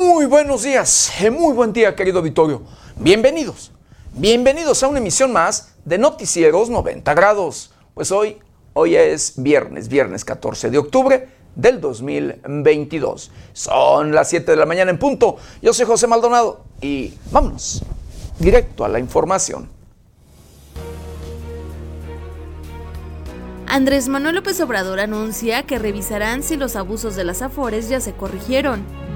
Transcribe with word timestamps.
Muy 0.00 0.26
buenos 0.26 0.62
días, 0.62 1.10
eh, 1.20 1.28
muy 1.28 1.52
buen 1.52 1.72
día 1.72 1.96
querido 1.96 2.20
auditorio. 2.20 2.62
Bienvenidos, 2.94 3.72
bienvenidos 4.12 4.80
a 4.84 4.86
una 4.86 5.00
emisión 5.00 5.32
más 5.32 5.74
de 5.84 5.98
Noticieros 5.98 6.70
90 6.70 7.14
grados. 7.14 7.72
Pues 7.94 8.12
hoy, 8.12 8.38
hoy 8.74 8.94
es 8.94 9.32
viernes, 9.42 9.88
viernes 9.88 10.24
14 10.24 10.70
de 10.70 10.78
octubre 10.78 11.28
del 11.56 11.80
2022. 11.80 13.32
Son 13.52 14.12
las 14.14 14.28
7 14.28 14.52
de 14.52 14.56
la 14.56 14.66
mañana 14.66 14.92
en 14.92 15.00
punto. 15.00 15.36
Yo 15.60 15.72
soy 15.72 15.84
José 15.84 16.06
Maldonado 16.06 16.62
y 16.80 17.12
vámonos 17.32 17.82
directo 18.38 18.84
a 18.84 18.88
la 18.88 19.00
información. 19.00 19.68
Andrés 23.66 24.06
Manuel 24.06 24.36
López 24.36 24.60
Obrador 24.60 25.00
anuncia 25.00 25.64
que 25.64 25.76
revisarán 25.80 26.44
si 26.44 26.56
los 26.56 26.76
abusos 26.76 27.16
de 27.16 27.24
las 27.24 27.42
Afores 27.42 27.88
ya 27.88 27.98
se 27.98 28.12
corrigieron. 28.12 29.07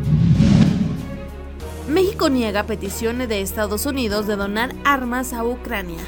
México 1.88 2.28
niega 2.28 2.62
peticiones 2.62 3.28
de 3.28 3.40
Estados 3.40 3.86
Unidos 3.86 4.26
de 4.26 4.36
donar 4.36 4.74
armas 4.84 5.32
a 5.32 5.44
Ucrania. 5.44 6.00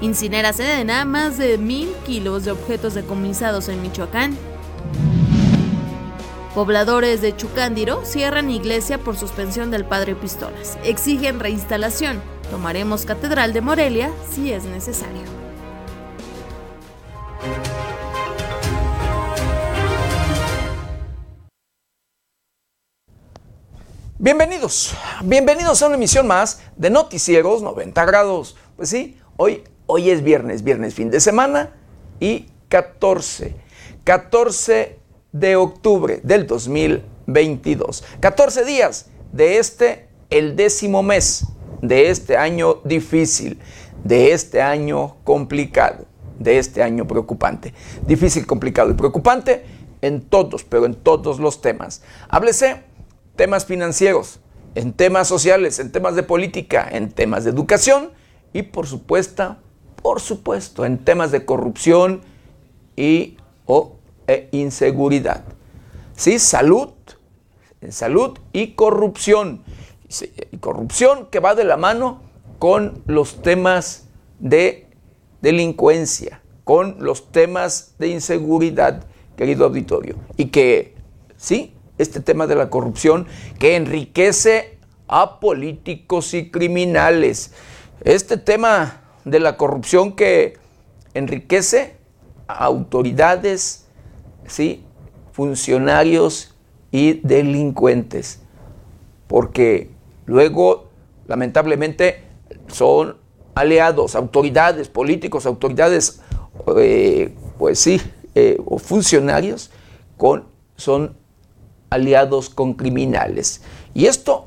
Incinera 0.00 0.52
Sedena 0.52 1.04
más 1.04 1.38
de 1.38 1.58
mil 1.58 1.88
kilos 2.04 2.44
de 2.44 2.50
objetos 2.50 2.94
decomisados 2.94 3.68
en 3.68 3.80
Michoacán. 3.82 4.36
Pobladores 6.54 7.20
de 7.20 7.36
Chucándiro 7.36 8.04
cierran 8.04 8.50
iglesia 8.50 8.98
por 8.98 9.16
suspensión 9.16 9.70
del 9.70 9.84
padre 9.84 10.14
Pistolas. 10.14 10.76
Exigen 10.84 11.38
reinstalación. 11.38 12.20
Tomaremos 12.50 13.06
Catedral 13.06 13.52
de 13.52 13.60
Morelia 13.60 14.10
si 14.30 14.52
es 14.52 14.64
necesario. 14.64 15.45
Bienvenidos, 24.18 24.94
bienvenidos 25.22 25.82
a 25.82 25.88
una 25.88 25.96
emisión 25.96 26.26
más 26.26 26.62
de 26.74 26.88
Noticieros 26.88 27.60
90 27.60 28.02
grados. 28.06 28.56
Pues 28.74 28.88
sí, 28.88 29.18
hoy, 29.36 29.62
hoy 29.84 30.08
es 30.08 30.22
viernes, 30.22 30.64
viernes 30.64 30.94
fin 30.94 31.10
de 31.10 31.20
semana 31.20 31.74
y 32.18 32.46
14, 32.70 33.54
14 34.04 34.98
de 35.32 35.56
octubre 35.56 36.20
del 36.22 36.46
2022. 36.46 38.04
14 38.18 38.64
días 38.64 39.10
de 39.34 39.58
este, 39.58 40.08
el 40.30 40.56
décimo 40.56 41.02
mes 41.02 41.48
de 41.82 42.08
este 42.08 42.38
año 42.38 42.76
difícil, 42.84 43.60
de 44.02 44.32
este 44.32 44.62
año 44.62 45.16
complicado, 45.24 46.06
de 46.38 46.56
este 46.56 46.82
año 46.82 47.06
preocupante. 47.06 47.74
Difícil, 48.06 48.46
complicado 48.46 48.90
y 48.90 48.94
preocupante 48.94 49.62
en 50.00 50.22
todos, 50.22 50.64
pero 50.64 50.86
en 50.86 50.94
todos 50.94 51.38
los 51.38 51.60
temas. 51.60 52.00
Háblese 52.30 52.95
temas 53.36 53.66
financieros, 53.66 54.40
en 54.74 54.92
temas 54.92 55.28
sociales, 55.28 55.78
en 55.78 55.92
temas 55.92 56.16
de 56.16 56.22
política, 56.22 56.88
en 56.90 57.10
temas 57.10 57.44
de 57.44 57.50
educación 57.50 58.10
y 58.52 58.62
por 58.62 58.86
supuesto, 58.86 59.56
por 60.02 60.20
supuesto, 60.20 60.84
en 60.84 60.98
temas 60.98 61.30
de 61.30 61.44
corrupción 61.44 62.22
y 62.96 63.36
o 63.66 63.96
e 64.26 64.48
inseguridad. 64.52 65.44
Sí, 66.16 66.38
salud, 66.38 66.90
salud 67.90 68.38
y 68.52 68.72
corrupción. 68.72 69.62
Y 70.50 70.56
corrupción 70.58 71.26
que 71.30 71.40
va 71.40 71.54
de 71.54 71.64
la 71.64 71.76
mano 71.76 72.22
con 72.58 73.02
los 73.06 73.42
temas 73.42 74.08
de 74.38 74.88
delincuencia, 75.42 76.40
con 76.64 76.96
los 77.00 77.30
temas 77.30 77.94
de 77.98 78.08
inseguridad, 78.08 79.04
querido 79.36 79.66
auditorio. 79.66 80.16
Y 80.36 80.46
que, 80.46 80.94
sí, 81.36 81.75
este 81.98 82.20
tema 82.20 82.46
de 82.46 82.56
la 82.56 82.70
corrupción 82.70 83.26
que 83.58 83.76
enriquece 83.76 84.78
a 85.08 85.40
políticos 85.40 86.34
y 86.34 86.50
criminales. 86.50 87.52
Este 88.04 88.36
tema 88.36 89.02
de 89.24 89.40
la 89.40 89.56
corrupción 89.56 90.14
que 90.14 90.58
enriquece 91.14 91.96
a 92.48 92.64
autoridades, 92.64 93.86
¿sí? 94.46 94.84
funcionarios 95.32 96.54
y 96.90 97.14
delincuentes. 97.14 98.40
Porque 99.26 99.90
luego, 100.26 100.88
lamentablemente, 101.26 102.22
son 102.68 103.16
aliados, 103.54 104.14
autoridades, 104.14 104.88
políticos, 104.88 105.46
autoridades, 105.46 106.20
eh, 106.76 107.34
pues 107.58 107.78
sí, 107.78 108.00
eh, 108.34 108.58
o 108.64 108.78
funcionarios, 108.78 109.70
con, 110.16 110.44
son 110.76 111.16
aliados 111.90 112.50
con 112.50 112.74
criminales. 112.74 113.62
Y 113.94 114.06
esto 114.06 114.44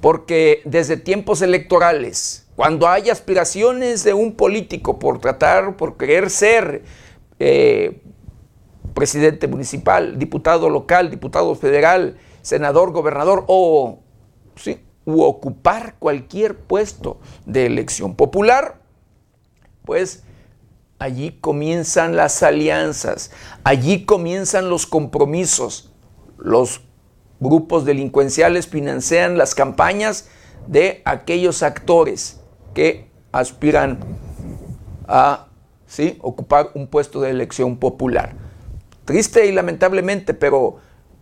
porque 0.00 0.62
desde 0.64 0.96
tiempos 0.96 1.42
electorales, 1.42 2.48
cuando 2.56 2.88
hay 2.88 3.08
aspiraciones 3.08 4.02
de 4.02 4.12
un 4.14 4.34
político 4.34 4.98
por 4.98 5.20
tratar, 5.20 5.76
por 5.76 5.96
querer 5.96 6.28
ser 6.28 6.82
eh, 7.38 8.02
presidente 8.94 9.46
municipal, 9.46 10.18
diputado 10.18 10.68
local, 10.68 11.08
diputado 11.08 11.54
federal, 11.54 12.18
senador, 12.42 12.90
gobernador 12.90 13.44
o 13.46 14.00
sí, 14.56 14.80
u 15.04 15.22
ocupar 15.22 15.94
cualquier 15.98 16.56
puesto 16.56 17.20
de 17.46 17.66
elección 17.66 18.16
popular, 18.16 18.80
pues 19.84 20.24
allí 20.98 21.38
comienzan 21.40 22.16
las 22.16 22.42
alianzas, 22.42 23.30
allí 23.64 24.04
comienzan 24.04 24.68
los 24.68 24.86
compromisos, 24.86 25.91
los 26.42 26.82
grupos 27.40 27.84
delincuenciales 27.84 28.66
financian 28.66 29.38
las 29.38 29.54
campañas 29.54 30.28
de 30.66 31.02
aquellos 31.04 31.62
actores 31.62 32.40
que 32.74 33.08
aspiran 33.32 33.98
a 35.08 35.48
¿sí? 35.86 36.18
ocupar 36.20 36.70
un 36.74 36.86
puesto 36.86 37.20
de 37.20 37.30
elección 37.30 37.76
popular. 37.76 38.34
Triste 39.04 39.46
y 39.46 39.52
lamentablemente, 39.52 40.34
pero 40.34 40.76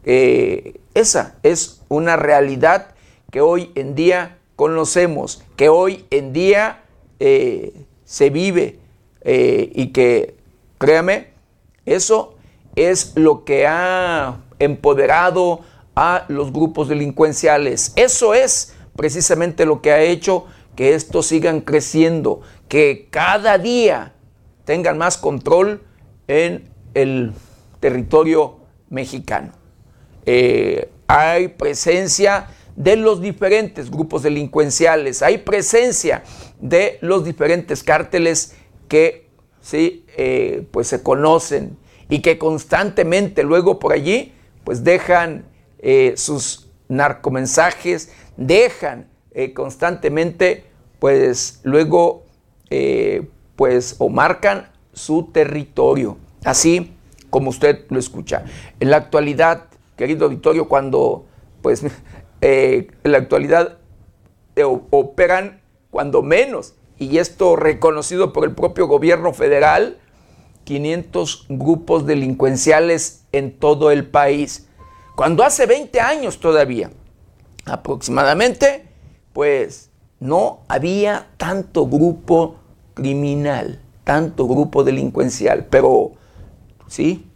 eh, 0.05 0.81
esa 0.95 1.37
es 1.43 1.83
una 1.89 2.17
realidad 2.17 2.95
que 3.31 3.41
hoy 3.41 3.73
en 3.75 3.95
día 3.95 4.39
conocemos, 4.57 5.43
que 5.57 5.69
hoy 5.69 6.05
en 6.11 6.33
día 6.33 6.83
eh, 7.19 7.87
se 8.05 8.29
vive 8.29 8.79
eh, 9.23 9.71
y 9.75 9.89
que, 9.89 10.37
créame, 10.79 11.29
eso 11.87 12.35
es 12.77 13.13
lo 13.17 13.45
que 13.45 13.67
ha 13.67 14.37
empoderado 14.61 15.61
a 15.97 16.25
los 16.29 16.53
grupos 16.53 16.89
delincuenciales. 16.89 17.93
Eso 17.97 18.35
es 18.35 18.75
precisamente 18.95 19.67
lo 19.67 19.83
que 19.83 19.91
ha 19.91 20.01
hecho 20.01 20.47
que 20.77 20.95
estos 20.95 21.27
sigan 21.27 21.61
creciendo, 21.63 22.41
que 22.69 23.09
cada 23.11 23.59
día 23.59 24.15
tengan 24.65 24.97
más 24.99 25.19
control 25.19 25.83
en 26.29 26.71
el 26.95 27.33
territorio 27.81 28.59
mexicano. 28.89 29.53
Eh, 30.27 30.89
hay 31.07 31.49
presencia 31.49 32.49
de 32.77 32.97
los 32.97 33.21
diferentes 33.21 33.91
grupos 33.91 34.23
delincuenciales, 34.23 35.23
hay 35.23 35.39
presencia 35.39 36.23
de 36.61 36.99
los 37.01 37.25
diferentes 37.25 37.83
cárteles 37.83 38.55
que 38.89 39.29
sí, 39.61 40.05
eh, 40.17 40.67
pues 40.71 40.87
se 40.89 41.03
conocen 41.03 41.77
y 42.09 42.23
que 42.23 42.39
constantemente 42.39 43.43
luego 43.43 43.79
por 43.79 43.93
allí 43.93 44.33
pues 44.71 44.85
dejan 44.85 45.47
eh, 45.81 46.13
sus 46.17 46.71
narcomensajes, 46.87 48.13
dejan 48.37 49.09
eh, 49.33 49.53
constantemente, 49.53 50.63
pues 51.01 51.59
luego, 51.65 52.23
eh, 52.71 53.29
pues, 53.57 53.97
o 53.99 54.09
marcan 54.09 54.71
su 54.93 55.25
territorio, 55.33 56.19
así 56.45 56.95
como 57.31 57.51
usted 57.51 57.85
lo 57.89 57.99
escucha. 57.99 58.45
En 58.79 58.91
la 58.91 58.99
actualidad, 58.99 59.65
querido 59.97 60.27
auditorio, 60.27 60.69
cuando, 60.69 61.27
pues, 61.63 61.83
en 62.41 62.87
la 63.03 63.19
actualidad 63.19 63.79
operan 64.91 65.63
cuando 65.91 66.23
menos, 66.23 66.75
y 66.97 67.19
esto 67.19 67.57
reconocido 67.57 68.33
por 68.33 68.45
el 68.45 68.55
propio 68.55 68.87
gobierno 68.87 69.33
federal, 69.33 69.99
500 70.65 71.47
grupos 71.49 72.07
delincuenciales 72.07 73.25
en 73.33 73.59
todo 73.59 73.91
el 73.91 74.07
país. 74.07 74.69
Cuando 75.17 75.45
hace 75.45 75.67
20 75.67 76.01
años 76.01 76.41
todavía, 76.41 76.91
aproximadamente, 77.65 78.87
pues 79.33 79.91
no 80.19 80.61
había 80.69 81.29
tanto 81.37 81.87
grupo 81.87 82.57
criminal, 82.95 83.81
tanto 84.05 84.47
grupo 84.47 84.85
delincuencial, 84.85 85.67
pero 85.71 86.13
sí, 86.87 87.27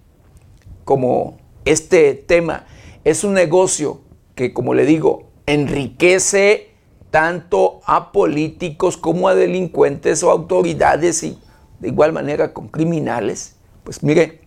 como 0.85 1.39
este 1.65 2.15
tema 2.15 2.67
es 3.05 3.25
un 3.25 3.35
negocio 3.35 4.01
que, 4.35 4.53
como 4.53 4.75
le 4.75 4.85
digo, 4.85 5.25
enriquece 5.47 6.71
tanto 7.11 7.81
a 7.87 8.13
políticos 8.13 8.97
como 8.97 9.29
a 9.29 9.35
delincuentes 9.35 10.23
o 10.23 10.31
autoridades 10.31 11.23
y 11.23 11.39
de 11.85 11.91
igual 11.91 12.15
manera 12.15 12.55
con 12.55 12.69
criminales, 12.69 13.57
pues 13.85 14.03
mire, 14.03 14.41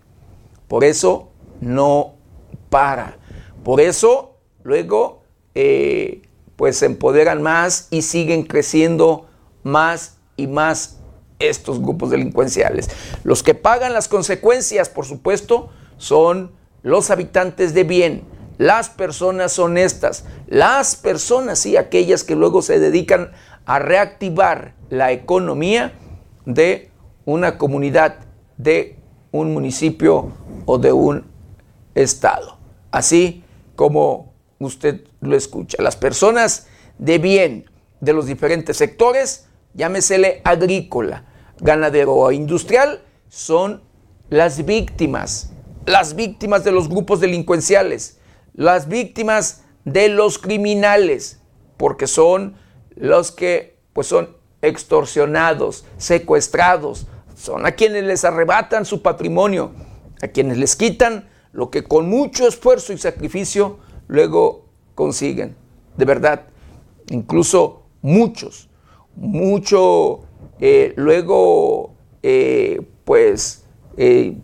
por 0.68 0.84
eso 0.84 1.30
no 1.62 2.16
para. 2.72 3.20
Por 3.64 3.80
eso 3.80 4.40
luego 4.64 5.22
eh, 5.54 6.24
pues 6.56 6.78
se 6.78 6.88
empoderan 6.88 7.44
más 7.44 7.90
y 7.92 8.02
siguen 8.02 8.42
creciendo 8.42 9.28
más 9.62 10.18
y 10.36 10.48
más 10.48 10.98
estos 11.38 11.80
grupos 11.80 12.10
delincuenciales. 12.10 12.90
Los 13.24 13.44
que 13.44 13.54
pagan 13.54 13.94
las 13.94 14.08
consecuencias, 14.08 14.90
por 14.90 15.06
supuesto, 15.06 15.70
son 15.98 16.54
los 16.82 17.12
habitantes 17.12 17.76
de 17.76 17.84
bien, 17.84 18.24
las 18.58 18.90
personas 18.90 19.60
honestas, 19.60 20.26
las 20.48 20.96
personas, 20.96 21.68
y 21.68 21.78
aquellas 21.78 22.24
que 22.24 22.36
luego 22.36 22.64
se 22.64 22.80
dedican 22.80 23.30
a 23.68 23.78
reactivar 23.78 24.74
la 24.90 25.12
economía 25.12 25.94
de 26.48 26.87
una 27.28 27.58
comunidad, 27.58 28.20
de 28.56 28.96
un 29.32 29.54
municipio 29.54 30.32
o 30.66 30.78
de 30.78 30.94
un 30.94 31.26
estado. 31.94 32.58
Así 32.90 33.44
como 33.76 34.34
usted 34.60 35.02
lo 35.20 35.36
escucha. 35.36 35.78
Las 35.84 35.98
personas 35.98 36.68
de 36.98 37.18
bien 37.20 37.70
de 38.00 38.14
los 38.14 38.28
diferentes 38.28 38.78
sectores, 38.78 39.50
llámesele 39.74 40.42
agrícola, 40.46 41.26
ganadero 41.60 42.16
o 42.16 42.32
industrial, 42.32 43.02
son 43.28 43.84
las 44.30 44.66
víctimas, 44.66 45.52
las 45.86 46.16
víctimas 46.16 46.64
de 46.64 46.72
los 46.72 46.88
grupos 46.88 47.20
delincuenciales, 47.20 48.20
las 48.54 48.88
víctimas 48.88 49.64
de 49.84 50.08
los 50.08 50.40
criminales, 50.40 51.42
porque 51.76 52.08
son 52.08 52.56
los 52.96 53.32
que 53.32 53.78
pues 53.92 54.08
son 54.08 54.38
extorsionados, 54.62 55.86
secuestrados, 55.98 57.06
son 57.38 57.66
a 57.66 57.72
quienes 57.74 58.04
les 58.04 58.26
arrebatan 58.26 58.84
su 58.84 59.02
patrimonio, 59.02 59.72
a 60.22 60.28
quienes 60.28 60.58
les 60.58 60.76
quitan 60.76 61.30
lo 61.54 61.70
que 61.70 61.84
con 61.84 62.10
mucho 62.10 62.48
esfuerzo 62.48 62.94
y 62.94 62.98
sacrificio 62.98 63.78
luego 64.08 64.66
consiguen. 64.96 65.56
De 65.96 66.06
verdad, 66.06 66.48
incluso 67.10 67.84
muchos, 68.02 68.70
mucho 69.16 70.22
eh, 70.60 70.94
luego, 70.96 71.94
eh, 72.24 72.82
pues, 73.06 73.66
eh, 73.98 74.36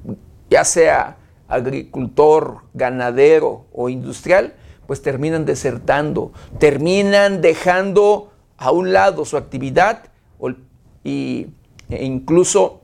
ya 0.50 0.64
sea 0.64 1.18
agricultor, 1.48 2.62
ganadero 2.74 3.66
o 3.74 3.90
industrial, 3.90 4.54
pues 4.86 5.02
terminan 5.02 5.46
desertando, 5.46 6.32
terminan 6.60 7.42
dejando 7.42 8.32
a 8.58 8.72
un 8.72 8.94
lado 8.94 9.26
su 9.26 9.38
actividad 9.38 10.04
e 11.04 12.06
incluso 12.06 12.83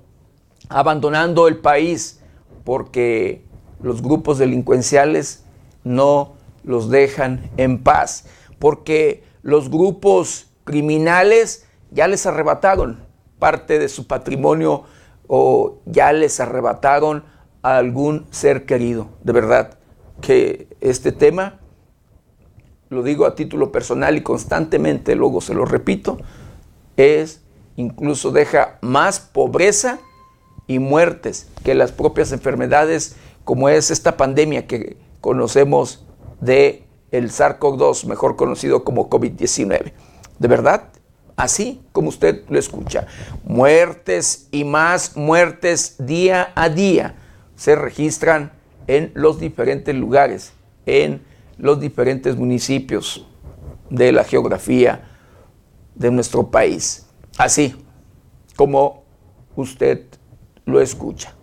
abandonando 0.70 1.48
el 1.48 1.58
país 1.58 2.22
porque 2.64 3.44
los 3.82 4.02
grupos 4.02 4.38
delincuenciales 4.38 5.44
no 5.84 6.34
los 6.64 6.90
dejan 6.90 7.50
en 7.58 7.82
paz, 7.84 8.26
porque 8.60 9.24
los 9.42 9.70
grupos 9.70 10.48
criminales 10.64 11.66
ya 11.92 12.08
les 12.08 12.26
arrebataron 12.26 13.00
parte 13.40 13.80
de 13.80 13.90
su 13.90 14.06
patrimonio 14.06 14.84
o 15.28 15.80
ya 15.86 16.14
les 16.14 16.40
arrebataron 16.40 17.24
a 17.62 17.78
algún 17.78 18.28
ser 18.30 18.66
querido. 18.66 19.08
De 19.24 19.34
verdad 19.34 19.80
que 20.22 20.68
este 20.82 21.12
tema, 21.12 21.60
lo 22.90 23.02
digo 23.04 23.26
a 23.26 23.36
título 23.36 23.72
personal 23.72 24.18
y 24.18 24.22
constantemente, 24.22 25.16
luego 25.16 25.42
se 25.42 25.54
lo 25.54 25.66
repito, 25.66 26.18
es 26.98 27.42
incluso 27.78 28.32
deja 28.32 28.78
más 28.82 29.20
pobreza 29.20 30.00
y 30.70 30.78
muertes 30.78 31.48
que 31.64 31.74
las 31.74 31.92
propias 31.92 32.32
enfermedades 32.32 33.16
como 33.44 33.70
es 33.70 33.90
esta 33.90 34.16
pandemia 34.18 34.68
que 34.68 34.98
conocemos 35.20 36.06
de 36.40 36.84
el 37.10 37.32
SARS-CoV-2, 37.32 38.06
mejor 38.06 38.36
conocido 38.36 38.84
como 38.84 39.10
COVID-19. 39.10 39.92
De 40.38 40.48
verdad, 40.48 40.84
así 41.36 41.82
como 41.92 42.10
usted 42.10 42.44
lo 42.50 42.60
escucha. 42.60 43.08
Muertes 43.44 44.48
y 44.52 44.64
más 44.64 45.18
muertes 45.18 45.96
día 45.98 46.54
a 46.54 46.70
día 46.70 47.16
se 47.56 47.76
registran 47.76 48.52
en 48.86 49.12
los 49.16 49.40
diferentes 49.40 49.96
lugares, 49.96 50.54
en 50.86 51.24
los 51.58 51.80
diferentes 51.80 52.36
municipios 52.36 53.26
de 53.90 54.12
la 54.12 54.24
geografía 54.24 55.10
de 55.96 56.12
nuestro 56.12 56.52
país. 56.52 57.08
Así 57.40 57.76
como 58.56 59.02
usted 59.56 60.06
lo 60.70 60.82
escucha. 60.82 61.36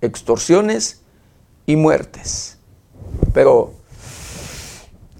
Extorsiones 0.00 1.02
y 1.66 1.76
muertes. 1.76 2.58
Pero, 3.32 3.72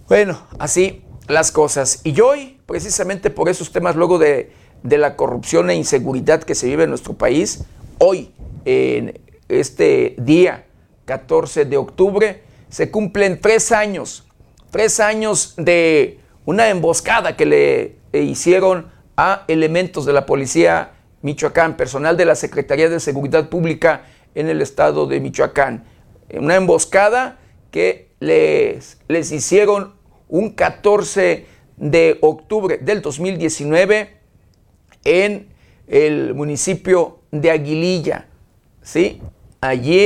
bueno, 0.08 0.40
así 0.58 1.02
las 1.28 1.52
cosas. 1.52 2.00
Y 2.04 2.20
hoy, 2.20 2.60
precisamente 2.66 3.30
por 3.30 3.48
esos 3.48 3.72
temas 3.72 3.96
luego 3.96 4.18
de, 4.18 4.52
la 4.82 5.16
corrupción 5.16 5.70
e 5.70 5.76
inseguridad 5.76 6.42
que 6.42 6.54
se 6.54 6.66
vive 6.66 6.84
en 6.84 6.90
nuestro 6.90 7.14
país, 7.14 7.64
hoy, 7.98 8.32
en 8.64 9.20
este 9.48 10.16
día 10.18 10.66
14 11.04 11.64
de 11.64 11.76
octubre, 11.76 12.42
se 12.68 12.90
cumplen 12.90 13.40
tres 13.40 13.70
años, 13.70 14.24
tres 14.70 14.98
años 14.98 15.54
de 15.56 16.18
una 16.44 16.68
emboscada 16.68 17.36
que 17.36 17.46
le 17.46 17.96
hicieron 18.12 18.90
a 19.16 19.44
elementos 19.46 20.04
de 20.04 20.12
la 20.12 20.26
policía 20.26 20.92
Michoacán, 21.22 21.76
personal 21.76 22.16
de 22.16 22.26
la 22.26 22.34
Secretaría 22.34 22.88
de 22.88 23.00
Seguridad 23.00 23.48
Pública 23.48 24.04
en 24.34 24.48
el 24.48 24.60
estado 24.60 25.06
de 25.06 25.20
Michoacán. 25.20 25.84
Una 26.32 26.56
emboscada 26.56 27.38
que 27.70 28.10
les, 28.20 28.98
les 29.08 29.32
hicieron 29.32 29.94
un 30.28 30.50
14 30.50 31.46
de 31.76 32.18
octubre 32.20 32.78
del 32.78 33.02
2019 33.02 34.10
en 35.04 35.48
el 35.86 36.34
municipio 36.34 37.20
de 37.30 37.50
Aguililla. 37.50 38.28
¿sí? 38.82 39.20
Allí 39.60 40.00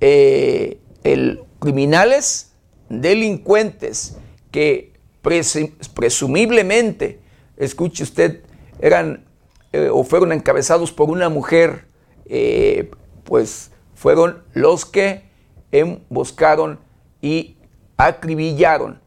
eh, 0.00 0.78
el, 1.02 1.42
criminales, 1.58 2.52
delincuentes 2.88 4.16
que 4.50 4.92
presumiblemente, 5.22 7.20
escuche 7.56 8.02
usted, 8.02 8.42
eran 8.80 9.24
eh, 9.74 9.88
o 9.90 10.04
fueron 10.04 10.30
encabezados 10.30 10.92
por 10.92 11.10
una 11.10 11.28
mujer, 11.28 11.88
eh, 12.26 12.92
pues 13.24 13.72
fueron 13.96 14.44
los 14.52 14.86
que 14.86 15.24
emboscaron 15.72 16.78
y 17.20 17.56
acribillaron 17.96 19.00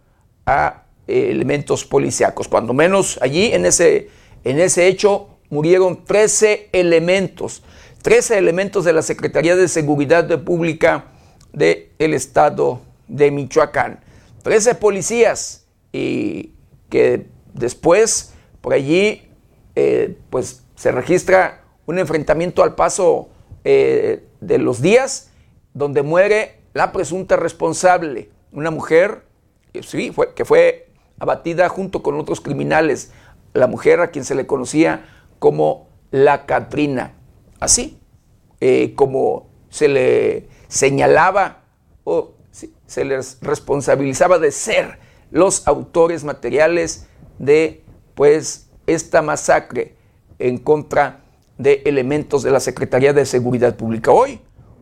a 0.46 0.84
eh, 1.08 1.30
elementos 1.32 1.86
policíacos. 1.86 2.50
Cuando 2.50 2.74
menos 2.74 3.18
allí 3.22 3.53
en 3.53 3.65
ese, 3.65 4.10
en 4.44 4.60
ese 4.60 4.88
hecho 4.88 5.30
murieron 5.50 6.03
13 6.03 6.68
elementos, 6.74 7.63
13 8.01 8.38
elementos 8.38 8.84
de 8.84 8.92
la 8.92 9.03
Secretaría 9.03 9.56
de 9.56 9.70
Seguridad 9.70 10.27
Pública 10.44 11.06
del 11.53 12.13
Estado 12.13 12.82
de 13.08 13.32
Michoacán. 13.32 14.01
13 14.44 14.75
policías 14.75 15.65
y 15.94 16.51
que 16.89 17.27
después 17.53 18.34
por 18.60 18.74
allí 18.74 19.26
eh, 19.79 20.17
pues 20.31 20.63
se 20.75 20.91
registra 20.91 21.62
un 21.86 22.00
enfrentamiento 22.00 22.63
al 22.63 22.74
paso 22.74 23.29
eh, 23.63 24.25
de 24.41 24.57
los 24.57 24.81
días 24.81 25.29
donde 25.75 26.01
muere 26.01 26.62
la 26.74 26.91
presunta 26.91 27.36
responsable, 27.36 28.31
una 28.51 28.72
mujer 28.72 29.22
sí, 29.84 30.12
fue, 30.12 30.34
que 30.34 30.46
fue 30.46 30.89
abatida 31.19 31.69
junto 31.69 32.01
con 32.01 32.19
otros 32.19 32.41
criminales, 32.41 33.12
la 33.53 33.67
mujer 33.67 34.00
a 34.01 34.07
quien 34.07 34.25
se 34.25 34.34
le 34.34 34.48
conocía 34.48 35.05
como 35.38 35.89
la 36.10 36.48
Catrina. 36.48 37.13
Así 37.60 38.00
eh, 38.60 38.96
como 38.96 39.48
se 39.69 39.89
le 39.89 40.48
señalaba 40.69 41.65
o 42.03 42.31
se 42.88 43.05
les 43.05 43.38
responsabilizaba 43.41 44.39
de 44.39 44.51
ser 44.51 44.98
los 45.29 45.67
autores 45.67 46.24
materiales 46.24 47.05
de 47.38 47.84
pues 48.15 48.67
esta 48.88 49.22
masacre 49.22 49.96
en 50.39 50.58
contra 50.58 51.22
de 51.58 51.84
elementos 51.86 52.44
de 52.44 52.51
la 52.51 52.60
Secretaría 52.60 53.13
de 53.13 53.25
Seguridad 53.25 53.75
Pública. 53.75 54.12
Hoy, 54.12 54.39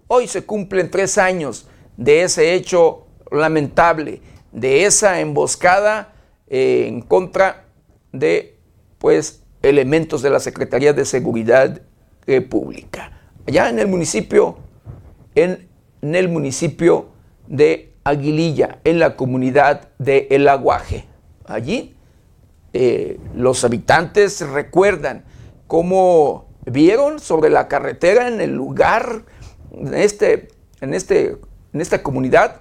hoy 0.07 0.27
se 0.27 0.45
cumplen 0.45 0.89
tres 0.89 1.17
años 1.17 1.67
de 1.97 2.23
ese 2.23 2.53
hecho 2.53 3.05
lamentable 3.31 4.21
de 4.55 4.85
esa 4.85 5.19
emboscada 5.19 6.13
eh, 6.47 6.85
en 6.87 7.01
contra 7.01 7.65
de 8.11 8.57
pues 8.97 9.43
elementos 9.61 10.21
de 10.21 10.29
la 10.29 10.39
Secretaría 10.39 10.93
de 10.93 11.05
Seguridad 11.05 11.81
eh, 12.25 12.41
Pública. 12.41 13.11
Allá 13.47 13.69
en 13.69 13.79
el 13.79 13.87
municipio, 13.87 14.57
en, 15.35 15.67
el 16.01 16.29
municipio 16.29 17.07
de 17.47 17.93
Aguililla, 18.03 18.79
en 18.83 18.99
la 18.99 19.15
comunidad 19.15 19.89
de 19.99 20.27
El 20.31 20.47
Aguaje. 20.47 21.05
Allí 21.45 21.94
eh, 22.77 23.21
los 23.33 23.63
habitantes 23.63 24.41
recuerdan 24.41 25.23
cómo 25.65 26.49
vieron 26.65 27.21
sobre 27.21 27.49
la 27.49 27.69
carretera 27.69 28.27
en 28.27 28.41
el 28.41 28.53
lugar, 28.53 29.23
en, 29.71 29.93
este, 29.93 30.49
en, 30.81 30.93
este, 30.93 31.37
en 31.71 31.79
esta 31.79 32.03
comunidad, 32.03 32.59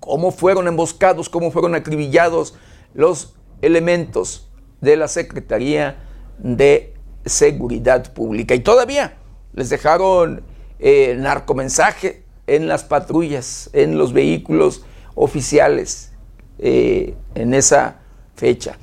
cómo 0.00 0.30
fueron 0.30 0.66
emboscados, 0.66 1.28
cómo 1.28 1.50
fueron 1.50 1.74
acribillados 1.74 2.54
los 2.94 3.34
elementos 3.60 4.48
de 4.80 4.96
la 4.96 5.08
Secretaría 5.08 5.98
de 6.38 6.94
Seguridad 7.26 8.10
Pública. 8.14 8.54
Y 8.54 8.60
todavía 8.60 9.18
les 9.52 9.68
dejaron 9.68 10.42
eh, 10.78 11.14
narcomensaje 11.18 12.24
en 12.46 12.66
las 12.66 12.82
patrullas, 12.82 13.68
en 13.74 13.98
los 13.98 14.14
vehículos 14.14 14.86
oficiales 15.14 16.12
eh, 16.58 17.14
en 17.34 17.52
esa 17.52 18.00
fecha. 18.34 18.78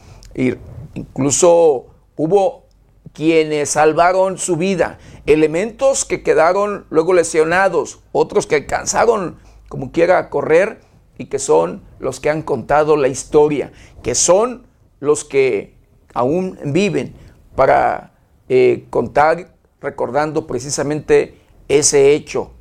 Incluso 0.94 1.88
hubo 2.16 2.66
quienes 3.14 3.70
salvaron 3.70 4.38
su 4.38 4.58
vida, 4.58 5.00
elementos 5.26 6.06
que 6.06 6.22
quedaron 6.22 6.86
luego 6.90 7.14
lesionados, 7.14 8.02
otros 8.12 8.46
que 8.46 8.56
alcanzaron 8.56 9.38
como 9.70 9.92
quiera 9.92 10.30
correr 10.30 10.82
y 11.18 11.26
que 11.26 11.40
son 11.40 11.84
los 12.00 12.20
que 12.20 12.30
han 12.30 12.42
contado 12.42 12.98
la 12.98 13.08
historia, 13.08 13.72
que 14.04 14.16
son 14.16 14.68
los 15.00 15.24
que 15.24 15.76
aún 16.14 16.60
viven 16.66 17.16
para 17.56 18.14
eh, 18.50 18.86
contar 18.90 19.56
recordando 19.82 20.46
precisamente 20.46 21.40
ese 21.68 22.14
hecho, 22.14 22.52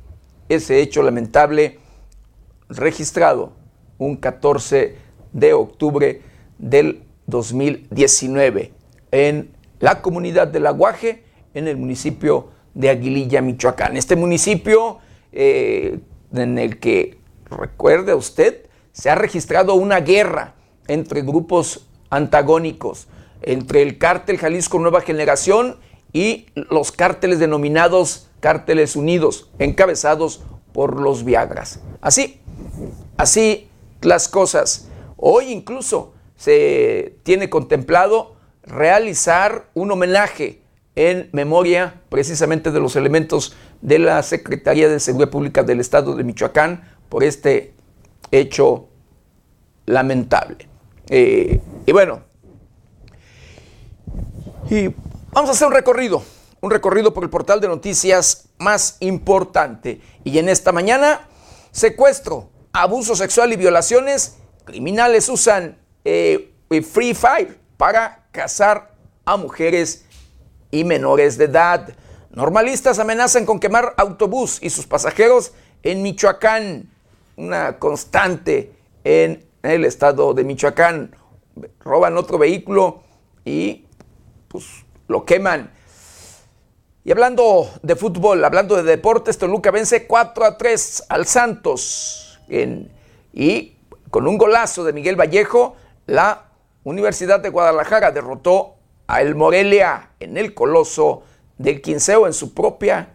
ese 0.47 0.81
hecho 0.81 1.03
lamentable 1.03 1.79
registrado 2.69 3.53
un 3.97 4.15
14 4.15 4.95
de 5.33 5.53
octubre 5.53 6.21
del 6.57 7.04
2019 7.27 8.73
en 9.11 9.51
la 9.79 10.01
comunidad 10.01 10.47
del 10.47 10.67
Aguaje, 10.67 11.23
en 11.53 11.67
el 11.67 11.77
municipio 11.77 12.49
de 12.73 12.89
Aguililla, 12.89 13.41
Michoacán. 13.41 13.97
Este 13.97 14.15
municipio 14.15 14.99
eh, 15.31 15.99
en 16.33 16.57
el 16.57 16.79
que, 16.79 17.17
recuerde 17.49 18.13
usted, 18.13 18.65
se 18.91 19.09
ha 19.09 19.15
registrado 19.15 19.75
una 19.75 19.99
guerra 19.99 20.55
entre 20.87 21.21
grupos 21.21 21.87
antagónicos, 22.09 23.07
entre 23.41 23.81
el 23.81 23.97
cártel 23.97 24.37
Jalisco 24.37 24.79
Nueva 24.79 25.01
Generación 25.01 25.77
y 26.13 26.47
los 26.53 26.91
cárteles 26.91 27.39
denominados 27.39 28.29
cárteles 28.39 28.95
unidos, 28.95 29.49
encabezados 29.59 30.43
por 30.71 30.99
los 30.99 31.23
Viagras. 31.23 31.79
Así, 32.01 32.41
así 33.17 33.69
las 34.01 34.27
cosas. 34.27 34.87
Hoy 35.17 35.51
incluso 35.51 36.14
se 36.45 37.17
tiene 37.23 37.49
contemplado 37.49 38.35
realizar 38.61 39.67
un 39.73 39.89
homenaje 39.89 40.61
en 40.95 41.27
memoria 41.33 42.03
precisamente 42.09 42.69
de 42.69 42.79
los 42.79 42.95
elementos 42.95 43.55
de 43.81 43.97
la 43.97 44.21
Secretaría 44.21 44.87
de 44.87 44.99
Seguridad 44.99 45.31
Pública 45.31 45.63
del 45.63 45.79
Estado 45.79 46.15
de 46.15 46.23
Michoacán 46.23 46.87
por 47.09 47.23
este 47.23 47.73
hecho 48.29 48.89
lamentable. 49.87 50.69
Eh, 51.09 51.59
y 51.83 51.91
bueno, 51.91 52.21
y 54.69 54.93
vamos 55.31 55.49
a 55.49 55.53
hacer 55.53 55.67
un 55.67 55.73
recorrido, 55.73 56.21
un 56.61 56.69
recorrido 56.69 57.11
por 57.11 57.23
el 57.23 57.31
portal 57.31 57.59
de 57.59 57.69
noticias 57.69 58.49
más 58.59 58.97
importante. 58.99 59.99
Y 60.23 60.37
en 60.37 60.49
esta 60.49 60.71
mañana, 60.71 61.27
secuestro, 61.71 62.49
abuso 62.71 63.15
sexual 63.15 63.51
y 63.51 63.55
violaciones, 63.55 64.37
criminales 64.63 65.27
usan 65.27 65.83
eh, 66.05 66.53
Free 66.69 67.13
Fire 67.13 67.57
para 67.77 68.27
cazar 68.31 68.93
a 69.25 69.37
mujeres 69.37 70.05
y 70.71 70.83
menores 70.83 71.37
de 71.37 71.45
edad. 71.45 71.89
Normalistas 72.29 72.99
amenazan 72.99 73.45
con 73.45 73.59
quemar 73.59 73.93
autobús 73.97 74.59
y 74.61 74.69
sus 74.69 74.85
pasajeros 74.85 75.53
en 75.83 76.01
Michoacán, 76.03 76.89
una 77.37 77.79
constante 77.79 78.73
en 79.03 79.45
el 79.63 79.85
estado 79.85 80.33
de 80.33 80.43
Michoacán. 80.43 81.15
Roban 81.79 82.17
otro 82.17 82.37
vehículo 82.37 83.03
y 83.43 83.85
pues 84.47 84.65
lo 85.07 85.25
queman. 85.25 85.71
Y 87.03 87.11
hablando 87.11 87.69
de 87.83 87.95
fútbol, 87.95 88.43
hablando 88.43 88.75
de 88.75 88.83
deportes, 88.83 89.37
Toluca 89.37 89.71
vence 89.71 90.07
4 90.07 90.45
a 90.45 90.57
3 90.57 91.03
al 91.09 91.25
Santos. 91.25 92.39
y 93.31 93.73
con 94.09 94.27
un 94.27 94.37
golazo 94.37 94.83
de 94.83 94.93
Miguel 94.93 95.19
Vallejo, 95.19 95.75
la 96.05 96.45
Universidad 96.83 97.39
de 97.39 97.49
Guadalajara 97.49 98.11
derrotó 98.11 98.75
a 99.07 99.21
el 99.21 99.35
Morelia 99.35 100.11
en 100.19 100.37
el 100.37 100.53
Coloso 100.53 101.23
del 101.57 101.81
Quinceo 101.81 102.27
en 102.27 102.33
su 102.33 102.53
propia, 102.53 103.09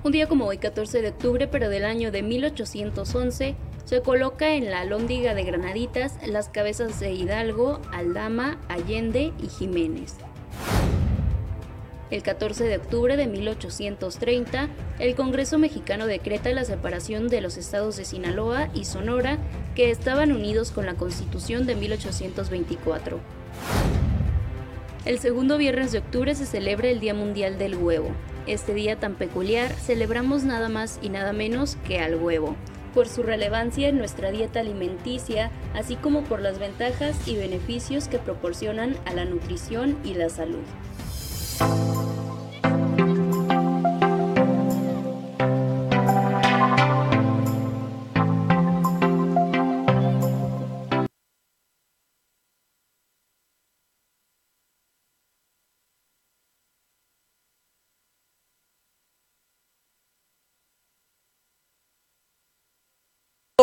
Un 0.04 0.12
día 0.12 0.28
como 0.28 0.46
hoy, 0.46 0.58
14 0.58 1.02
de 1.02 1.10
octubre, 1.10 1.48
pero 1.48 1.70
del 1.70 1.86
año 1.86 2.12
de 2.12 2.24
1811, 2.24 3.56
se 3.86 4.02
coloca 4.02 4.56
en 4.56 4.70
la 4.70 4.82
Alhóndiga 4.82 5.34
de 5.34 5.44
Granaditas 5.44 6.18
las 6.28 6.50
cabezas 6.50 7.00
de 7.00 7.14
Hidalgo, 7.14 7.80
Aldama, 7.92 8.60
Allende 8.68 9.34
y 9.42 9.48
Jiménez. 9.48 10.18
El 12.12 12.22
14 12.22 12.66
de 12.66 12.78
octubre 12.78 13.18
de 13.18 13.28
1830, 13.28 14.70
el 15.00 15.16
Congreso 15.16 15.58
mexicano 15.58 16.06
decreta 16.06 16.52
la 16.52 16.66
separación 16.66 17.28
de 17.28 17.42
los 17.42 17.58
estados 17.58 17.98
de 17.98 18.06
Sinaloa 18.06 18.70
y 18.74 18.86
Sonora, 18.86 19.38
que 19.76 19.90
estaban 19.90 20.32
unidos 20.32 20.72
con 20.72 20.86
la 20.86 20.96
Constitución 20.96 21.66
de 21.66 21.76
1824. 21.76 23.20
El 25.06 25.20
segundo 25.20 25.58
viernes 25.58 25.92
de 25.92 26.00
octubre 26.00 26.34
se 26.36 26.46
celebra 26.46 26.90
el 26.90 27.00
Día 27.00 27.14
Mundial 27.14 27.58
del 27.58 27.76
Huevo. 27.76 28.12
Este 28.46 28.74
día 28.74 29.00
tan 29.00 29.16
peculiar 29.16 29.72
celebramos 29.72 30.44
nada 30.44 30.70
más 30.70 31.00
y 31.02 31.10
nada 31.10 31.34
menos 31.34 31.78
que 31.88 32.00
al 32.00 32.16
huevo, 32.16 32.56
por 32.94 33.08
su 33.08 33.24
relevancia 33.24 33.90
en 33.90 33.98
nuestra 33.98 34.32
dieta 34.32 34.60
alimenticia, 34.60 35.52
así 35.74 35.96
como 35.96 36.24
por 36.24 36.42
las 36.42 36.60
ventajas 36.60 37.28
y 37.28 37.36
beneficios 37.36 38.08
que 38.08 38.20
proporcionan 38.20 38.98
a 39.06 39.14
la 39.14 39.26
nutrición 39.26 39.98
y 40.04 40.14
la 40.14 40.30
salud. 40.30 40.64
Bye. 41.60 42.03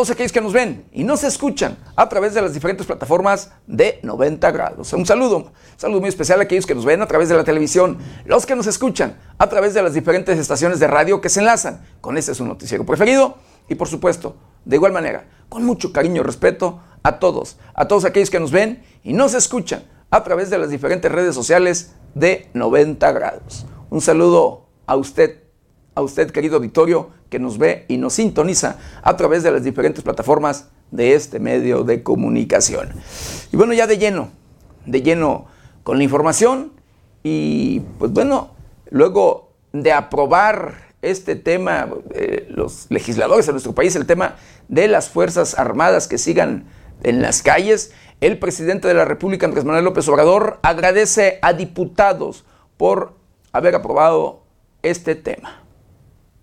Aquellos 0.09 0.31
que 0.31 0.41
nos 0.41 0.53
ven 0.53 0.85
y 0.91 1.03
nos 1.03 1.23
escuchan 1.23 1.77
a 1.95 2.09
través 2.09 2.33
de 2.33 2.41
las 2.41 2.53
diferentes 2.53 2.85
plataformas 2.87 3.51
de 3.67 3.99
90 4.03 4.51
grados. 4.51 4.91
Un 4.93 5.05
saludo, 5.05 5.37
un 5.37 5.51
saludo 5.77 5.99
muy 5.99 6.09
especial 6.09 6.39
a 6.39 6.43
aquellos 6.43 6.65
que 6.65 6.75
nos 6.75 6.85
ven 6.85 7.01
a 7.01 7.07
través 7.07 7.29
de 7.29 7.35
la 7.35 7.43
televisión, 7.43 7.97
los 8.25 8.45
que 8.45 8.55
nos 8.55 8.67
escuchan 8.67 9.17
a 9.37 9.47
través 9.49 9.73
de 9.73 9.81
las 9.83 9.93
diferentes 9.93 10.39
estaciones 10.39 10.79
de 10.79 10.87
radio 10.87 11.21
que 11.21 11.29
se 11.29 11.39
enlazan 11.39 11.85
con 12.01 12.17
este 12.17 12.33
su 12.33 12.45
noticiero 12.45 12.85
preferido 12.85 13.35
y 13.69 13.75
por 13.75 13.87
supuesto, 13.87 14.35
de 14.65 14.75
igual 14.75 14.91
manera, 14.91 15.25
con 15.49 15.63
mucho 15.63 15.91
cariño 15.93 16.21
y 16.21 16.25
respeto 16.25 16.81
a 17.03 17.19
todos, 17.19 17.57
a 17.73 17.87
todos 17.87 18.05
aquellos 18.05 18.29
que 18.29 18.39
nos 18.39 18.51
ven 18.51 18.83
y 19.03 19.13
nos 19.13 19.33
escuchan 19.33 19.83
a 20.09 20.23
través 20.23 20.49
de 20.49 20.57
las 20.57 20.69
diferentes 20.69 21.11
redes 21.11 21.35
sociales 21.35 21.93
de 22.13 22.49
90 22.53 23.11
grados. 23.11 23.65
Un 23.89 24.01
saludo 24.01 24.67
a 24.85 24.95
usted, 24.95 25.43
a 25.95 26.01
usted 26.01 26.31
querido 26.31 26.57
auditorio 26.57 27.09
que 27.29 27.39
nos 27.39 27.57
ve 27.57 27.85
y 27.87 27.97
nos 27.97 28.13
sintoniza 28.13 28.77
a 29.01 29.17
través 29.17 29.43
de 29.43 29.51
las 29.51 29.63
diferentes 29.63 30.03
plataformas 30.03 30.69
de 30.91 31.13
este 31.13 31.39
medio 31.39 31.83
de 31.83 32.03
comunicación. 32.03 32.89
Y 33.51 33.57
bueno, 33.57 33.73
ya 33.73 33.87
de 33.87 33.97
lleno, 33.97 34.29
de 34.85 35.01
lleno 35.01 35.45
con 35.83 35.97
la 35.97 36.03
información 36.03 36.73
y 37.23 37.81
pues 37.99 38.11
bueno, 38.11 38.51
luego 38.89 39.51
de 39.73 39.91
aprobar 39.91 40.91
este 41.01 41.35
tema, 41.35 41.89
eh, 42.13 42.47
los 42.49 42.87
legisladores 42.89 43.45
de 43.47 43.53
nuestro 43.53 43.73
país, 43.73 43.95
el 43.95 44.05
tema 44.05 44.35
de 44.67 44.87
las 44.87 45.09
Fuerzas 45.09 45.57
Armadas 45.57 46.07
que 46.07 46.17
sigan 46.17 46.65
en 47.03 47.21
las 47.21 47.41
calles, 47.41 47.91
el 48.19 48.37
presidente 48.37 48.87
de 48.87 48.93
la 48.93 49.05
República, 49.05 49.47
Andrés 49.47 49.65
Manuel 49.65 49.85
López 49.85 50.07
Obrador, 50.07 50.59
agradece 50.61 51.39
a 51.41 51.53
diputados 51.53 52.45
por 52.77 53.15
haber 53.51 53.75
aprobado 53.75 54.43
este 54.83 55.15
tema. 55.15 55.60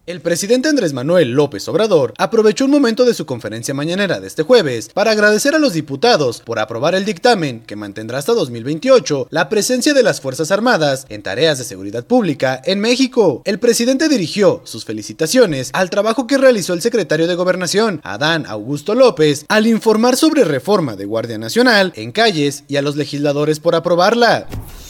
El 0.09 0.23
presidente 0.23 0.71
Andrés 0.71 0.95
Manuel 0.95 1.33
López 1.33 1.69
Obrador 1.69 2.15
aprovechó 2.17 2.65
un 2.65 2.71
momento 2.71 3.05
de 3.05 3.13
su 3.13 3.27
conferencia 3.27 3.75
mañanera 3.75 4.21
de 4.21 4.27
este 4.27 4.43
jueves 4.43 4.89
para 4.89 5.11
agradecer 5.11 5.55
a 5.55 5.59
los 5.59 5.75
diputados 5.75 6.41
por 6.41 6.59
aprobar 6.59 6.95
el 6.95 7.05
dictamen 7.05 7.61
que 7.61 7.77
mantendrá 7.77 8.17
hasta 8.17 8.33
2028 8.33 9.29
la 9.29 9.51
presencia 9.51 9.93
de 9.93 10.03
las 10.03 10.23
Fuerzas 10.23 10.51
Armadas 10.51 11.05
en 11.11 11.23
tareas 11.23 11.59
de 11.59 11.65
seguridad 11.65 12.07
pública 12.07 12.59
en 12.65 12.81
México. 12.81 13.43
El 13.45 13.59
presidente 13.59 14.09
dirigió 14.09 14.63
sus 14.65 14.87
felicitaciones 14.87 15.69
al 15.75 15.91
trabajo 15.91 16.27
que 16.27 16.39
realizó 16.39 16.73
el 16.73 16.81
secretario 16.81 17.27
de 17.27 17.35
Gobernación, 17.35 18.01
Adán 18.03 18.47
Augusto 18.47 18.95
López, 18.95 19.45
al 19.51 19.67
informar 19.67 20.17
sobre 20.17 20.43
reforma 20.45 20.97
de 20.97 21.05
Guardia 21.05 21.37
Nacional 21.37 21.93
en 21.97 22.13
calles 22.13 22.65
y 22.67 22.77
a 22.77 22.83
los 22.83 22.97
legisladores 22.97 23.61
por 23.61 23.75
aprobarla. 23.75 24.47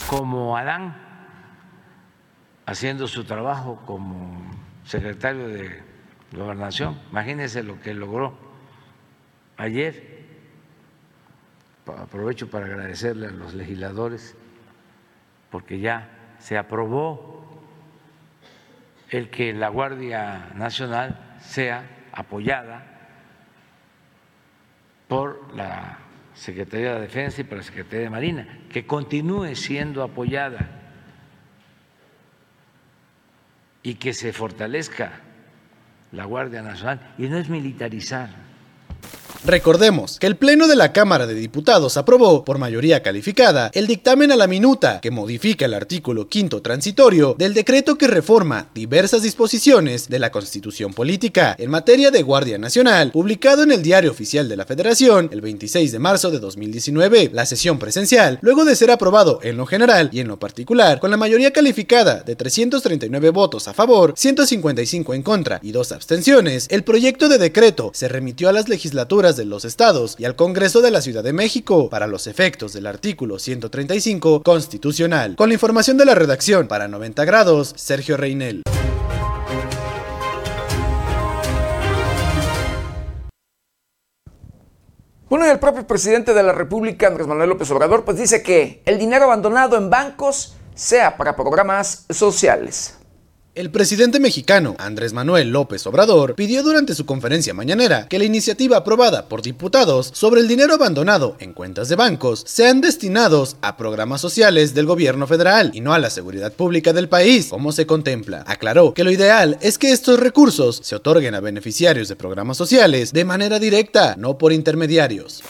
Como 0.09 0.57
Adán, 0.57 0.97
haciendo 2.67 3.09
su 3.09 3.25
trabajo 3.25 3.81
como 3.85 4.48
secretario 4.89 5.49
de 5.49 5.83
Gobernación. 6.33 6.99
Imagínense 7.11 7.63
lo 7.63 7.79
que 7.81 7.93
logró 7.93 8.33
ayer. 9.59 10.19
Aprovecho 11.87 12.51
para 12.51 12.67
agradecerle 12.67 13.27
a 13.27 13.31
los 13.31 13.55
legisladores 13.55 14.35
porque 15.51 15.79
ya 15.81 16.09
se 16.39 16.57
aprobó 16.57 17.63
el 19.11 19.31
que 19.31 19.53
la 19.53 19.69
Guardia 19.69 20.53
Nacional 20.55 21.37
sea 21.41 21.85
apoyada 22.13 22.85
por 25.07 25.55
la 25.55 25.99
Secretaría 26.35 26.95
de 26.95 27.01
Defensa 27.01 27.41
y 27.41 27.45
por 27.45 27.59
la 27.59 27.65
Secretaría 27.65 28.05
de 28.05 28.11
Marina, 28.11 28.61
que 28.71 28.87
continúe 28.87 29.55
siendo 29.55 30.03
apoyada 30.03 30.78
y 33.83 33.95
que 33.95 34.13
se 34.13 34.33
fortalezca 34.33 35.21
la 36.13 36.25
Guardia 36.25 36.63
Nacional. 36.63 37.15
Y 37.19 37.29
no 37.29 37.39
es 37.39 37.49
militarizar 37.49 38.48
Recordemos 39.45 40.19
que 40.19 40.27
el 40.27 40.37
Pleno 40.37 40.67
de 40.67 40.75
la 40.75 40.93
Cámara 40.93 41.27
de 41.27 41.35
Diputados 41.35 41.97
aprobó, 41.97 42.45
por 42.45 42.59
mayoría 42.59 43.03
calificada, 43.03 43.71
el 43.73 43.87
dictamen 43.87 44.33
a 44.33 44.37
la 44.37 44.49
minuta 44.49 45.01
que 45.01 45.13
modifica 45.13 45.65
el 45.65 45.75
artículo 45.75 46.29
quinto 46.29 46.61
transitorio 46.61 47.37
del 47.39 47.55
decreto 47.55 47.97
que 47.97 48.09
reforma 48.09 48.69
diversas 48.75 49.23
disposiciones 49.23 50.09
de 50.09 50.19
la 50.19 50.33
Constitución 50.33 50.93
Política 50.93 51.55
en 51.59 51.71
materia 51.71 52.11
de 52.11 52.23
Guardia 52.23 52.59
Nacional, 52.59 53.13
publicado 53.13 53.63
en 53.63 53.71
el 53.71 53.83
Diario 53.83 54.11
Oficial 54.11 54.49
de 54.49 54.57
la 54.57 54.67
Federación 54.67 55.29
el 55.33 55.41
26 55.41 55.93
de 55.93 55.99
marzo 56.01 56.31
de 56.31 56.41
2019. 56.41 57.31
La 57.33 57.47
sesión 57.47 57.79
presencial, 57.79 58.39
luego 58.43 58.65
de 58.65 58.75
ser 58.75 58.91
aprobado 58.91 59.39
en 59.43 59.57
lo 59.57 59.67
general 59.67 60.11
y 60.13 60.19
en 60.19 60.29
lo 60.29 60.41
particular, 60.41 60.99
con 60.99 61.13
la 61.13 61.17
mayoría 61.17 61.53
calificada 61.53 62.23
de 62.23 62.35
339 62.35 63.31
votos 63.31 63.69
a 63.69 63.73
favor, 63.73 64.15
155 64.17 65.15
en 65.15 65.23
contra 65.23 65.61
y 65.63 65.71
dos 65.71 65.93
abstenciones, 65.93 66.67
el 66.71 66.83
proyecto 66.83 67.29
de 67.29 67.39
decreto 67.39 67.93
se 67.95 68.09
remitió 68.09 68.49
a 68.49 68.53
las 68.53 68.69
legislaturas 68.69 69.28
de 69.37 69.45
los 69.45 69.65
estados 69.65 70.17
y 70.19 70.25
al 70.25 70.37
Congreso 70.37 70.81
de 70.81 70.91
la 70.91 71.01
Ciudad 71.01 71.23
de 71.23 71.33
México 71.33 71.89
para 71.91 72.07
los 72.07 72.27
efectos 72.27 72.73
del 72.73 72.87
artículo 72.87 73.39
135 73.39 74.43
constitucional. 74.43 75.37
Con 75.37 75.49
la 75.49 75.55
información 75.55 75.97
de 75.97 76.05
la 76.05 76.15
redacción 76.15 76.69
para 76.69 76.89
90 76.89 77.25
grados, 77.25 77.75
Sergio 77.77 78.17
Reinel. 78.17 78.63
Bueno, 85.29 85.47
y 85.47 85.51
el 85.51 85.59
propio 85.59 85.87
presidente 85.87 86.33
de 86.33 86.43
la 86.43 86.53
República, 86.53 87.07
Andrés 87.07 87.27
Manuel 87.27 87.51
López 87.51 87.71
Obrador, 87.71 88.05
pues 88.05 88.17
dice 88.17 88.43
que 88.43 88.83
el 88.87 88.99
dinero 88.99 89.25
abandonado 89.25 89.77
en 89.77 89.91
bancos 89.91 90.57
sea 90.75 91.19
para 91.19 91.37
programas 91.37 92.07
sociales. 92.09 92.98
El 93.59 93.73
presidente 93.73 94.21
mexicano, 94.21 94.77
Andrés 94.79 95.13
Manuel 95.13 95.51
López 95.51 95.85
Obrador, 95.89 96.37
pidió 96.37 96.63
durante 96.63 96.95
su 96.95 97.05
conferencia 97.05 97.55
mañanera 97.55 98.07
que 98.07 98.21
la 98.21 98.25
iniciativa 98.25 98.77
aprobada 98.77 99.29
por 99.29 99.43
diputados 99.43 100.13
sobre 100.15 100.43
el 100.43 100.47
dinero 100.47 100.75
abandonado 100.75 101.37
en 101.41 101.55
cuentas 101.55 101.89
de 101.89 101.97
bancos 101.97 102.45
sean 102.47 102.81
destinados 102.81 103.57
a 103.61 103.77
programas 103.77 104.21
sociales 104.21 104.75
del 104.75 104.87
gobierno 104.87 105.27
federal 105.27 105.73
y 105.75 105.81
no 105.81 105.93
a 105.93 105.99
la 105.99 106.09
seguridad 106.09 106.53
pública 106.53 106.93
del 106.93 107.09
país, 107.09 107.49
como 107.49 107.73
se 107.73 107.85
contempla. 107.85 108.45
Aclaró 108.47 108.95
que 108.95 109.03
lo 109.03 109.11
ideal 109.11 109.59
es 109.61 109.77
que 109.77 109.91
estos 109.91 110.21
recursos 110.21 110.79
se 110.85 110.95
otorguen 110.95 111.35
a 111.35 111.41
beneficiarios 111.41 112.07
de 112.07 112.15
programas 112.15 112.57
sociales 112.57 113.13
de 113.13 113.25
manera 113.25 113.59
directa, 113.59 114.15
no 114.17 114.39
por 114.39 114.53
intermediarios. 114.53 115.43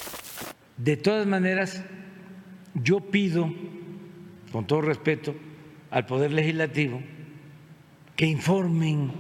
De 0.79 0.97
todas 0.97 1.27
maneras, 1.27 1.83
yo 2.73 3.01
pido, 3.01 3.53
con 4.51 4.67
todo 4.67 4.81
respeto, 4.81 5.35
al 5.91 6.07
Poder 6.07 6.33
Legislativo, 6.33 7.03
que 8.19 8.27
informen 8.27 9.13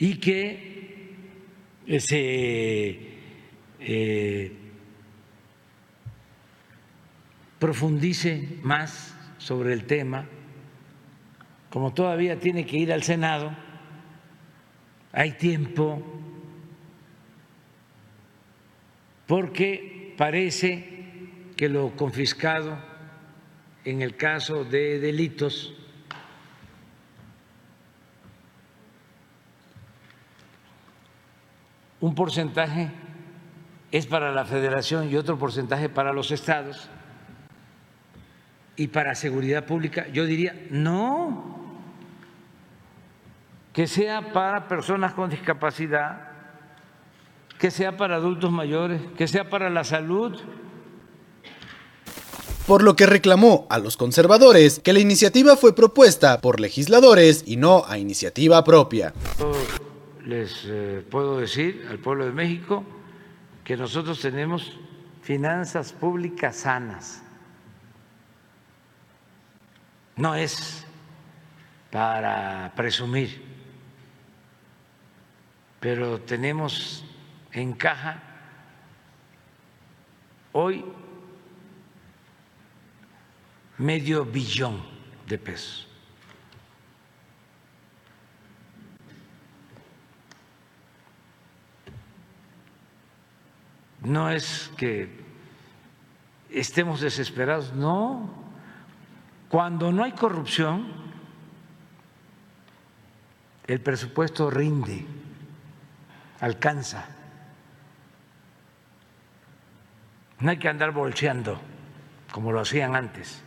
y 0.00 0.16
que 0.16 1.14
se 2.00 2.98
eh, 3.78 4.52
profundice 7.60 8.58
más 8.64 9.14
sobre 9.38 9.72
el 9.72 9.84
tema, 9.84 10.26
como 11.70 11.94
todavía 11.94 12.40
tiene 12.40 12.66
que 12.66 12.76
ir 12.76 12.92
al 12.92 13.04
Senado, 13.04 13.56
hay 15.12 15.34
tiempo, 15.38 16.02
porque 19.28 20.14
parece 20.18 20.84
que 21.56 21.68
lo 21.68 21.94
confiscado 21.94 22.89
en 23.90 24.02
el 24.02 24.16
caso 24.16 24.64
de 24.64 24.98
delitos 25.00 25.74
un 32.00 32.14
porcentaje 32.14 32.90
es 33.90 34.06
para 34.06 34.32
la 34.32 34.44
federación 34.44 35.10
y 35.10 35.16
otro 35.16 35.38
porcentaje 35.38 35.88
para 35.88 36.12
los 36.12 36.30
estados 36.30 36.88
y 38.76 38.88
para 38.88 39.14
seguridad 39.14 39.66
pública, 39.66 40.08
yo 40.08 40.24
diría, 40.24 40.54
no, 40.70 41.60
que 43.74 43.86
sea 43.86 44.32
para 44.32 44.68
personas 44.68 45.12
con 45.12 45.28
discapacidad, 45.28 46.28
que 47.58 47.70
sea 47.70 47.96
para 47.98 48.16
adultos 48.16 48.50
mayores, 48.50 49.02
que 49.18 49.28
sea 49.28 49.50
para 49.50 49.68
la 49.68 49.84
salud 49.84 50.40
por 52.66 52.82
lo 52.82 52.96
que 52.96 53.06
reclamó 53.06 53.66
a 53.70 53.78
los 53.78 53.96
conservadores 53.96 54.78
que 54.78 54.92
la 54.92 55.00
iniciativa 55.00 55.56
fue 55.56 55.74
propuesta 55.74 56.40
por 56.40 56.60
legisladores 56.60 57.42
y 57.46 57.56
no 57.56 57.84
a 57.86 57.98
iniciativa 57.98 58.62
propia. 58.64 59.12
les 60.24 60.64
eh, 60.66 61.04
puedo 61.10 61.38
decir 61.38 61.86
al 61.90 61.98
pueblo 61.98 62.24
de 62.26 62.32
México 62.32 62.84
que 63.64 63.76
nosotros 63.76 64.20
tenemos 64.20 64.78
finanzas 65.22 65.92
públicas 65.92 66.56
sanas. 66.56 67.22
No 70.16 70.34
es 70.34 70.84
para 71.90 72.72
presumir, 72.76 73.42
pero 75.80 76.20
tenemos 76.20 77.04
en 77.52 77.72
caja 77.72 78.22
hoy 80.52 80.84
medio 83.80 84.26
billón 84.26 84.82
de 85.26 85.38
pesos. 85.38 85.88
No 94.02 94.30
es 94.30 94.70
que 94.76 95.08
estemos 96.50 97.00
desesperados, 97.00 97.72
no. 97.72 98.30
Cuando 99.48 99.90
no 99.92 100.04
hay 100.04 100.12
corrupción, 100.12 100.92
el 103.66 103.80
presupuesto 103.80 104.50
rinde, 104.50 105.06
alcanza. 106.40 107.06
No 110.40 110.50
hay 110.50 110.58
que 110.58 110.68
andar 110.68 110.92
bolseando 110.92 111.58
como 112.30 112.52
lo 112.52 112.60
hacían 112.60 112.94
antes 112.94 113.42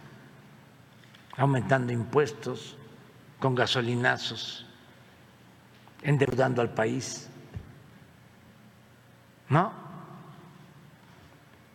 aumentando 1.37 1.91
impuestos 1.91 2.75
con 3.39 3.55
gasolinazos, 3.55 4.65
endeudando 6.01 6.61
al 6.61 6.73
país. 6.73 7.27
No, 9.49 9.71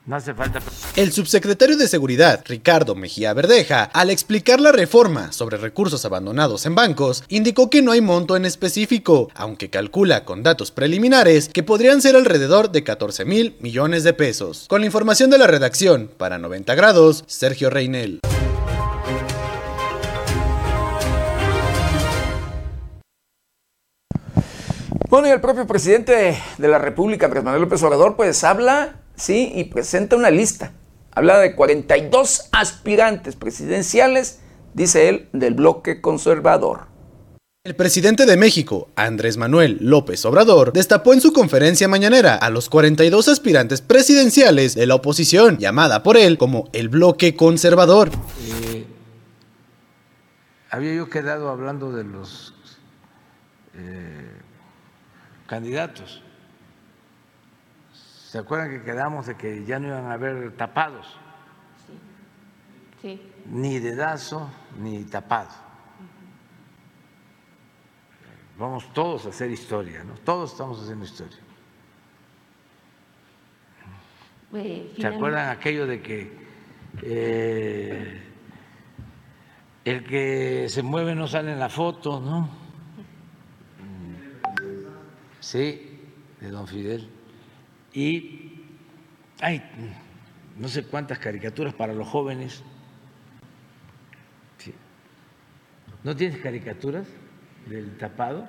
no 0.06 0.16
hace 0.16 0.32
falta. 0.32 0.60
El 0.96 1.12
subsecretario 1.12 1.76
de 1.76 1.86
Seguridad, 1.86 2.42
Ricardo 2.46 2.94
Mejía 2.94 3.34
Verdeja, 3.34 3.84
al 3.84 4.08
explicar 4.08 4.58
la 4.58 4.72
reforma 4.72 5.32
sobre 5.32 5.58
recursos 5.58 6.04
abandonados 6.06 6.64
en 6.64 6.74
bancos, 6.74 7.24
indicó 7.28 7.68
que 7.68 7.82
no 7.82 7.92
hay 7.92 8.00
monto 8.00 8.34
en 8.34 8.46
específico, 8.46 9.28
aunque 9.34 9.68
calcula 9.68 10.24
con 10.24 10.42
datos 10.42 10.70
preliminares 10.70 11.50
que 11.50 11.62
podrían 11.62 12.00
ser 12.00 12.16
alrededor 12.16 12.70
de 12.72 12.84
14 12.84 13.26
mil 13.26 13.56
millones 13.60 14.02
de 14.02 14.14
pesos. 14.14 14.64
Con 14.68 14.80
la 14.80 14.86
información 14.86 15.28
de 15.28 15.38
la 15.38 15.46
redacción, 15.46 16.10
para 16.16 16.38
90 16.38 16.74
grados, 16.74 17.24
Sergio 17.26 17.68
Reinel. 17.68 18.20
Bueno, 25.08 25.26
y 25.26 25.30
el 25.30 25.40
propio 25.40 25.66
presidente 25.66 26.38
de 26.58 26.68
la 26.68 26.78
República, 26.78 27.24
Andrés 27.24 27.42
Manuel 27.42 27.62
López 27.62 27.82
Obrador, 27.82 28.14
pues 28.14 28.44
habla 28.44 29.00
¿sí? 29.16 29.50
y 29.54 29.64
presenta 29.64 30.16
una 30.16 30.30
lista. 30.30 30.72
Habla 31.12 31.38
de 31.38 31.54
42 31.54 32.50
aspirantes 32.52 33.34
presidenciales, 33.34 34.40
dice 34.74 35.08
él, 35.08 35.30
del 35.32 35.54
bloque 35.54 36.02
conservador. 36.02 36.88
El 37.64 37.74
presidente 37.74 38.26
de 38.26 38.36
México, 38.36 38.90
Andrés 38.96 39.38
Manuel 39.38 39.78
López 39.80 40.22
Obrador, 40.26 40.74
destapó 40.74 41.14
en 41.14 41.22
su 41.22 41.32
conferencia 41.32 41.88
mañanera 41.88 42.34
a 42.34 42.50
los 42.50 42.68
42 42.68 43.28
aspirantes 43.28 43.80
presidenciales 43.80 44.74
de 44.74 44.86
la 44.86 44.96
oposición, 44.96 45.56
llamada 45.56 46.02
por 46.02 46.18
él 46.18 46.36
como 46.36 46.68
el 46.74 46.90
bloque 46.90 47.34
conservador. 47.34 48.10
Eh, 48.46 48.86
había 50.70 50.94
yo 50.94 51.08
quedado 51.08 51.48
hablando 51.48 51.92
de 51.92 52.04
los 52.04 52.54
eh, 53.74 54.37
candidatos. 55.48 56.22
¿Se 57.92 58.38
acuerdan 58.38 58.70
que 58.70 58.82
quedamos 58.84 59.26
de 59.26 59.36
que 59.36 59.64
ya 59.64 59.80
no 59.80 59.88
iban 59.88 60.04
a 60.04 60.12
haber 60.12 60.54
tapados? 60.56 61.18
Sí. 61.86 61.98
sí. 63.02 63.32
Ni 63.46 63.78
dedazo 63.78 64.50
ni 64.78 65.02
tapado. 65.04 65.50
Vamos 68.58 68.92
todos 68.92 69.24
a 69.24 69.30
hacer 69.30 69.50
historia, 69.50 70.04
¿no? 70.04 70.14
Todos 70.14 70.52
estamos 70.52 70.82
haciendo 70.82 71.04
historia. 71.04 71.38
Pues, 74.50 74.96
¿Se 74.98 75.06
acuerdan 75.06 75.48
aquello 75.48 75.86
de 75.86 76.02
que 76.02 76.32
eh, 77.02 78.22
el 79.84 80.04
que 80.04 80.68
se 80.68 80.82
mueve 80.82 81.14
no 81.14 81.26
sale 81.26 81.52
en 81.52 81.58
la 81.58 81.68
foto, 81.68 82.20
¿no? 82.20 82.57
Sí, 85.48 85.80
de 86.42 86.50
don 86.50 86.68
Fidel 86.68 87.08
y 87.94 88.66
hay 89.40 89.62
no 90.58 90.68
sé 90.68 90.84
cuántas 90.84 91.18
caricaturas 91.18 91.72
para 91.72 91.94
los 91.94 92.06
jóvenes. 92.06 92.62
¿No 96.04 96.14
tienes 96.14 96.38
caricaturas 96.42 97.06
del 97.64 97.96
tapado? 97.96 98.46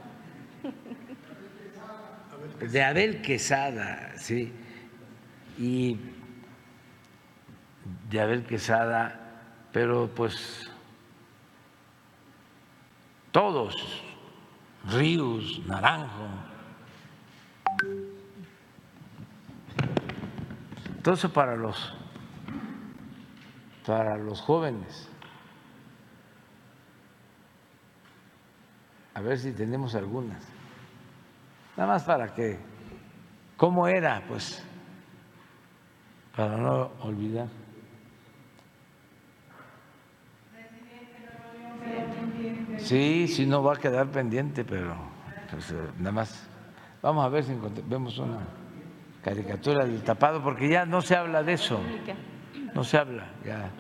De 2.69 2.83
Abel 2.83 3.21
Quesada, 3.21 4.17
sí. 4.17 4.51
Y 5.57 5.97
de 8.09 8.19
Abel 8.19 8.43
Quesada, 8.43 9.41
pero 9.71 10.13
pues 10.13 10.69
todos, 13.31 14.03
Ríos, 14.91 15.61
Naranjo, 15.65 16.48
Entonces 20.99 21.31
para 21.31 21.55
los 21.55 21.93
para 23.85 24.17
los 24.17 24.41
jóvenes. 24.41 25.07
A 29.13 29.21
ver 29.21 29.39
si 29.39 29.53
tenemos 29.53 29.95
algunas. 29.95 30.43
Nada 31.77 31.93
más 31.93 32.03
para 32.03 32.33
que 32.33 32.59
cómo 33.55 33.87
era, 33.87 34.21
pues 34.27 34.61
para 36.35 36.57
no 36.57 36.91
olvidar. 36.99 37.47
Sí, 42.77 43.29
sí, 43.29 43.45
no 43.45 43.63
va 43.63 43.75
a 43.75 43.77
quedar 43.77 44.07
pendiente, 44.11 44.65
pero 44.65 44.97
pues, 45.49 45.71
eh, 45.71 45.75
nada 45.97 46.11
más. 46.11 46.45
Vamos 47.01 47.25
a 47.25 47.29
ver 47.29 47.45
si 47.45 47.57
vemos 47.87 48.17
una 48.17 48.58
caricatura 49.23 49.85
del 49.85 50.01
tapado, 50.01 50.41
porque 50.43 50.69
ya 50.69 50.85
no 50.85 51.01
se 51.01 51.15
habla 51.15 51.43
de 51.43 51.53
eso. 51.53 51.81
No 52.73 52.83
se 52.83 52.97
habla, 52.97 53.29
ya 53.45 53.71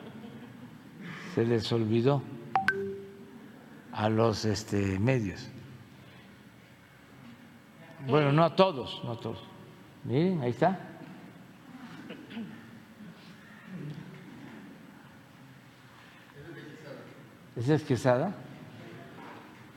se 1.35 1.45
les 1.45 1.71
olvidó 1.71 2.21
a 3.91 4.09
los 4.09 4.45
este, 4.45 4.99
medios. 4.99 5.49
Bueno, 8.07 8.31
no 8.31 8.43
a 8.43 8.55
todos, 8.55 9.01
no 9.03 9.11
a 9.11 9.19
todos. 9.19 9.43
Miren, 10.03 10.41
ahí 10.41 10.51
está. 10.51 10.79
¿Esa 17.55 17.75
es 17.75 17.83
Quesada? 17.83 18.33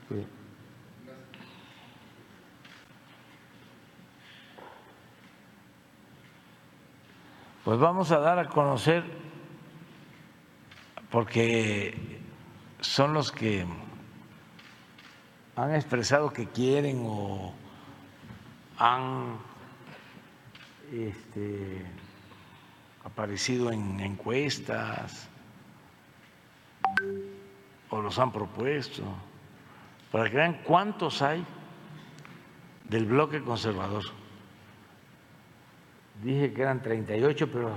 Sí. 0.07 0.25
Pues 7.63 7.79
vamos 7.79 8.11
a 8.11 8.19
dar 8.19 8.39
a 8.39 8.49
conocer, 8.49 9.05
porque 11.09 12.19
son 12.81 13.13
los 13.13 13.31
que 13.31 13.65
han 15.55 15.73
expresado 15.73 16.33
que 16.33 16.47
quieren 16.47 17.05
o 17.05 17.53
han 18.77 19.37
este, 20.91 21.85
aparecido 23.05 23.71
en 23.71 23.97
encuestas 24.01 25.29
o 27.89 28.01
los 28.01 28.19
han 28.19 28.33
propuesto, 28.33 29.03
para 30.11 30.29
que 30.29 30.35
vean 30.35 30.59
cuántos 30.65 31.21
hay 31.21 31.45
del 32.89 33.05
bloque 33.05 33.41
conservador. 33.41 34.03
Dije 36.21 36.53
que 36.53 36.61
eran 36.61 36.81
38, 36.81 37.49
pero 37.51 37.71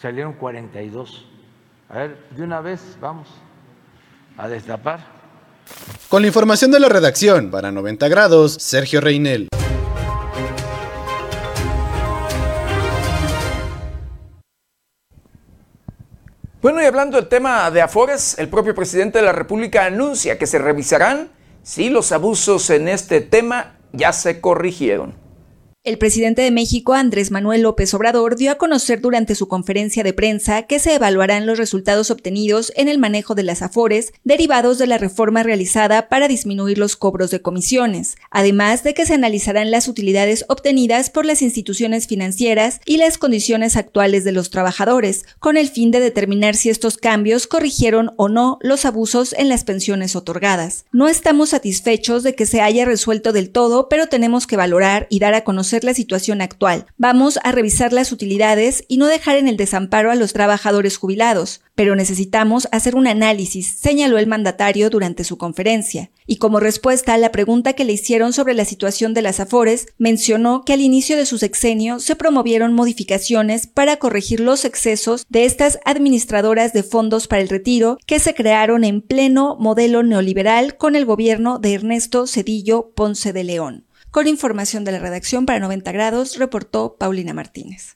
salieron 0.00 0.32
42. 0.34 1.26
A 1.88 1.98
ver, 1.98 2.16
de 2.30 2.42
una 2.42 2.60
vez 2.60 2.96
vamos 3.00 3.28
a 4.36 4.48
destapar. 4.48 5.00
Con 6.08 6.22
la 6.22 6.28
información 6.28 6.70
de 6.70 6.80
la 6.80 6.88
redacción, 6.88 7.50
para 7.50 7.70
90 7.70 8.08
grados, 8.08 8.54
Sergio 8.54 9.00
Reinel. 9.00 9.48
Bueno, 16.60 16.82
y 16.82 16.84
hablando 16.84 17.16
del 17.16 17.28
tema 17.28 17.70
de 17.70 17.80
Afores, 17.80 18.38
el 18.38 18.48
propio 18.48 18.74
presidente 18.74 19.18
de 19.18 19.24
la 19.24 19.32
República 19.32 19.86
anuncia 19.86 20.38
que 20.38 20.46
se 20.46 20.58
revisarán 20.58 21.30
si 21.62 21.88
los 21.88 22.12
abusos 22.12 22.68
en 22.68 22.88
este 22.88 23.22
tema 23.22 23.76
ya 23.92 24.12
se 24.12 24.42
corrigieron. 24.42 25.19
El 25.82 25.96
presidente 25.96 26.42
de 26.42 26.50
México, 26.50 26.92
Andrés 26.92 27.30
Manuel 27.30 27.62
López 27.62 27.94
Obrador, 27.94 28.36
dio 28.36 28.50
a 28.50 28.56
conocer 28.56 29.00
durante 29.00 29.34
su 29.34 29.48
conferencia 29.48 30.02
de 30.02 30.12
prensa 30.12 30.64
que 30.64 30.78
se 30.78 30.94
evaluarán 30.94 31.46
los 31.46 31.56
resultados 31.56 32.10
obtenidos 32.10 32.70
en 32.76 32.88
el 32.88 32.98
manejo 32.98 33.34
de 33.34 33.44
las 33.44 33.62
afores 33.62 34.12
derivados 34.22 34.76
de 34.76 34.86
la 34.86 34.98
reforma 34.98 35.42
realizada 35.42 36.10
para 36.10 36.28
disminuir 36.28 36.76
los 36.76 36.96
cobros 36.96 37.30
de 37.30 37.40
comisiones, 37.40 38.16
además 38.30 38.82
de 38.82 38.92
que 38.92 39.06
se 39.06 39.14
analizarán 39.14 39.70
las 39.70 39.88
utilidades 39.88 40.44
obtenidas 40.50 41.08
por 41.08 41.24
las 41.24 41.40
instituciones 41.40 42.06
financieras 42.06 42.82
y 42.84 42.98
las 42.98 43.16
condiciones 43.16 43.76
actuales 43.76 44.22
de 44.24 44.32
los 44.32 44.50
trabajadores, 44.50 45.24
con 45.38 45.56
el 45.56 45.70
fin 45.70 45.90
de 45.90 46.00
determinar 46.00 46.56
si 46.56 46.68
estos 46.68 46.98
cambios 46.98 47.46
corrigieron 47.46 48.12
o 48.18 48.28
no 48.28 48.58
los 48.60 48.84
abusos 48.84 49.32
en 49.32 49.48
las 49.48 49.64
pensiones 49.64 50.14
otorgadas. 50.14 50.84
No 50.92 51.08
estamos 51.08 51.48
satisfechos 51.48 52.22
de 52.22 52.34
que 52.34 52.44
se 52.44 52.60
haya 52.60 52.84
resuelto 52.84 53.32
del 53.32 53.48
todo, 53.48 53.88
pero 53.88 54.08
tenemos 54.08 54.46
que 54.46 54.58
valorar 54.58 55.06
y 55.08 55.20
dar 55.20 55.32
a 55.32 55.42
conocer 55.42 55.69
la 55.84 55.94
situación 55.94 56.40
actual. 56.42 56.86
Vamos 56.96 57.38
a 57.42 57.52
revisar 57.52 57.92
las 57.92 58.12
utilidades 58.12 58.84
y 58.88 58.96
no 58.96 59.06
dejar 59.06 59.36
en 59.36 59.48
el 59.48 59.56
desamparo 59.56 60.10
a 60.10 60.14
los 60.14 60.32
trabajadores 60.32 60.96
jubilados, 60.96 61.62
pero 61.74 61.96
necesitamos 61.96 62.68
hacer 62.72 62.94
un 62.94 63.06
análisis, 63.06 63.78
señaló 63.80 64.18
el 64.18 64.26
mandatario 64.26 64.90
durante 64.90 65.24
su 65.24 65.38
conferencia. 65.38 66.10
Y 66.26 66.36
como 66.36 66.60
respuesta 66.60 67.14
a 67.14 67.18
la 67.18 67.32
pregunta 67.32 67.72
que 67.72 67.84
le 67.84 67.92
hicieron 67.92 68.32
sobre 68.32 68.54
la 68.54 68.64
situación 68.64 69.14
de 69.14 69.22
las 69.22 69.40
Afores, 69.40 69.86
mencionó 69.98 70.64
que 70.64 70.74
al 70.74 70.80
inicio 70.80 71.16
de 71.16 71.26
su 71.26 71.38
sexenio 71.38 71.98
se 71.98 72.16
promovieron 72.16 72.74
modificaciones 72.74 73.66
para 73.66 73.96
corregir 73.96 74.40
los 74.40 74.64
excesos 74.64 75.26
de 75.28 75.44
estas 75.44 75.78
administradoras 75.84 76.72
de 76.72 76.82
fondos 76.82 77.26
para 77.26 77.42
el 77.42 77.48
retiro 77.48 77.98
que 78.06 78.20
se 78.20 78.34
crearon 78.34 78.84
en 78.84 79.00
pleno 79.00 79.56
modelo 79.58 80.02
neoliberal 80.02 80.76
con 80.76 80.96
el 80.96 81.04
gobierno 81.04 81.58
de 81.58 81.74
Ernesto 81.74 82.26
Cedillo 82.26 82.92
Ponce 82.94 83.32
de 83.32 83.44
León. 83.44 83.86
Con 84.10 84.26
información 84.26 84.84
de 84.84 84.90
la 84.90 84.98
redacción 84.98 85.46
para 85.46 85.60
90 85.60 85.92
grados, 85.92 86.36
reportó 86.36 86.96
Paulina 86.98 87.32
Martínez. 87.32 87.94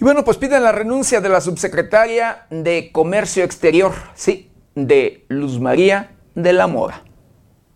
Y 0.00 0.04
bueno, 0.04 0.24
pues 0.24 0.38
piden 0.38 0.64
la 0.64 0.72
renuncia 0.72 1.20
de 1.20 1.28
la 1.28 1.40
subsecretaria 1.40 2.46
de 2.50 2.90
Comercio 2.90 3.44
Exterior, 3.44 3.92
sí, 4.14 4.50
de 4.74 5.24
Luz 5.28 5.60
María 5.60 6.16
de 6.34 6.52
la 6.52 6.66
Mora. 6.66 7.04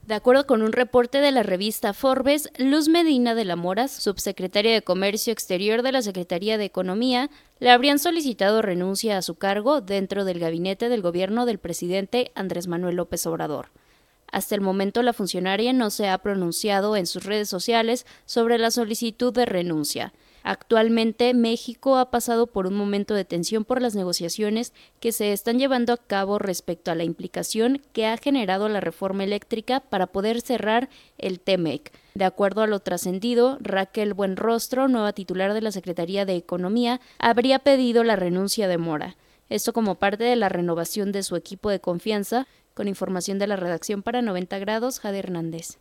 De 0.06 0.14
acuerdo 0.14 0.46
con 0.46 0.62
un 0.62 0.70
reporte 0.70 1.20
de 1.20 1.32
la 1.32 1.42
revista 1.42 1.92
Forbes, 1.92 2.48
Luz 2.58 2.88
Medina 2.88 3.34
de 3.34 3.44
la 3.44 3.56
Mora, 3.56 3.88
subsecretaria 3.88 4.72
de 4.72 4.82
Comercio 4.82 5.32
Exterior 5.32 5.82
de 5.82 5.90
la 5.90 6.00
Secretaría 6.00 6.58
de 6.58 6.64
Economía, 6.64 7.28
le 7.58 7.70
habrían 7.70 7.98
solicitado 7.98 8.62
renuncia 8.62 9.18
a 9.18 9.22
su 9.22 9.34
cargo 9.34 9.80
dentro 9.80 10.24
del 10.24 10.38
gabinete 10.38 10.88
del 10.88 11.02
gobierno 11.02 11.44
del 11.44 11.58
presidente 11.58 12.30
Andrés 12.36 12.68
Manuel 12.68 12.94
López 12.94 13.26
Obrador. 13.26 13.70
Hasta 14.30 14.54
el 14.54 14.60
momento 14.60 15.02
la 15.02 15.12
funcionaria 15.12 15.72
no 15.72 15.90
se 15.90 16.08
ha 16.08 16.18
pronunciado 16.18 16.94
en 16.94 17.08
sus 17.08 17.24
redes 17.24 17.48
sociales 17.48 18.06
sobre 18.26 18.58
la 18.58 18.70
solicitud 18.70 19.32
de 19.32 19.44
renuncia. 19.44 20.12
Actualmente 20.48 21.34
México 21.34 21.98
ha 21.98 22.12
pasado 22.12 22.46
por 22.46 22.68
un 22.68 22.74
momento 22.74 23.14
de 23.14 23.24
tensión 23.24 23.64
por 23.64 23.82
las 23.82 23.96
negociaciones 23.96 24.72
que 25.00 25.10
se 25.10 25.32
están 25.32 25.58
llevando 25.58 25.92
a 25.92 25.96
cabo 25.96 26.38
respecto 26.38 26.92
a 26.92 26.94
la 26.94 27.02
implicación 27.02 27.82
que 27.92 28.06
ha 28.06 28.16
generado 28.16 28.68
la 28.68 28.78
reforma 28.78 29.24
eléctrica 29.24 29.80
para 29.80 30.06
poder 30.06 30.40
cerrar 30.40 30.88
el 31.18 31.40
TEMEC. 31.40 31.90
De 32.14 32.24
acuerdo 32.24 32.62
a 32.62 32.68
lo 32.68 32.78
trascendido, 32.78 33.58
Raquel 33.60 34.14
Buenrostro, 34.14 34.86
nueva 34.86 35.12
titular 35.12 35.52
de 35.52 35.62
la 35.62 35.72
Secretaría 35.72 36.24
de 36.24 36.36
Economía, 36.36 37.00
habría 37.18 37.58
pedido 37.58 38.04
la 38.04 38.14
renuncia 38.14 38.68
de 38.68 38.78
Mora. 38.78 39.16
Esto 39.48 39.72
como 39.72 39.96
parte 39.96 40.22
de 40.22 40.36
la 40.36 40.48
renovación 40.48 41.10
de 41.10 41.24
su 41.24 41.34
equipo 41.34 41.70
de 41.70 41.80
confianza, 41.80 42.46
con 42.72 42.86
información 42.86 43.40
de 43.40 43.48
la 43.48 43.56
redacción 43.56 44.04
para 44.04 44.22
90 44.22 44.60
grados, 44.60 45.00
Jade 45.00 45.18
Hernández. 45.18 45.78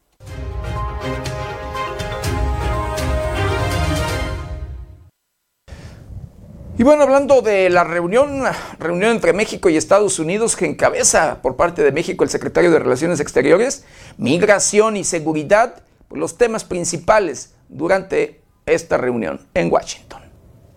Y 6.78 6.84
bueno, 6.84 7.04
hablando 7.04 7.42
de 7.42 7.70
la 7.70 7.86
reunión, 7.86 8.44
reunión 8.80 9.12
entre 9.12 9.32
México 9.32 9.70
y 9.70 9.78
Estados 9.78 10.20
Unidos 10.20 10.58
que 10.58 10.66
encabeza 10.66 11.42
por 11.42 11.56
parte 11.56 11.82
de 11.84 11.94
México 11.94 12.26
el 12.26 12.30
secretario 12.30 12.70
de 12.70 12.80
Relaciones 12.80 13.22
Exteriores, 13.22 13.86
migración 14.18 14.98
y 14.98 15.06
seguridad, 15.06 15.84
pues 16.10 16.20
los 16.20 16.38
temas 16.38 16.66
principales 16.66 17.54
durante 17.70 18.42
esta 18.66 18.98
reunión 18.98 19.40
en 19.54 19.72
Washington. 19.72 20.25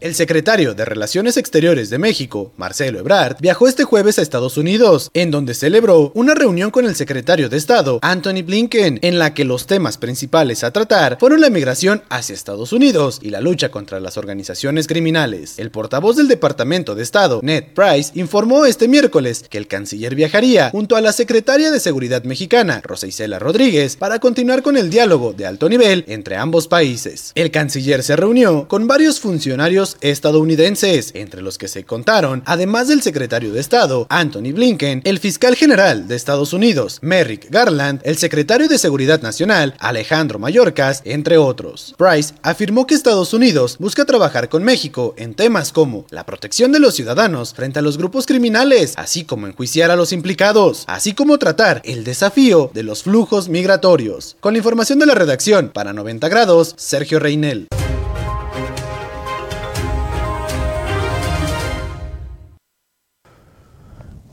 El 0.01 0.15
secretario 0.15 0.75
de 0.75 0.85
Relaciones 0.85 1.37
Exteriores 1.37 1.91
de 1.91 1.99
México, 1.99 2.53
Marcelo 2.57 3.01
Ebrard, 3.01 3.39
viajó 3.41 3.67
este 3.67 3.83
jueves 3.83 4.17
a 4.17 4.23
Estados 4.23 4.57
Unidos, 4.57 5.11
en 5.13 5.33
donde 5.33 5.55
celebró 5.55 6.13
una 6.15 6.35
reunión 6.35 6.71
con 6.71 6.85
el 6.85 6.95
secretario 6.95 7.49
de 7.49 7.57
Estado, 7.57 7.99
Anthony 8.03 8.45
Blinken, 8.47 9.01
en 9.03 9.19
la 9.19 9.35
que 9.35 9.45
los 9.45 9.67
temas 9.67 9.99
principales 9.99 10.63
a 10.63 10.71
tratar 10.71 11.17
fueron 11.19 11.41
la 11.41 11.51
migración 11.51 12.05
hacia 12.11 12.35
Estados 12.35 12.73
Unidos 12.73 13.19
y 13.23 13.31
la 13.31 13.41
lucha 13.41 13.73
contra 13.73 13.99
las 13.99 14.17
organizaciones 14.17 14.87
criminales. 14.87 15.59
El 15.59 15.73
portavoz 15.73 16.15
del 16.15 16.29
Departamento 16.29 16.95
de 16.95 17.03
Estado, 17.03 17.41
Ned 17.43 17.65
Price, 17.75 18.13
informó 18.15 18.67
este 18.67 18.87
miércoles 18.87 19.47
que 19.51 19.59
el 19.59 19.67
canciller 19.67 20.15
viajaría 20.15 20.71
junto 20.71 20.95
a 20.95 21.01
la 21.01 21.13
secretaria 21.13 21.73
de 21.73 21.81
Seguridad 21.81 22.23
mexicana, 22.23 22.83
Rosa 22.85 23.09
Isela 23.09 23.41
Rodríguez, 23.41 23.97
para 23.97 24.21
continuar 24.21 24.63
con 24.63 24.77
el 24.77 24.91
diálogo 24.91 25.33
de 25.33 25.47
alto 25.47 25.69
nivel 25.69 26.05
entre 26.07 26.37
ambos 26.37 26.69
países. 26.69 27.33
El 27.35 27.51
canciller 27.51 28.05
se 28.05 28.15
reunió 28.15 28.69
con 28.69 28.87
varios 28.87 29.19
funcionarios 29.19 29.88
estadounidenses, 30.01 31.13
entre 31.15 31.43
los 31.43 31.59
que 31.59 31.69
se 31.69 31.85
contaron, 31.85 32.43
además 32.47 32.89
del 32.89 33.03
secretario 33.03 33.53
de 33.53 33.61
Estado, 33.61 34.07
Anthony 34.11 34.53
Blinken, 34.53 35.03
el 35.05 35.19
fiscal 35.19 35.57
general 35.57 36.09
de 36.09 36.17
Estados 36.17 36.53
Unidos, 36.53 36.99
Merrick 37.01 37.51
Garland, 37.51 38.01
el 38.05 38.19
secretario 38.19 38.69
de 38.69 38.79
Seguridad 38.79 39.23
Nacional, 39.23 39.75
Alejandro 39.79 40.39
Mayorkas, 40.39 41.03
entre 41.05 41.39
otros. 41.39 41.95
Price 41.97 42.35
afirmó 42.43 42.87
que 42.87 42.95
Estados 42.95 43.33
Unidos 43.33 43.77
busca 43.79 44.05
trabajar 44.05 44.49
con 44.49 44.65
México 44.65 45.15
en 45.17 45.35
temas 45.35 45.73
como 45.73 46.07
la 46.11 46.27
protección 46.27 46.73
de 46.73 46.81
los 46.81 46.95
ciudadanos 46.95 47.55
frente 47.55 47.79
a 47.79 47.83
los 47.83 47.99
grupos 47.99 48.27
criminales, 48.27 48.95
así 48.97 49.25
como 49.25 49.47
enjuiciar 49.47 49.91
a 49.91 49.97
los 49.97 50.13
implicados, 50.13 50.85
así 50.87 51.15
como 51.15 51.39
tratar 51.39 51.83
el 51.85 52.05
desafío 52.05 52.71
de 52.75 52.83
los 52.83 53.03
flujos 53.03 53.49
migratorios. 53.49 54.37
Con 54.41 54.55
la 54.55 54.59
información 54.59 54.99
de 54.99 55.07
la 55.07 55.15
redacción 55.15 55.71
para 55.71 55.93
90 55.93 56.29
grados, 56.29 56.75
Sergio 56.77 57.19
Reinel. 57.19 57.69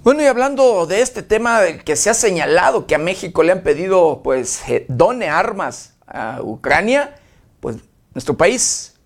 Bueno, 0.06 0.22
y 0.22 0.28
hablando 0.28 0.86
de 0.86 1.02
este 1.02 1.24
tema 1.24 1.62
que 1.84 1.96
se 1.96 2.12
ha 2.12 2.14
señalado 2.14 2.86
que 2.86 2.94
a 2.94 3.00
México 3.00 3.42
le 3.42 3.54
han 3.54 3.64
pedido, 3.64 4.22
pues, 4.24 4.62
eh, 4.70 4.86
done 4.88 5.28
armas 5.28 5.96
a 6.06 6.44
Ucrania, 6.44 7.16
pues 7.60 7.78
nuestro 8.14 8.38
país, 8.38 9.00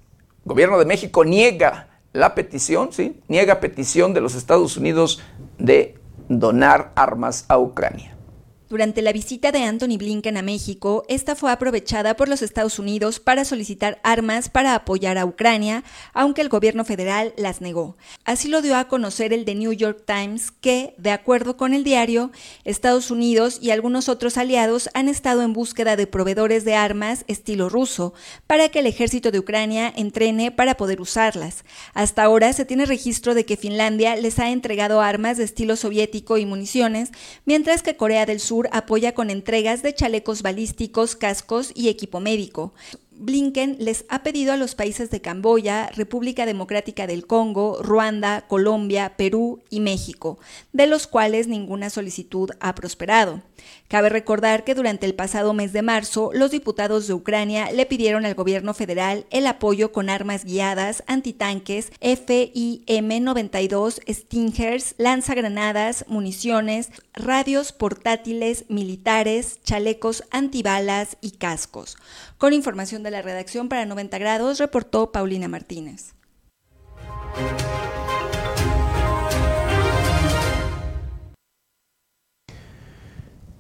gobierno 0.44 0.78
de 0.78 0.84
México, 0.84 1.24
niega 1.24 1.88
la 2.12 2.36
petición, 2.36 2.92
¿sí? 2.92 3.22
Niega 3.30 3.62
petición 3.62 4.14
de 4.14 4.20
los 4.20 4.36
Estados 4.36 4.76
Unidos 4.76 5.22
de 5.58 5.98
donar 6.28 6.92
armas 6.96 7.46
a 7.48 7.58
Ucrania. 7.60 8.18
Durante 8.70 9.02
la 9.02 9.12
visita 9.12 9.52
de 9.52 9.64
Anthony 9.64 9.98
Blinken 9.98 10.38
a 10.38 10.44
México, 10.44 11.04
esta 11.08 11.36
fue 11.36 11.52
aprovechada 11.52 12.16
por 12.16 12.30
los 12.30 12.44
Estados 12.44 12.78
Unidos 12.78 13.20
para 13.20 13.44
solicitar 13.44 14.00
armas 14.04 14.48
para 14.48 14.76
apoyar 14.76 15.18
a 15.18 15.26
Ucrania, 15.26 15.84
aunque 16.14 16.42
el 16.42 16.50
gobierno 16.50 16.86
federal 16.86 17.34
las 17.36 17.62
negó. 17.62 17.98
Así 18.26 18.48
lo 18.48 18.62
dio 18.62 18.78
a 18.78 18.88
conocer 18.88 19.34
el 19.34 19.44
The 19.44 19.56
New 19.56 19.74
York 19.74 20.04
Times, 20.06 20.52
que, 20.52 20.94
de 21.00 21.10
acuerdo 21.10 21.58
con 21.58 21.74
el 21.74 21.84
diario, 21.84 22.30
Estados 22.64 23.10
Unidos 23.10 23.58
y 23.60 23.72
algunos 23.72 24.08
otros 24.08 24.38
aliados 24.38 24.92
han 24.94 25.10
estado 25.10 25.42
en 25.42 25.54
búsqueda 25.54 25.96
de 25.96 26.06
proveedores 26.06 26.64
de 26.64 26.76
armas 26.76 27.26
estilo 27.28 27.70
ruso 27.70 28.14
para 28.46 28.70
que 28.70 28.82
el 28.82 28.86
ejército 28.86 29.32
de 29.32 29.40
Ucrania 29.40 29.92
entrene 29.96 30.52
para 30.52 30.78
poder 30.78 31.02
usarlas. 31.02 31.66
Hasta 31.96 32.22
ahora 32.22 32.54
se 32.54 32.66
tiene 32.66 32.86
registro 32.86 33.34
de 33.34 33.46
que 33.46 33.58
Finlandia 33.58 34.16
les 34.16 34.38
ha 34.38 34.52
entregado 34.52 35.02
armas 35.02 35.38
de 35.38 35.46
estilo 35.46 35.76
soviético 35.76 36.38
y 36.38 36.46
municiones, 36.46 37.10
mientras 37.46 37.82
que 37.82 37.96
Corea 37.96 38.28
del 38.28 38.40
Sur 38.40 38.59
apoya 38.72 39.14
con 39.14 39.30
entregas 39.30 39.82
de 39.82 39.94
chalecos 39.94 40.42
balísticos, 40.42 41.16
cascos 41.16 41.72
y 41.76 41.88
equipo 41.88 42.20
médico. 42.20 42.74
Blinken 43.12 43.76
les 43.80 44.06
ha 44.08 44.24
pedido 44.24 44.54
a 44.54 44.58
los 44.58 44.76
países 44.76 45.10
de 45.12 45.20
Camboya, 45.20 45.90
República 45.94 46.46
Democrática 46.46 47.06
del 47.06 47.28
Congo, 47.28 47.78
Ruanda, 47.82 48.46
Colombia, 48.48 49.18
Perú 49.18 49.62
y 49.70 49.82
México, 49.82 50.40
de 50.72 50.88
los 50.88 51.06
cuales 51.06 51.48
ninguna 51.48 51.90
solicitud 51.90 52.52
ha 52.62 52.76
prosperado. 52.76 53.42
Cabe 53.90 54.10
recordar 54.10 54.64
que 54.64 54.76
durante 54.76 55.08
el 55.08 55.16
pasado 55.16 55.56
mes 55.56 55.74
de 55.74 55.82
marzo, 55.82 56.30
los 56.32 56.52
diputados 56.52 57.08
de 57.08 57.16
Ucrania 57.16 57.72
le 57.72 57.88
pidieron 57.88 58.24
al 58.24 58.36
gobierno 58.36 58.76
federal 58.76 59.26
el 59.32 59.48
apoyo 59.48 59.92
con 59.92 60.12
armas 60.12 60.46
guiadas, 60.46 61.04
antitanques, 61.08 61.92
FIM-92, 62.00 64.00
Stingers, 64.08 64.94
lanzagranadas, 65.00 66.06
municiones, 66.08 66.92
radios 67.14 67.72
portátiles 67.72 68.66
militares, 68.70 69.60
chalecos 69.64 70.24
antibalas 70.30 71.18
y 71.20 71.32
cascos. 71.32 71.98
Con 72.38 72.54
información 72.54 73.02
de 73.02 73.10
la 73.10 73.24
redacción 73.24 73.70
para 73.70 73.88
90 73.88 74.20
grados, 74.20 74.60
reportó 74.60 75.12
Paulina 75.12 75.48
Martínez. 75.48 76.14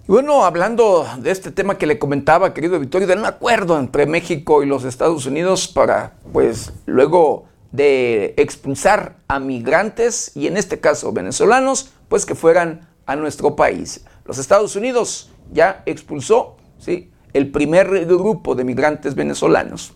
Bueno, 0.10 0.43
hablando 0.43 1.06
de 1.19 1.30
este 1.30 1.52
tema 1.52 1.78
que 1.78 1.86
le 1.86 2.00
comentaba, 2.00 2.52
querido 2.52 2.80
Victorio, 2.80 3.08
de 3.08 3.13
un 3.13 3.26
acuerdo 3.26 3.78
entre 3.78 4.08
México 4.08 4.63
y 4.63 4.65
los 4.65 4.84
Estados 4.84 5.28
Unidos 5.28 5.67
para, 5.67 6.15
pues, 6.34 6.74
luego 6.88 7.45
de 7.72 8.34
expulsar 8.38 9.17
a 9.28 9.39
migrantes, 9.39 10.32
y 10.36 10.48
en 10.48 10.58
este 10.58 10.80
caso 10.80 11.13
venezolanos, 11.13 11.93
pues 12.08 12.26
que 12.26 12.34
fueran 12.34 12.89
a 13.06 13.15
nuestro 13.15 13.56
país. 13.56 14.04
Los 14.26 14.39
Estados 14.39 14.76
Unidos 14.76 15.30
ya 15.52 15.84
expulsó, 15.86 16.58
¿sí? 16.80 17.12
el 17.34 17.52
primer 17.52 18.08
grupo 18.08 18.56
de 18.56 18.63
migrantes 18.63 19.13
venezolanos. 19.13 19.93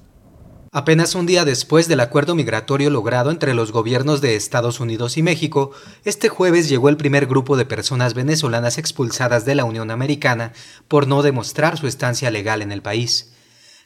Apenas 0.76 1.14
un 1.14 1.28
día 1.28 1.46
después 1.46 1.88
del 1.88 2.00
acuerdo 2.00 2.34
migratorio 2.34 2.90
logrado 2.90 3.30
entre 3.30 3.54
los 3.54 3.72
gobiernos 3.72 4.22
de 4.22 4.36
Estados 4.36 4.80
Unidos 4.80 5.18
y 5.18 5.22
México, 5.22 5.70
este 6.04 6.30
jueves 6.30 6.68
llegó 6.68 6.90
el 6.90 6.98
primer 6.98 7.28
grupo 7.28 7.58
de 7.58 7.68
personas 7.68 8.16
venezolanas 8.16 8.80
expulsadas 8.80 9.46
de 9.46 9.54
la 9.54 9.66
Unión 9.66 9.92
Americana 9.92 10.52
por 10.88 11.06
no 11.06 11.22
demostrar 11.22 11.78
su 11.78 11.86
estancia 11.86 12.32
legal 12.32 12.64
en 12.64 12.72
el 12.72 12.82
país. 12.82 13.34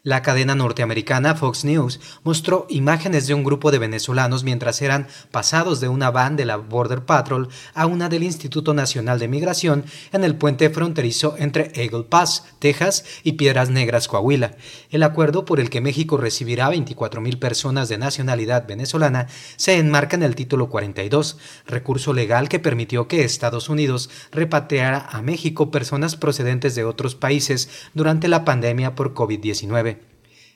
La 0.07 0.21
cadena 0.21 0.55
norteamericana 0.55 1.35
Fox 1.35 1.65
News 1.65 1.99
mostró 2.23 2.65
imágenes 2.69 3.27
de 3.27 3.33
un 3.33 3.43
grupo 3.43 3.71
de 3.71 3.77
venezolanos 3.77 4.45
mientras 4.45 4.81
eran 4.81 5.09
pasados 5.31 5.81
de 5.81 5.89
una 5.89 6.11
van 6.11 6.37
de 6.37 6.45
la 6.45 6.55
Border 6.55 7.03
Patrol 7.03 7.49
a 7.73 7.87
una 7.87 8.07
del 8.07 8.23
Instituto 8.23 8.73
Nacional 8.73 9.19
de 9.19 9.27
Migración 9.27 9.83
en 10.13 10.23
el 10.23 10.37
puente 10.37 10.69
fronterizo 10.69 11.35
entre 11.37 11.73
Eagle 11.75 12.05
Pass, 12.05 12.45
Texas 12.59 13.03
y 13.23 13.33
Piedras 13.33 13.69
Negras, 13.69 14.07
Coahuila. 14.07 14.55
El 14.91 15.03
acuerdo 15.03 15.43
por 15.43 15.59
el 15.59 15.69
que 15.69 15.81
México 15.81 16.15
recibirá 16.15 16.71
24.000 16.71 17.37
personas 17.37 17.89
de 17.89 17.97
nacionalidad 17.97 18.65
venezolana 18.65 19.27
se 19.57 19.77
enmarca 19.77 20.15
en 20.15 20.23
el 20.23 20.35
título 20.35 20.69
42, 20.69 21.37
recurso 21.65 22.13
legal 22.13 22.47
que 22.47 22.59
permitió 22.59 23.09
que 23.09 23.25
Estados 23.25 23.67
Unidos 23.67 24.09
repatriara 24.31 25.05
a 25.11 25.21
México 25.21 25.69
personas 25.69 26.15
procedentes 26.15 26.75
de 26.75 26.85
otros 26.85 27.15
países 27.15 27.67
durante 27.93 28.29
la 28.29 28.45
pandemia 28.45 28.95
por 28.95 29.13
COVID-19. 29.13 29.96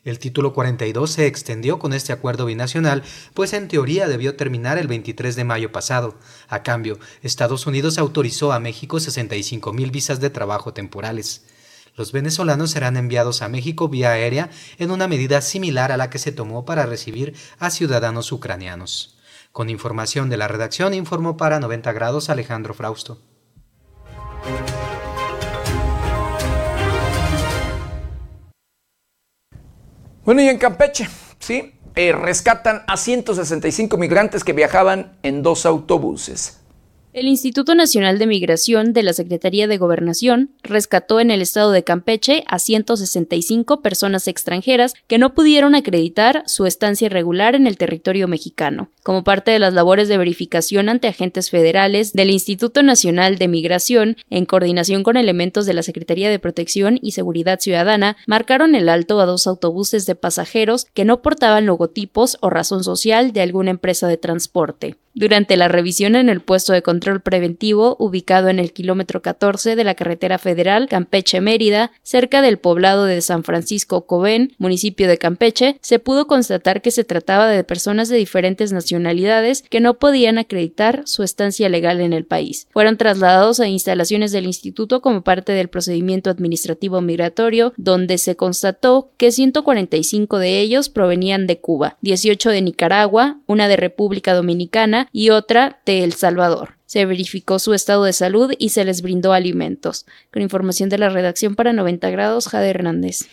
El 0.04 0.18
título 0.18 0.54
42 0.54 1.12
se 1.12 1.28
extendió 1.28 1.78
con 1.78 1.94
este 1.94 2.12
acuerdo 2.12 2.46
binacional, 2.46 3.04
pues 3.36 3.54
en 3.54 3.68
teoría 3.68 4.08
debió 4.08 4.36
terminar 4.36 4.80
el 4.80 4.88
23 4.88 5.36
de 5.36 5.44
mayo 5.44 5.72
pasado. 5.72 6.18
A 6.48 6.64
cambio, 6.64 6.98
Estados 7.22 7.68
Unidos 7.68 8.00
autorizó 8.00 8.52
a 8.52 8.60
México 8.60 9.00
65 9.00 9.74
mil 9.74 9.92
visas 9.92 10.20
de 10.20 10.32
trabajo 10.32 10.74
temporales. 10.74 11.46
Los 11.96 12.14
venezolanos 12.14 12.72
serán 12.72 12.98
enviados 12.98 13.44
a 13.44 13.48
México 13.48 13.90
vía 13.90 14.12
aérea 14.12 14.50
en 14.80 14.90
una 14.90 15.08
medida 15.08 15.40
similar 15.42 15.92
a 15.92 15.98
la 15.98 16.10
que 16.10 16.18
se 16.18 16.32
tomó 16.32 16.66
para 16.66 16.88
recibir 16.88 17.36
a 17.60 17.70
ciudadanos 17.70 18.32
ucranianos. 18.32 19.20
Con 19.52 19.70
información 19.70 20.30
de 20.30 20.38
la 20.38 20.48
redacción, 20.48 20.96
informó 20.96 21.38
para 21.38 21.60
90 21.60 21.92
grados 21.92 22.30
Alejandro 22.30 22.74
Frausto. 22.74 23.22
Bueno, 30.32 30.44
y 30.44 30.48
en 30.48 30.60
Campeche, 30.60 31.10
¿sí? 31.40 31.74
Eh, 31.94 32.14
rescatan 32.14 32.84
a 32.88 32.96
165 32.96 33.98
migrantes 33.98 34.46
que 34.46 34.54
viajaban 34.54 35.12
en 35.24 35.44
dos 35.44 35.66
autobuses. 35.66 36.62
El 37.12 37.28
Instituto 37.28 37.76
Nacional 37.76 38.18
de 38.18 38.28
Migración 38.28 38.94
de 38.94 39.04
la 39.04 39.12
Secretaría 39.12 39.68
de 39.68 39.78
Gobernación 39.78 40.52
rescató 40.64 41.20
en 41.20 41.32
el 41.32 41.42
estado 41.42 41.74
de 41.74 41.84
Campeche 41.84 42.46
a 42.48 42.60
165 42.60 43.82
personas 43.82 44.30
extranjeras 44.30 44.94
que 45.08 45.18
no 45.18 45.34
pudieron 45.34 45.76
acreditar 45.76 46.44
su 46.46 46.66
estancia 46.66 47.08
irregular 47.08 47.54
en 47.54 47.68
el 47.68 47.76
territorio 47.76 48.30
mexicano. 48.30 48.90
Como 49.04 49.24
parte 49.24 49.50
de 49.50 49.58
las 49.58 49.74
labores 49.74 50.08
de 50.08 50.18
verificación 50.18 50.88
ante 50.88 51.08
agentes 51.08 51.50
federales 51.50 52.14
del 52.14 52.30
Instituto 52.30 52.84
Nacional 52.84 53.40
de 53.40 53.48
Migración, 53.48 54.16
en 54.30 54.46
coordinación 54.46 55.02
con 55.02 55.18
elementos 55.18 55.66
de 55.66 55.74
la 55.74 55.82
Secretaría 55.82 56.30
de 56.30 56.38
Protección 56.38 57.00
y 57.02 57.14
Seguridad 57.14 57.60
Ciudadana, 57.60 58.16
marcaron 58.28 58.76
el 58.76 58.90
alto 58.90 59.20
a 59.20 59.26
dos 59.26 59.48
autobuses 59.48 60.06
de 60.06 60.14
pasajeros 60.14 60.86
que 60.94 61.04
no 61.04 61.24
portaban 61.24 61.66
logotipos 61.66 62.38
o 62.42 62.52
razón 62.52 62.84
social 62.84 63.34
de 63.34 63.42
alguna 63.42 63.72
empresa 63.72 64.08
de 64.08 64.18
transporte. 64.18 64.98
Durante 65.14 65.58
la 65.58 65.68
revisión 65.68 66.16
en 66.16 66.30
el 66.30 66.40
puesto 66.40 66.72
de 66.72 66.84
control 66.84 67.20
preventivo 67.20 67.98
ubicado 68.00 68.48
en 68.48 68.60
el 68.60 68.72
kilómetro 68.72 69.22
14 69.22 69.76
de 69.76 69.84
la 69.84 69.94
carretera 69.94 70.38
federal 70.38 70.88
Campeche-Mérida, 70.88 71.92
cerca 72.02 72.42
del 72.42 72.60
poblado 72.60 73.04
de 73.04 73.20
San 73.20 73.44
Francisco 73.44 74.06
Cobén, 74.06 74.54
municipio 74.58 75.10
de 75.10 75.18
Campeche, 75.18 75.78
se 75.82 76.00
pudo 76.00 76.28
constatar 76.28 76.82
que 76.82 76.92
se 76.92 77.04
trataba 77.04 77.50
de 77.50 77.66
personas 77.66 78.08
de 78.08 78.16
diferentes 78.16 78.72
nacionalidades 78.72 78.91
que 79.70 79.80
no 79.80 80.00
podían 80.00 80.38
acreditar 80.38 81.04
su 81.06 81.24
estancia 81.24 81.70
legal 81.70 82.02
en 82.02 82.14
el 82.14 82.26
país. 82.26 82.68
Fueron 82.72 82.98
trasladados 82.98 83.60
a 83.60 83.68
instalaciones 83.68 84.32
del 84.32 84.46
instituto 84.46 85.02
como 85.02 85.24
parte 85.24 85.52
del 85.54 85.70
procedimiento 85.70 86.30
administrativo 86.30 87.02
migratorio, 87.02 87.74
donde 87.78 88.18
se 88.18 88.36
constató 88.36 89.12
que 89.18 89.32
145 89.32 90.40
de 90.40 90.60
ellos 90.60 90.90
provenían 90.90 91.48
de 91.48 91.60
Cuba, 91.60 91.98
18 92.02 92.50
de 92.50 92.62
Nicaragua, 92.62 93.40
una 93.48 93.68
de 93.68 93.78
República 93.78 94.34
Dominicana, 94.34 95.08
y 95.12 95.30
otra 95.30 95.82
de 95.86 96.04
El 96.04 96.14
Salvador. 96.14 96.76
Se 96.86 97.06
verificó 97.06 97.58
su 97.60 97.74
estado 97.74 98.04
de 98.04 98.14
salud 98.14 98.54
y 98.58 98.70
se 98.70 98.84
les 98.84 99.02
brindó 99.02 99.32
alimentos. 99.32 100.06
Con 100.32 100.42
información 100.42 100.90
de 100.90 100.98
la 100.98 101.10
redacción 101.10 101.56
para 101.56 101.72
90 101.72 102.10
grados, 102.10 102.50
Jade 102.50 102.70
Hernández. 102.70 103.30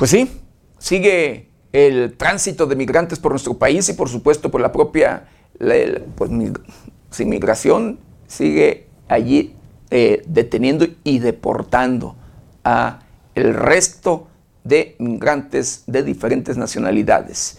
Pues 0.00 0.12
sí, 0.12 0.30
sigue 0.78 1.50
el 1.74 2.16
tránsito 2.16 2.64
de 2.64 2.74
migrantes 2.74 3.18
por 3.18 3.32
nuestro 3.32 3.58
país 3.58 3.86
y 3.90 3.92
por 3.92 4.08
supuesto 4.08 4.50
por 4.50 4.62
la 4.62 4.72
propia 4.72 5.28
pues, 5.58 6.30
migración 7.18 8.00
sigue 8.26 8.86
allí 9.08 9.54
eh, 9.90 10.22
deteniendo 10.24 10.86
y 11.04 11.18
deportando 11.18 12.16
a 12.64 13.00
el 13.34 13.52
resto 13.52 14.28
de 14.64 14.96
migrantes 15.00 15.82
de 15.86 16.02
diferentes 16.02 16.56
nacionalidades. 16.56 17.58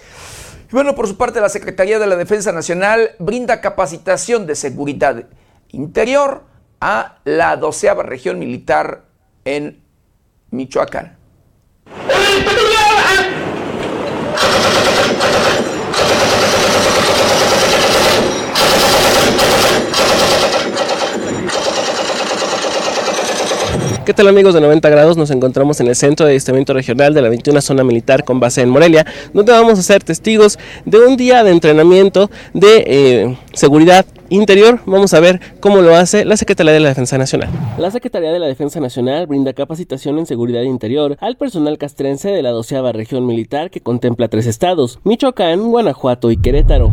Y 0.68 0.72
bueno, 0.72 0.96
por 0.96 1.08
su 1.08 1.18
parte, 1.18 1.42
la 1.42 1.50
Secretaría 1.50 2.00
de 2.00 2.08
la 2.08 2.16
Defensa 2.16 2.52
Nacional 2.52 3.12
brinda 3.20 3.62
capacitación 3.62 4.48
de 4.48 4.56
seguridad 4.56 5.28
interior 5.70 6.46
a 6.80 7.20
la 7.24 7.56
doceava 7.56 8.02
región 8.02 8.40
militar 8.40 9.06
en 9.46 9.80
Michoacán. 10.50 11.21
¿Qué 24.12 24.16
tal 24.16 24.28
amigos 24.28 24.54
de 24.54 24.60
90 24.60 24.90
grados? 24.90 25.16
Nos 25.16 25.32
encontramos 25.32 25.80
en 25.80 25.88
el 25.88 25.96
centro 25.96 26.26
de 26.26 26.32
adiestramiento 26.32 26.74
regional 26.74 27.14
de 27.14 27.22
la 27.22 27.30
21 27.30 27.62
zona 27.62 27.86
militar 27.86 28.26
con 28.26 28.42
base 28.42 28.62
en 28.62 28.68
Morelia, 28.68 29.06
donde 29.34 29.54
vamos 29.54 29.80
a 29.80 29.84
ser 29.84 30.04
testigos 30.04 30.60
de 30.84 31.00
un 31.00 31.16
día 31.16 31.46
de 31.46 31.52
entrenamiento 31.52 32.30
de 32.54 32.84
eh, 32.88 33.38
seguridad 33.54 34.06
interior. 34.32 34.80
Vamos 34.88 35.14
a 35.14 35.20
ver 35.20 35.40
cómo 35.60 35.82
lo 35.82 35.96
hace 35.96 36.26
la 36.26 36.38
Secretaría 36.38 36.74
de 36.74 36.80
la 36.80 36.90
Defensa 36.90 37.18
Nacional. 37.20 37.50
La 37.78 37.92
Secretaría 37.92 38.32
de 38.32 38.40
la 38.40 38.48
Defensa 38.48 38.80
Nacional 38.80 39.28
brinda 39.28 39.54
capacitación 39.54 40.18
en 40.18 40.26
seguridad 40.26 40.64
interior 40.64 41.18
al 41.20 41.38
personal 41.38 41.78
castrense 41.78 42.30
de 42.30 42.42
la 42.42 42.50
12 42.50 42.82
región 42.94 43.26
militar 43.26 43.70
que 43.70 43.82
contempla 43.82 44.28
tres 44.28 44.48
estados, 44.48 45.00
Michoacán, 45.04 45.70
Guanajuato 45.70 46.32
y 46.32 46.38
Querétaro. 46.38 46.92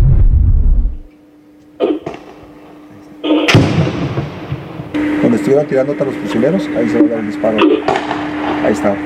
donde 5.22 5.36
estuvieron 5.36 5.66
tirando 5.66 5.92
a 5.92 6.04
los 6.04 6.14
prisioneros, 6.14 6.66
ahí 6.76 6.88
se 6.88 7.02
va 7.02 7.06
a 7.06 7.10
dar 7.10 7.18
el 7.18 7.26
disparo. 7.26 7.58
Ahí 8.64 8.72
está. 8.72 8.96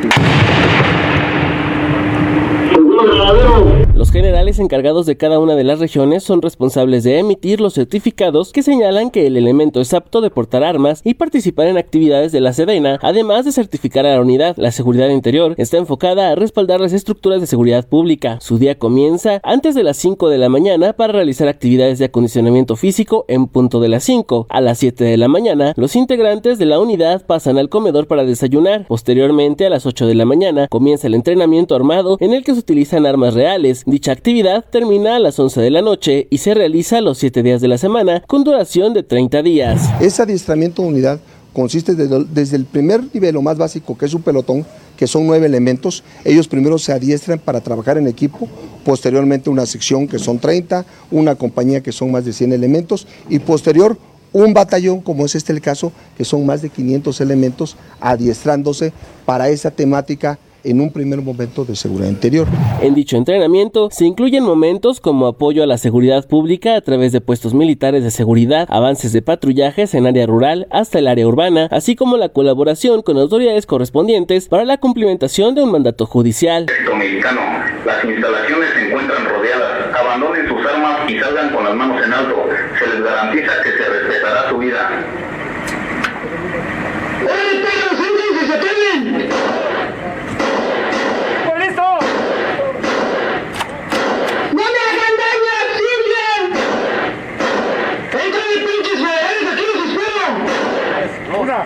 Los 3.94 4.10
generales 4.10 4.58
encargados 4.58 5.04
de 5.04 5.18
cada 5.18 5.38
una 5.38 5.54
de 5.54 5.64
las 5.64 5.78
regiones 5.78 6.24
son 6.24 6.40
responsables 6.40 7.04
de 7.04 7.18
emitir 7.18 7.60
los 7.60 7.74
certificados 7.74 8.50
que 8.50 8.62
señalan 8.62 9.10
que 9.10 9.26
el 9.26 9.36
elemento 9.36 9.82
es 9.82 9.92
apto 9.92 10.22
de 10.22 10.30
portar 10.30 10.64
armas 10.64 11.02
y 11.04 11.12
participar 11.12 11.66
en 11.66 11.76
actividades 11.76 12.32
de 12.32 12.40
la 12.40 12.54
Sedena, 12.54 12.98
además 13.02 13.44
de 13.44 13.52
certificar 13.52 14.06
a 14.06 14.14
la 14.14 14.20
unidad. 14.22 14.56
La 14.56 14.72
seguridad 14.72 15.10
interior 15.10 15.54
está 15.58 15.76
enfocada 15.76 16.30
a 16.30 16.34
respaldar 16.34 16.80
las 16.80 16.94
estructuras 16.94 17.42
de 17.42 17.46
seguridad 17.46 17.86
pública. 17.86 18.38
Su 18.40 18.56
día 18.56 18.78
comienza 18.78 19.40
antes 19.42 19.74
de 19.74 19.84
las 19.84 19.98
5 19.98 20.30
de 20.30 20.38
la 20.38 20.48
mañana 20.48 20.94
para 20.94 21.12
realizar 21.12 21.48
actividades 21.48 21.98
de 21.98 22.06
acondicionamiento 22.06 22.76
físico 22.76 23.26
en 23.28 23.46
punto 23.46 23.78
de 23.78 23.90
las 23.90 24.04
5. 24.04 24.46
A 24.48 24.60
las 24.62 24.78
7 24.78 25.04
de 25.04 25.18
la 25.18 25.28
mañana, 25.28 25.74
los 25.76 25.96
integrantes 25.96 26.58
de 26.58 26.64
la 26.64 26.80
unidad 26.80 27.26
pasan 27.26 27.58
al 27.58 27.68
comedor 27.68 28.06
para 28.06 28.24
desayunar. 28.24 28.86
Posteriormente, 28.88 29.66
a 29.66 29.70
las 29.70 29.84
8 29.84 30.06
de 30.06 30.14
la 30.14 30.24
mañana, 30.24 30.66
comienza 30.68 31.08
el 31.08 31.14
entrenamiento 31.14 31.74
armado 31.74 32.16
en 32.20 32.32
el 32.32 32.42
que 32.42 32.54
se 32.54 32.60
utilizan 32.60 33.04
armas 33.04 33.34
reales. 33.34 33.81
Dicha 33.84 34.12
actividad 34.12 34.64
termina 34.70 35.16
a 35.16 35.18
las 35.18 35.38
11 35.38 35.60
de 35.60 35.70
la 35.70 35.82
noche 35.82 36.28
y 36.30 36.38
se 36.38 36.54
realiza 36.54 37.00
los 37.00 37.18
7 37.18 37.42
días 37.42 37.60
de 37.60 37.66
la 37.66 37.78
semana 37.78 38.22
con 38.28 38.44
duración 38.44 38.94
de 38.94 39.02
30 39.02 39.42
días. 39.42 39.90
Ese 40.00 40.22
adiestramiento 40.22 40.82
de 40.82 40.88
unidad 40.88 41.20
consiste 41.52 41.94
desde, 41.96 42.56
el 42.56 42.64
primer 42.64 43.02
nivel 43.12 43.40
más 43.42 43.58
básico, 43.58 43.98
que 43.98 44.06
es 44.06 44.14
un 44.14 44.22
pelotón, 44.22 44.64
que 44.96 45.08
son 45.08 45.26
nueve 45.26 45.46
elementos. 45.46 46.04
Ellos 46.24 46.46
primero 46.46 46.78
se 46.78 46.92
adiestran 46.92 47.40
para 47.40 47.60
trabajar 47.60 47.98
en 47.98 48.06
equipo, 48.06 48.48
posteriormente 48.84 49.50
una 49.50 49.66
sección 49.66 50.06
que 50.06 50.20
son 50.20 50.38
30, 50.38 50.86
una 51.10 51.34
compañía 51.34 51.82
que 51.82 51.90
son 51.90 52.12
más 52.12 52.24
de 52.24 52.32
100 52.32 52.52
elementos 52.52 53.06
y 53.28 53.40
posterior 53.40 53.98
un 54.32 54.54
batallón, 54.54 55.02
como 55.02 55.26
es 55.26 55.34
este 55.34 55.52
el 55.52 55.60
caso, 55.60 55.92
que 56.16 56.24
son 56.24 56.46
más 56.46 56.62
de 56.62 56.70
500 56.70 57.20
elementos 57.20 57.76
adiestrándose 58.00 58.92
para 59.26 59.50
esa 59.50 59.70
temática 59.70 60.38
en 60.64 60.80
un 60.80 60.92
primer 60.92 61.20
momento 61.22 61.64
de 61.64 61.76
seguridad 61.76 62.08
interior. 62.08 62.46
En 62.80 62.94
dicho 62.94 63.16
entrenamiento 63.16 63.88
se 63.90 64.04
incluyen 64.04 64.44
momentos 64.44 65.00
como 65.00 65.26
apoyo 65.26 65.62
a 65.62 65.66
la 65.66 65.78
seguridad 65.78 66.26
pública 66.26 66.76
a 66.76 66.80
través 66.80 67.12
de 67.12 67.20
puestos 67.20 67.54
militares 67.54 68.04
de 68.04 68.10
seguridad, 68.10 68.66
avances 68.70 69.12
de 69.12 69.22
patrullajes 69.22 69.94
en 69.94 70.06
área 70.06 70.26
rural 70.26 70.66
hasta 70.70 70.98
el 70.98 71.08
área 71.08 71.26
urbana, 71.26 71.68
así 71.70 71.96
como 71.96 72.16
la 72.16 72.28
colaboración 72.28 73.02
con 73.02 73.18
autoridades 73.18 73.66
correspondientes 73.66 74.48
para 74.48 74.64
la 74.64 74.78
cumplimentación 74.78 75.54
de 75.54 75.62
un 75.62 75.72
mandato 75.72 76.06
judicial. 76.06 76.66
Mexicano, 76.96 77.40
las 77.84 78.04
instalaciones 78.04 78.70
se 78.74 78.86
encuentran 78.86 79.24
rodeadas. 79.24 79.94
Abandonen 79.98 80.48
sus 80.48 80.66
armas 80.66 81.10
y 81.10 81.18
salgan 81.18 81.54
con 81.54 81.64
las 81.64 81.74
manos 81.74 82.04
en 82.04 82.12
alto. 82.12 82.36
Se 82.78 82.86
les 82.86 83.02
garantiza 83.02 83.52
que 83.62 83.70
se 83.70 83.88
respetará 83.88 84.48
su 84.50 84.58
vida. 84.58 85.11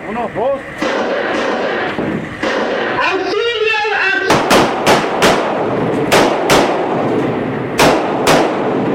Uno, 0.09 0.28
dos. 0.34 0.61
¡Auxilio! 3.09 3.78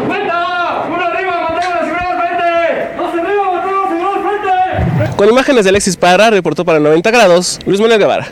¡Cuenta! 0.07 0.85
¡Uno 0.87 1.05
arriba, 1.05 1.41
matamos 1.41 1.75
la 1.75 1.85
seguridad 1.85 2.11
al 2.11 2.17
frente! 2.17 2.95
¡Dos 2.97 3.13
arriba, 3.13 3.51
matamos 3.53 3.83
la 3.83 3.89
seguridad 3.89 4.13
al 4.13 4.97
frente! 4.97 5.15
Con 5.15 5.29
imágenes 5.29 5.63
de 5.63 5.69
Alexis 5.69 5.95
Parra, 5.95 6.29
reportó 6.29 6.65
para 6.65 6.79
90 6.79 7.09
grados, 7.11 7.59
Luis 7.65 7.79
Manuel 7.79 7.99
Guevara. 7.99 8.27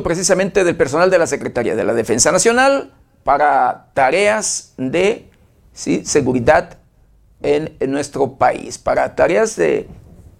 Precisamente 0.00 0.64
del 0.64 0.76
personal 0.76 1.10
de 1.10 1.18
la 1.18 1.26
Secretaría 1.26 1.76
de 1.76 1.84
la 1.84 1.92
Defensa 1.92 2.32
Nacional 2.32 2.92
para 3.24 3.88
tareas 3.94 4.74
de 4.76 5.28
seguridad 5.72 6.78
en, 7.42 7.76
en, 7.80 7.90
nuestro 7.90 8.34
país, 8.34 8.78
para 8.78 9.14
tareas 9.14 9.56
de, 9.56 9.88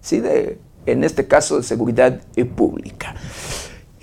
¿sí? 0.01 0.19
de, 0.19 0.57
en 0.85 1.03
este 1.03 1.27
caso, 1.27 1.57
de 1.57 1.63
seguridad 1.63 2.21
pública. 2.55 3.15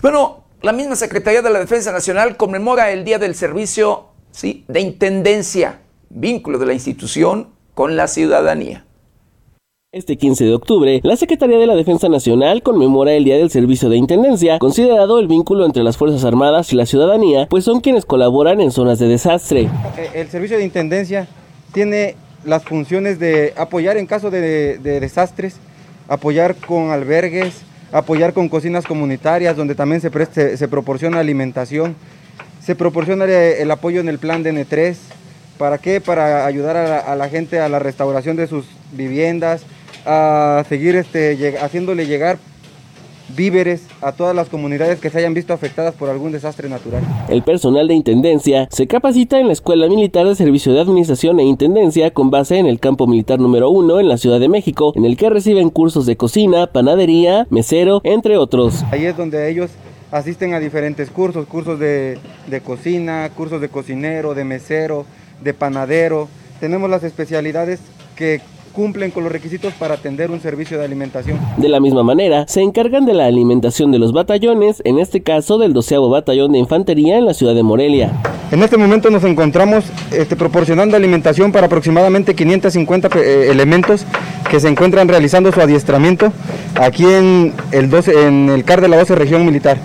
Bueno, 0.03 0.45
la 0.63 0.73
misma 0.73 0.97
Secretaría 0.97 1.43
de 1.43 1.51
la 1.51 1.59
Defensa 1.59 1.93
Nacional 1.93 2.37
conmemora 2.37 2.91
el 2.91 3.05
Día 3.05 3.19
del 3.19 3.35
Servicio 3.35 4.09
¿sí? 4.31 4.65
de 4.69 4.81
Intendencia, 4.81 5.81
vínculo 6.09 6.59
de 6.59 6.67
la 6.67 6.75
institución 6.75 7.51
con 7.75 7.97
la 7.97 8.07
ciudadanía. 8.07 8.85
Este 9.93 10.17
15 10.17 10.45
de 10.45 10.55
octubre, 10.55 11.01
la 11.03 11.17
Secretaría 11.17 11.59
de 11.59 11.67
la 11.67 11.75
Defensa 11.75 12.09
Nacional 12.09 12.63
conmemora 12.63 13.13
el 13.13 13.25
Día 13.25 13.37
del 13.39 13.51
Servicio 13.51 13.89
de 13.89 13.97
Intendencia, 13.97 14.61
considerado 14.61 15.19
el 15.19 15.27
vínculo 15.27 15.67
entre 15.67 15.83
las 15.83 15.97
Fuerzas 15.97 16.25
Armadas 16.25 16.73
y 16.73 16.77
la 16.77 16.87
ciudadanía, 16.87 17.49
pues 17.51 17.65
son 17.65 17.81
quienes 17.81 18.05
colaboran 18.05 18.61
en 18.61 18.71
zonas 18.71 19.01
de 19.01 19.09
desastre. 19.09 19.69
El 20.15 20.29
Servicio 20.29 20.59
de 20.59 20.63
Intendencia 20.63 21.27
tiene 21.73 22.15
las 22.45 22.63
funciones 22.63 23.19
de 23.19 23.53
apoyar 23.57 23.97
en 23.97 24.07
caso 24.07 24.31
de, 24.31 24.79
de 24.79 25.01
desastres, 25.01 25.57
apoyar 26.07 26.55
con 26.55 26.93
albergues, 26.93 27.63
apoyar 27.91 28.33
con 28.33 28.49
cocinas 28.49 28.87
comunitarias, 28.87 29.57
donde 29.57 29.75
también 29.75 30.01
se, 30.01 30.69
proporciona 30.69 31.19
alimentación, 31.19 31.97
se 32.63 32.77
proporciona 32.77 33.25
el 33.25 33.69
apoyo 33.73 33.99
en 33.99 34.09
el 34.09 34.21
plan 34.21 34.45
DN3, 34.45 34.95
¿para 35.59 35.79
qué? 35.79 36.01
Para 36.01 36.47
ayudar 36.47 36.77
a 36.77 36.87
la, 36.87 36.99
a 37.01 37.17
la 37.17 37.29
gente 37.29 37.59
a 37.59 37.69
la 37.69 37.81
restauración 37.81 38.37
de 38.37 38.47
sus 38.47 38.67
viviendas, 38.93 39.65
a 40.07 40.65
seguir 40.69 40.97
este, 40.97 41.59
haciéndole 41.59 42.07
llegar 42.07 42.39
víveres 43.37 43.87
a 44.01 44.13
todas 44.13 44.35
las 44.35 44.49
comunidades 44.49 44.99
que 44.99 45.11
se 45.11 45.19
hayan 45.19 45.35
visto 45.35 45.53
afectadas 45.53 45.95
por 45.95 46.09
algún 46.09 46.33
desastre 46.33 46.69
natural. 46.69 47.03
El 47.29 47.43
personal 47.43 47.89
de 47.89 47.95
Intendencia 47.95 48.69
se 48.71 48.87
capacita 48.87 49.39
en 49.39 49.47
la 49.47 49.53
Escuela 49.53 49.89
Militar 49.89 50.27
de 50.27 50.35
Servicio 50.35 50.73
de 50.73 50.81
Administración 50.81 51.41
e 51.41 51.45
Intendencia 51.45 52.11
con 52.13 52.31
base 52.31 52.59
en 52.59 52.67
el 52.67 52.81
Campo 52.81 53.07
Militar 53.07 53.39
número 53.39 53.71
1 53.71 54.01
en 54.01 54.09
la 54.09 54.19
Ciudad 54.19 54.41
de 54.41 54.49
México, 54.49 54.93
en 54.97 55.05
el 55.05 55.17
que 55.17 55.31
reciben 55.31 55.71
cursos 55.71 56.07
de 56.07 56.17
cocina, 56.17 56.67
panadería, 56.67 57.47
mesero, 57.51 58.01
entre 58.05 58.37
otros. 58.37 58.85
Ahí 58.91 59.05
es 59.05 59.17
donde 59.17 59.49
ellos 59.49 59.71
asisten 60.11 60.55
a 60.55 60.61
diferentes 60.61 61.11
cursos, 61.11 61.47
cursos 61.47 61.79
de, 61.79 62.19
de 62.49 62.61
cocina, 62.61 63.31
cursos 63.37 63.61
de 63.61 63.69
cocinero, 63.69 64.35
de 64.35 64.45
mesero, 64.45 65.07
de 65.43 65.55
panadero. 65.55 66.29
Tenemos 66.59 66.91
las 66.91 67.05
especialidades 67.05 67.81
que 68.17 68.41
cumplen 68.73 69.11
con 69.11 69.25
los 69.25 69.33
requisitos 69.33 69.73
para 69.75 69.95
atender 69.95 70.31
un 70.31 70.41
servicio 70.41 70.79
de 70.79 70.85
alimentación. 70.85 71.39
De 71.57 71.69
la 71.69 71.81
misma 71.81 72.03
manera, 72.03 72.47
se 72.49 72.63
encargan 72.63 73.07
de 73.07 73.15
la 73.15 73.27
alimentación 73.27 73.93
de 73.93 73.99
los 73.99 74.13
batallones, 74.13 74.83
en 74.85 74.99
este 74.99 75.23
caso 75.23 75.59
del 75.59 75.73
12 75.73 75.99
Batallón 75.99 76.53
de 76.53 76.59
Infantería 76.59 77.19
en 77.19 77.27
la 77.27 77.35
ciudad 77.35 77.55
de 77.55 77.63
Morelia. 77.63 78.13
En 78.51 78.63
este 78.63 78.77
momento 78.77 79.11
nos 79.11 79.25
encontramos 79.25 79.85
este, 80.11 80.37
proporcionando 80.37 80.97
alimentación 80.97 81.53
para 81.53 81.67
aproximadamente 81.67 82.35
550 82.35 83.09
eh, 83.19 83.49
elementos 83.51 84.05
que 84.51 84.59
se 84.59 84.69
encuentran 84.69 85.09
realizando 85.09 85.53
su 85.53 85.61
adiestramiento 85.61 86.33
aquí 86.75 87.05
en 87.05 87.53
el, 87.71 87.91
12, 87.91 88.27
en 88.27 88.49
el 88.51 88.65
CAR 88.65 88.81
de 88.81 88.89
la 88.89 88.97
12 88.99 89.15
Región 89.15 89.45
Militar. 89.47 89.79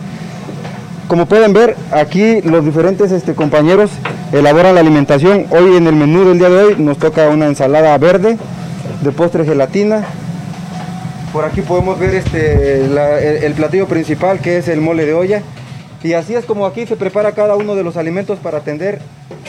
Como 1.07 1.27
pueden 1.27 1.53
ver, 1.53 1.75
aquí 1.91 2.41
los 2.41 2.65
diferentes 2.65 3.11
este, 3.11 3.35
compañeros 3.35 3.91
elaboran 4.31 4.73
la 4.73 4.81
alimentación. 4.81 5.45
Hoy 5.51 5.77
en 5.77 5.85
el 5.85 5.95
menú 5.95 6.25
del 6.25 6.39
día 6.39 6.49
de 6.49 6.63
hoy 6.63 6.75
nos 6.79 6.97
toca 6.97 7.29
una 7.29 7.45
ensalada 7.45 7.95
verde, 7.99 8.37
de 9.01 9.11
postre 9.11 9.45
gelatina. 9.45 10.05
Por 11.33 11.45
aquí 11.45 11.61
podemos 11.61 11.99
ver 11.99 12.15
este, 12.15 12.87
la, 12.87 13.19
el, 13.19 13.43
el, 13.43 13.53
platillo 13.53 13.87
principal 13.87 14.39
que 14.39 14.57
es 14.57 14.67
el 14.67 14.81
mole 14.81 15.05
de 15.05 15.13
olla. 15.13 15.41
Y 16.03 16.13
así 16.13 16.35
es 16.35 16.45
como 16.45 16.65
aquí 16.65 16.85
se 16.85 16.95
prepara 16.95 17.31
cada 17.31 17.55
uno 17.55 17.75
de 17.75 17.83
los 17.83 17.97
alimentos 17.97 18.39
para 18.39 18.59
atender 18.59 18.99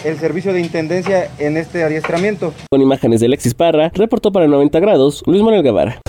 el 0.05 0.19
servicio 0.19 0.53
de 0.53 0.61
intendencia 0.61 1.31
en 1.39 1.57
este 1.57 1.83
adiestramiento. 1.83 2.55
Con 2.71 2.81
imágenes 2.81 3.21
de 3.21 3.27
Alexis 3.27 3.55
Parra, 3.55 3.91
reportó 3.95 4.33
para 4.33 4.47
90 4.47 4.81
grados 4.81 5.23
Luis 5.27 5.43
Manuel 5.43 5.63
Guevara. 5.63 6.01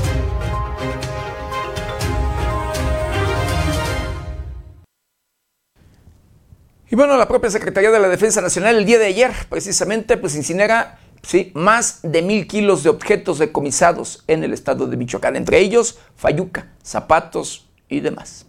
Y 6.89 6.95
bueno, 6.95 7.17
la 7.17 7.27
propia 7.27 7.49
Secretaría 7.49 7.91
de 7.91 7.99
la 7.99 8.07
Defensa 8.07 8.39
Nacional 8.39 8.77
el 8.77 8.85
día 8.85 8.97
de 8.97 9.07
ayer 9.07 9.31
precisamente 9.49 10.15
pues 10.15 10.35
incinera 10.35 10.99
¿sí? 11.21 11.51
más 11.53 11.99
de 12.03 12.21
mil 12.21 12.47
kilos 12.47 12.83
de 12.83 12.89
objetos 12.89 13.39
decomisados 13.39 14.23
en 14.27 14.43
el 14.43 14.53
estado 14.53 14.87
de 14.87 14.97
Michoacán, 14.97 15.35
entre 15.35 15.59
ellos 15.59 15.99
fayuca, 16.15 16.73
zapatos 16.83 17.67
y 17.87 17.99
demás. 17.99 18.46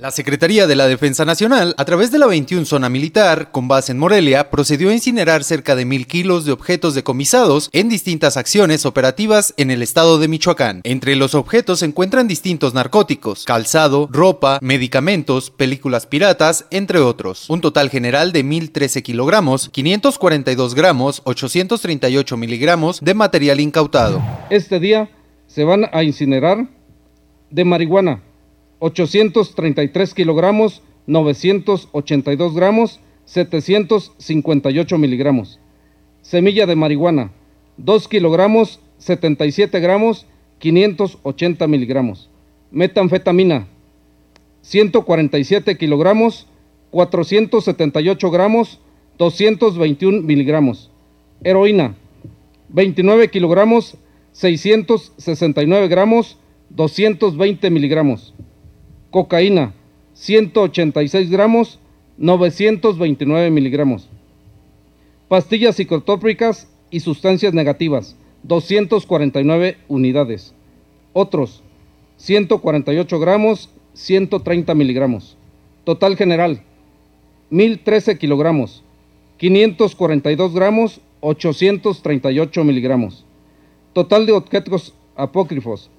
La 0.00 0.12
Secretaría 0.12 0.68
de 0.68 0.76
la 0.76 0.86
Defensa 0.86 1.24
Nacional, 1.24 1.74
a 1.76 1.84
través 1.84 2.12
de 2.12 2.20
la 2.20 2.28
21 2.28 2.66
Zona 2.66 2.88
Militar, 2.88 3.50
con 3.50 3.66
base 3.66 3.90
en 3.90 3.98
Morelia, 3.98 4.48
procedió 4.48 4.90
a 4.90 4.94
incinerar 4.94 5.42
cerca 5.42 5.74
de 5.74 5.84
mil 5.84 6.06
kilos 6.06 6.44
de 6.44 6.52
objetos 6.52 6.94
decomisados 6.94 7.68
en 7.72 7.88
distintas 7.88 8.36
acciones 8.36 8.86
operativas 8.86 9.54
en 9.56 9.72
el 9.72 9.82
estado 9.82 10.20
de 10.20 10.28
Michoacán. 10.28 10.82
Entre 10.84 11.16
los 11.16 11.34
objetos 11.34 11.80
se 11.80 11.86
encuentran 11.86 12.28
distintos 12.28 12.74
narcóticos, 12.74 13.44
calzado, 13.44 14.08
ropa, 14.12 14.60
medicamentos, 14.62 15.50
películas 15.50 16.06
piratas, 16.06 16.66
entre 16.70 17.00
otros. 17.00 17.50
Un 17.50 17.60
total 17.60 17.90
general 17.90 18.30
de 18.30 18.44
1.013 18.44 19.02
kilogramos, 19.02 19.68
542 19.68 20.76
gramos, 20.76 21.22
838 21.24 22.36
miligramos 22.36 23.00
de 23.00 23.14
material 23.14 23.58
incautado. 23.58 24.22
Este 24.48 24.78
día 24.78 25.10
se 25.48 25.64
van 25.64 25.86
a 25.92 26.04
incinerar 26.04 26.68
de 27.50 27.64
marihuana 27.64 28.22
833 28.80 30.14
kilogramos, 30.14 30.82
982 31.06 32.54
gramos, 32.54 33.00
758 33.24 34.98
miligramos. 34.98 35.58
Semilla 36.22 36.66
de 36.66 36.76
marihuana, 36.76 37.32
2 37.76 38.08
kilogramos, 38.08 38.80
77 38.98 39.80
gramos, 39.80 40.26
580 40.58 41.66
miligramos. 41.66 42.30
Metanfetamina, 42.70 43.66
147 44.62 45.76
kilogramos, 45.76 46.46
478 46.90 48.30
gramos, 48.30 48.80
221 49.18 50.22
miligramos. 50.22 50.90
Heroína, 51.42 51.96
29 52.68 53.28
kilogramos, 53.28 53.96
669 54.32 55.88
gramos, 55.88 56.38
220 56.70 57.70
miligramos 57.70 58.34
cocaína 59.10 59.72
186 60.14 61.30
gramos, 61.30 61.78
929 62.16 63.50
miligramos. 63.50 64.08
Pastillas 65.28 65.76
psicotópicas 65.76 66.68
y 66.90 67.00
sustancias 67.00 67.54
negativas, 67.54 68.16
249 68.42 69.78
unidades. 69.88 70.54
Otros, 71.12 71.62
148 72.16 73.20
gramos, 73.20 73.70
130 73.94 74.74
miligramos. 74.74 75.36
Total 75.84 76.16
general, 76.16 76.62
1013 77.50 78.18
kilogramos. 78.18 78.82
542 79.38 80.52
gramos, 80.52 81.00
838 81.20 82.64
miligramos. 82.64 83.24
Total 83.92 84.26
de 84.26 84.32
objetos 84.32 84.94
apócrifos, 85.14 85.90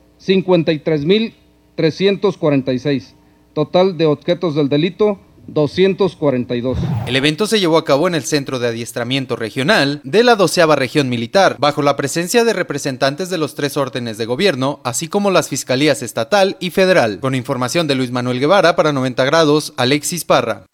53.346. 1.80 3.14
Total 3.54 3.98
de 3.98 4.06
objetos 4.06 4.56
del 4.56 4.70
delito, 4.70 5.20
242. 5.48 6.78
El 7.08 7.16
evento 7.16 7.48
se 7.48 7.60
llevó 7.60 7.78
a 7.78 7.86
cabo 7.86 8.08
en 8.08 8.14
el 8.14 8.24
Centro 8.24 8.60
de 8.60 8.68
Adiestramiento 8.68 9.36
Regional 9.36 10.02
de 10.04 10.24
la 10.24 10.36
doceava 10.36 10.76
Región 10.76 11.10
Militar, 11.10 11.56
bajo 11.58 11.82
la 11.82 11.96
presencia 11.96 12.44
de 12.44 12.54
representantes 12.54 13.30
de 13.30 13.40
los 13.40 13.56
tres 13.56 13.76
órdenes 13.78 14.18
de 14.18 14.26
gobierno, 14.26 14.80
así 14.84 15.08
como 15.08 15.32
las 15.32 15.50
fiscalías 15.50 16.04
estatal 16.04 16.58
y 16.60 16.70
federal. 16.70 17.20
Con 17.20 17.34
información 17.34 17.88
de 17.88 17.96
Luis 17.96 18.12
Manuel 18.12 18.40
Guevara 18.40 18.76
para 18.76 18.94
90 18.94 19.26
grados, 19.26 19.74
Alexis 19.78 20.26
Parra. 20.26 20.66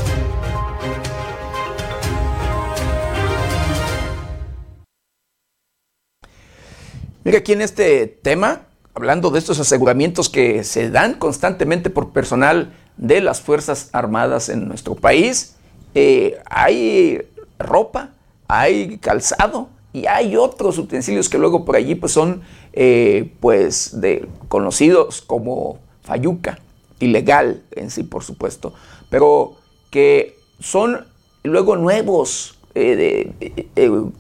Mira, 7.24 7.40
aquí 7.40 7.54
en 7.54 7.62
este 7.62 8.06
tema, 8.06 8.68
hablando 8.96 9.30
de 9.30 9.40
estos 9.40 9.60
aseguramientos 9.60 10.30
que 10.30 10.64
se 10.64 10.90
dan 10.90 11.16
constantemente 11.16 11.90
por 11.90 12.12
personal 12.12 12.74
de 12.96 13.20
las 13.20 13.42
Fuerzas 13.42 13.90
Armadas 13.92 14.48
en 14.48 14.70
nuestro 14.70 14.96
país, 14.96 15.58
eh, 15.94 16.38
hay 16.46 17.22
ropa, 17.60 18.12
hay 18.48 18.98
calzado 19.00 19.68
y 19.92 20.08
hay 20.08 20.38
otros 20.38 20.78
utensilios 20.78 21.28
que 21.28 21.38
luego 21.38 21.66
por 21.66 21.76
allí 21.76 21.96
pues 21.96 22.14
son 22.14 22.42
eh, 22.72 23.34
pues 23.42 24.00
de, 24.00 24.28
conocidos 24.48 25.22
como 25.22 25.80
fayuca, 26.02 26.60
ilegal 27.00 27.64
en 27.72 27.92
sí 27.92 28.04
por 28.04 28.24
supuesto, 28.24 28.74
pero 29.10 29.58
que 29.92 30.38
son 30.60 31.06
luego 31.44 31.76
nuevos, 31.76 32.58
eh, 32.76 33.32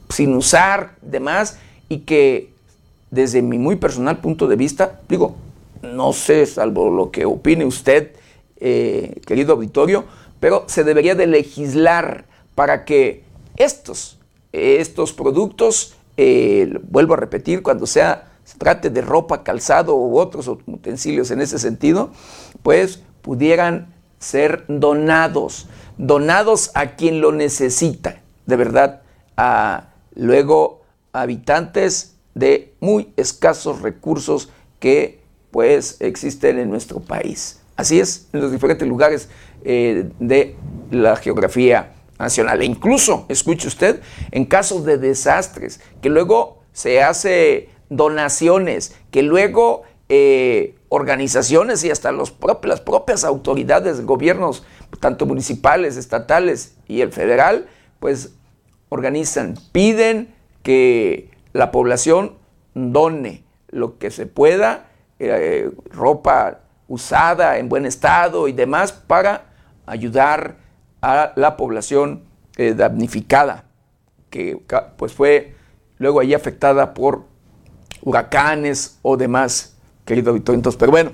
sin 0.10 0.36
usar 0.36 0.96
demás 1.02 1.60
y 1.88 2.00
que 2.00 2.55
desde 3.12 3.42
mi 3.42 3.58
muy 3.58 3.76
personal 3.76 4.20
punto 4.20 4.48
de 4.48 4.56
vista, 4.56 5.00
digo, 5.08 5.36
no 5.82 6.14
sé, 6.14 6.46
salvo 6.46 6.90
lo 6.90 7.12
que 7.12 7.26
opine 7.26 7.66
usted, 7.66 8.12
eh, 8.58 9.22
querido 9.26 9.54
auditorio, 9.54 10.06
pero 10.40 10.66
se 10.68 10.84
debería 10.84 11.16
de 11.16 11.28
legislar 11.28 12.26
para 12.56 12.86
que 12.86 13.24
estos, 13.58 14.20
estos 14.52 15.14
productos, 15.14 15.96
eh, 16.18 16.80
vuelvo 16.90 17.14
a 17.14 17.18
repetir, 17.18 17.62
cuando 17.62 17.86
sea, 17.86 18.32
se 18.44 18.58
trate 18.58 18.90
de 18.90 19.02
ropa, 19.02 19.44
calzado 19.44 19.96
u 19.96 20.20
otros 20.20 20.48
utensilios 20.48 21.32
en 21.32 21.42
ese 21.42 21.60
sentido, 21.60 22.12
pues 22.64 23.02
pudieran 23.22 23.94
ser 24.20 24.66
donados, 24.68 25.68
donados 25.98 26.72
a 26.76 26.96
quien 26.96 27.22
lo 27.22 27.32
necesita, 27.32 28.22
de 28.46 28.56
verdad, 28.56 29.02
a 29.36 29.90
luego 30.14 30.82
habitantes 31.12 32.15
de 32.36 32.74
muy 32.80 33.12
escasos 33.18 33.82
recursos 33.82 34.50
que 34.80 35.20
pues 35.50 35.98
existen 36.02 36.60
en 36.60 36.70
nuestro 36.70 37.00
país. 37.00 37.62
Así 37.76 38.00
es, 38.00 38.28
en 38.34 38.42
los 38.42 38.52
diferentes 38.52 38.88
lugares 38.88 39.30
eh, 39.64 40.10
de 40.20 40.56
la 40.92 41.16
geografía 41.16 41.94
nacional. 42.20 42.62
E 42.62 42.66
incluso, 42.66 43.26
escuche 43.30 43.68
usted, 43.68 44.02
en 44.32 44.46
casos 44.46 44.86
de 44.86 44.98
desastres, 44.98 45.80
que 46.02 46.10
luego 46.10 46.62
se 46.72 47.02
hace 47.02 47.70
donaciones, 47.90 48.96
que 49.12 49.24
luego 49.24 49.84
eh, 50.08 50.76
organizaciones 50.90 51.84
y 51.84 51.92
hasta 51.92 52.12
las 52.12 52.32
propias 52.32 53.24
autoridades, 53.24 54.06
gobiernos, 54.06 54.64
tanto 55.00 55.26
municipales, 55.26 55.98
estatales 55.98 56.76
y 56.88 57.02
el 57.02 57.12
federal, 57.12 57.68
pues 58.00 58.34
organizan, 58.90 59.56
piden 59.72 60.34
que 60.64 61.35
la 61.56 61.72
población 61.72 62.34
done 62.74 63.46
lo 63.70 63.98
que 63.98 64.12
se 64.12 64.26
pueda, 64.26 64.88
eh, 65.20 65.72
ropa 65.90 66.60
usada 66.90 67.58
en 67.58 67.70
buen 67.70 67.86
estado 67.86 68.50
y 68.50 68.52
demás 68.52 68.92
para 68.92 69.46
ayudar 69.86 70.58
a 71.02 71.32
la 71.38 71.56
población 71.56 72.24
eh, 72.58 72.74
damnificada, 72.74 73.64
que 74.30 74.62
pues 74.98 75.14
fue 75.14 75.56
luego 75.98 76.20
ahí 76.20 76.34
afectada 76.34 76.94
por 76.94 77.24
huracanes 78.02 79.00
o 79.02 79.16
demás, 79.16 79.78
querido 80.04 80.34
Víctor. 80.34 80.56
Entonces, 80.56 80.78
pero 80.78 80.92
bueno, 80.92 81.12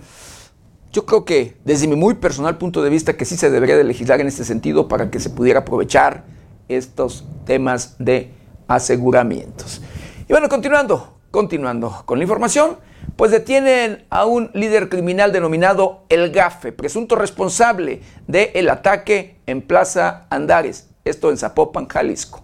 yo 0.92 1.06
creo 1.06 1.24
que 1.24 1.56
desde 1.64 1.88
mi 1.88 1.96
muy 1.96 2.16
personal 2.16 2.58
punto 2.58 2.82
de 2.82 2.89
vista 2.89 3.14
que 3.14 3.26
sí 3.26 3.38
se 3.38 3.52
debería 3.52 3.78
de 3.78 3.84
legislar 3.84 4.20
en 4.22 4.28
este 4.28 4.44
sentido 4.44 4.88
para 4.88 5.12
que 5.12 5.20
se 5.20 5.30
pudiera 5.30 5.60
aprovechar 5.60 6.24
estos 6.68 7.26
temas 7.46 7.96
de 8.00 8.32
aseguramientos. 8.68 9.84
Y 10.32 10.34
bueno, 10.34 10.48
continuando, 10.48 11.20
continuando 11.30 12.04
con 12.06 12.18
la 12.18 12.24
información, 12.24 12.78
pues 13.18 13.32
detienen 13.32 14.06
a 14.10 14.24
un 14.24 14.50
líder 14.54 14.88
criminal 14.88 15.34
denominado 15.34 16.06
El 16.08 16.32
Gafe, 16.32 16.72
presunto 16.72 17.18
responsable 17.18 18.02
del 18.28 18.70
ataque 18.70 19.42
en 19.46 19.62
Plaza 19.62 20.28
Andares, 20.30 20.88
esto 21.04 21.32
en 21.32 21.38
Zapopan, 21.38 21.86
Jalisco. 21.90 22.42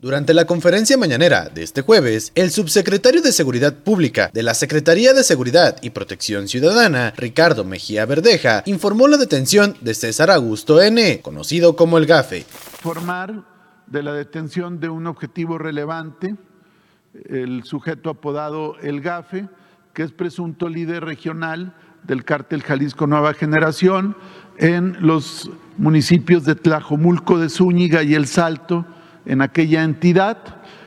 Durante 0.00 0.32
la 0.32 0.46
conferencia 0.46 0.96
mañanera 0.96 1.50
de 1.50 1.62
este 1.62 1.82
jueves, 1.82 2.32
el 2.36 2.50
subsecretario 2.50 3.20
de 3.20 3.32
Seguridad 3.32 3.74
Pública 3.74 4.30
de 4.32 4.42
la 4.42 4.54
Secretaría 4.54 5.12
de 5.12 5.22
Seguridad 5.22 5.76
y 5.82 5.90
Protección 5.90 6.48
Ciudadana, 6.48 7.12
Ricardo 7.18 7.64
Mejía 7.64 8.06
Verdeja, 8.06 8.62
informó 8.64 9.08
la 9.08 9.18
detención 9.18 9.76
de 9.82 9.92
César 9.92 10.30
Augusto 10.30 10.80
N., 10.80 11.20
conocido 11.20 11.76
como 11.76 11.98
el 11.98 12.06
GAFE. 12.06 12.46
Formar 12.80 13.44
de 13.86 14.02
la 14.02 14.14
detención 14.14 14.80
de 14.80 14.88
un 14.88 15.06
objetivo 15.06 15.58
relevante, 15.58 16.34
el 17.28 17.64
sujeto 17.64 18.10
apodado 18.10 18.76
El 18.82 19.00
GAFE, 19.00 19.48
que 19.92 20.02
es 20.02 20.12
presunto 20.12 20.68
líder 20.68 21.04
regional 21.04 21.74
del 22.02 22.24
cártel 22.24 22.62
Jalisco 22.62 23.06
Nueva 23.06 23.34
Generación 23.34 24.16
en 24.58 24.96
los 25.00 25.50
municipios 25.76 26.44
de 26.44 26.54
Tlajomulco 26.54 27.38
de 27.38 27.48
Zúñiga 27.48 28.02
y 28.02 28.14
El 28.14 28.26
Salto, 28.26 28.86
en 29.24 29.42
aquella 29.42 29.82
entidad. 29.82 30.38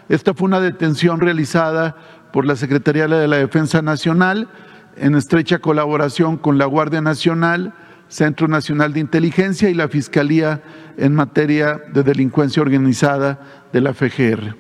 Esta 0.08 0.34
fue 0.34 0.48
una 0.48 0.60
detención 0.60 1.20
realizada 1.20 1.96
por 2.32 2.46
la 2.46 2.56
Secretaría 2.56 3.08
de 3.08 3.28
la 3.28 3.38
Defensa 3.38 3.82
Nacional 3.82 4.48
en 4.96 5.16
estrecha 5.16 5.60
colaboración 5.60 6.38
con 6.38 6.58
la 6.58 6.66
Guardia 6.66 7.02
Nacional, 7.02 7.74
Centro 8.08 8.48
Nacional 8.48 8.94
de 8.94 9.02
Inteligencia 9.02 9.70
y 9.70 9.74
la 9.74 9.88
Fiscalía 9.88 10.62
en 10.98 11.14
materia 11.14 11.82
de 11.94 12.04
delincuencia 12.04 12.62
organizada 12.62 13.40
de 13.72 13.82
la 13.82 13.94
FGR. 13.94 14.56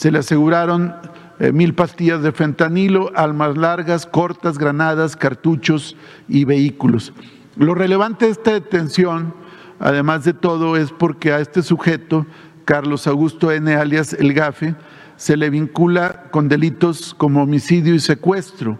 Se 0.00 0.10
le 0.10 0.20
aseguraron 0.20 0.94
eh, 1.40 1.52
mil 1.52 1.74
pastillas 1.74 2.22
de 2.22 2.32
fentanilo, 2.32 3.12
almas 3.14 3.58
largas, 3.58 4.06
cortas, 4.06 4.56
granadas, 4.56 5.14
cartuchos 5.14 5.94
y 6.26 6.46
vehículos. 6.46 7.12
Lo 7.56 7.74
relevante 7.74 8.24
de 8.24 8.30
esta 8.30 8.52
detención, 8.54 9.34
además 9.78 10.24
de 10.24 10.32
todo, 10.32 10.78
es 10.78 10.90
porque 10.90 11.34
a 11.34 11.40
este 11.40 11.60
sujeto, 11.60 12.24
Carlos 12.64 13.06
Augusto 13.06 13.52
N. 13.52 13.74
alias 13.74 14.14
El 14.14 14.32
Gafe, 14.32 14.74
se 15.16 15.36
le 15.36 15.50
vincula 15.50 16.30
con 16.30 16.48
delitos 16.48 17.12
como 17.12 17.42
homicidio 17.42 17.94
y 17.94 18.00
secuestro, 18.00 18.78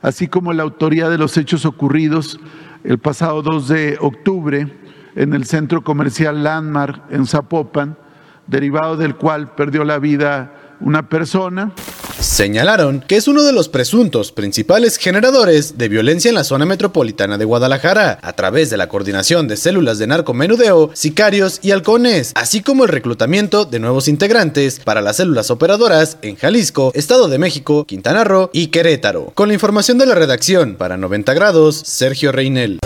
así 0.00 0.26
como 0.26 0.54
la 0.54 0.62
autoría 0.62 1.10
de 1.10 1.18
los 1.18 1.36
hechos 1.36 1.66
ocurridos 1.66 2.40
el 2.82 2.96
pasado 2.96 3.42
2 3.42 3.68
de 3.68 3.98
octubre 4.00 4.74
en 5.16 5.34
el 5.34 5.44
centro 5.44 5.84
comercial 5.84 6.42
Landmark 6.42 7.02
en 7.10 7.26
Zapopan, 7.26 7.98
derivado 8.46 8.96
del 8.96 9.16
cual 9.16 9.54
perdió 9.54 9.84
la 9.84 9.98
vida 9.98 10.54
una 10.82 11.08
persona. 11.08 11.72
Señalaron 12.20 13.00
que 13.00 13.16
es 13.16 13.26
uno 13.26 13.42
de 13.42 13.52
los 13.52 13.68
presuntos 13.68 14.30
principales 14.30 14.96
generadores 14.96 15.76
de 15.76 15.88
violencia 15.88 16.28
en 16.28 16.34
la 16.34 16.44
zona 16.44 16.64
metropolitana 16.64 17.38
de 17.38 17.44
Guadalajara, 17.44 18.18
a 18.22 18.32
través 18.34 18.70
de 18.70 18.76
la 18.76 18.88
coordinación 18.88 19.48
de 19.48 19.56
células 19.56 19.98
de 19.98 20.06
narcomenudeo, 20.06 20.90
sicarios 20.94 21.58
y 21.62 21.72
halcones, 21.72 22.32
así 22.36 22.60
como 22.60 22.84
el 22.84 22.90
reclutamiento 22.90 23.64
de 23.64 23.80
nuevos 23.80 24.08
integrantes 24.08 24.80
para 24.80 25.00
las 25.00 25.16
células 25.16 25.50
operadoras 25.50 26.18
en 26.22 26.36
Jalisco, 26.36 26.92
Estado 26.94 27.28
de 27.28 27.38
México, 27.38 27.84
Quintana 27.86 28.24
Roo 28.24 28.50
y 28.52 28.68
Querétaro. 28.68 29.32
Con 29.34 29.48
la 29.48 29.54
información 29.54 29.98
de 29.98 30.06
la 30.06 30.14
redacción 30.14 30.76
para 30.76 30.96
90 30.96 31.34
grados, 31.34 31.76
Sergio 31.76 32.30
Reinel. 32.30 32.78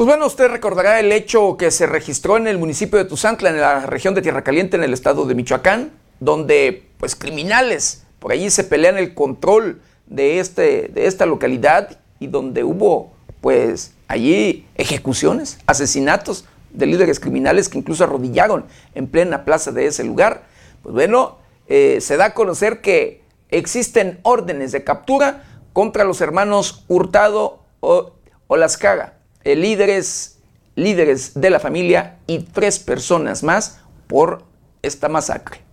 Pues 0.00 0.06
bueno, 0.06 0.24
usted 0.24 0.48
recordará 0.48 0.98
el 0.98 1.12
hecho 1.12 1.58
que 1.58 1.70
se 1.70 1.84
registró 1.84 2.38
en 2.38 2.46
el 2.46 2.56
municipio 2.56 2.98
de 2.98 3.04
Tuzantla, 3.04 3.50
en 3.50 3.60
la 3.60 3.84
región 3.84 4.14
de 4.14 4.22
Tierra 4.22 4.42
Caliente, 4.42 4.78
en 4.78 4.82
el 4.82 4.94
estado 4.94 5.26
de 5.26 5.34
Michoacán, 5.34 5.92
donde 6.20 6.88
pues 6.96 7.14
criminales 7.14 8.04
por 8.18 8.32
allí 8.32 8.48
se 8.48 8.64
pelean 8.64 8.96
el 8.96 9.12
control 9.12 9.82
de, 10.06 10.40
este, 10.40 10.88
de 10.88 11.04
esta 11.04 11.26
localidad 11.26 11.98
y 12.18 12.28
donde 12.28 12.64
hubo 12.64 13.12
pues 13.42 13.92
allí 14.08 14.66
ejecuciones, 14.76 15.58
asesinatos 15.66 16.46
de 16.72 16.86
líderes 16.86 17.20
criminales 17.20 17.68
que 17.68 17.76
incluso 17.76 18.02
arrodillaron 18.02 18.64
en 18.94 19.06
plena 19.06 19.44
plaza 19.44 19.70
de 19.70 19.84
ese 19.84 20.02
lugar. 20.02 20.44
Pues 20.82 20.94
bueno, 20.94 21.36
eh, 21.68 21.98
se 22.00 22.16
da 22.16 22.24
a 22.24 22.32
conocer 22.32 22.80
que 22.80 23.20
existen 23.50 24.18
órdenes 24.22 24.72
de 24.72 24.82
captura 24.82 25.44
contra 25.74 26.04
los 26.04 26.22
hermanos 26.22 26.86
Hurtado 26.88 27.64
o, 27.80 28.12
o 28.46 28.56
Lascaga, 28.56 29.19
eh, 29.44 29.56
líderes, 29.56 30.38
líderes 30.74 31.32
de 31.34 31.50
la 31.50 31.60
familia 31.60 32.18
y 32.26 32.40
tres 32.40 32.78
personas 32.78 33.42
más 33.42 33.80
por 34.06 34.44
esta 34.82 35.08
masacre. 35.08 35.69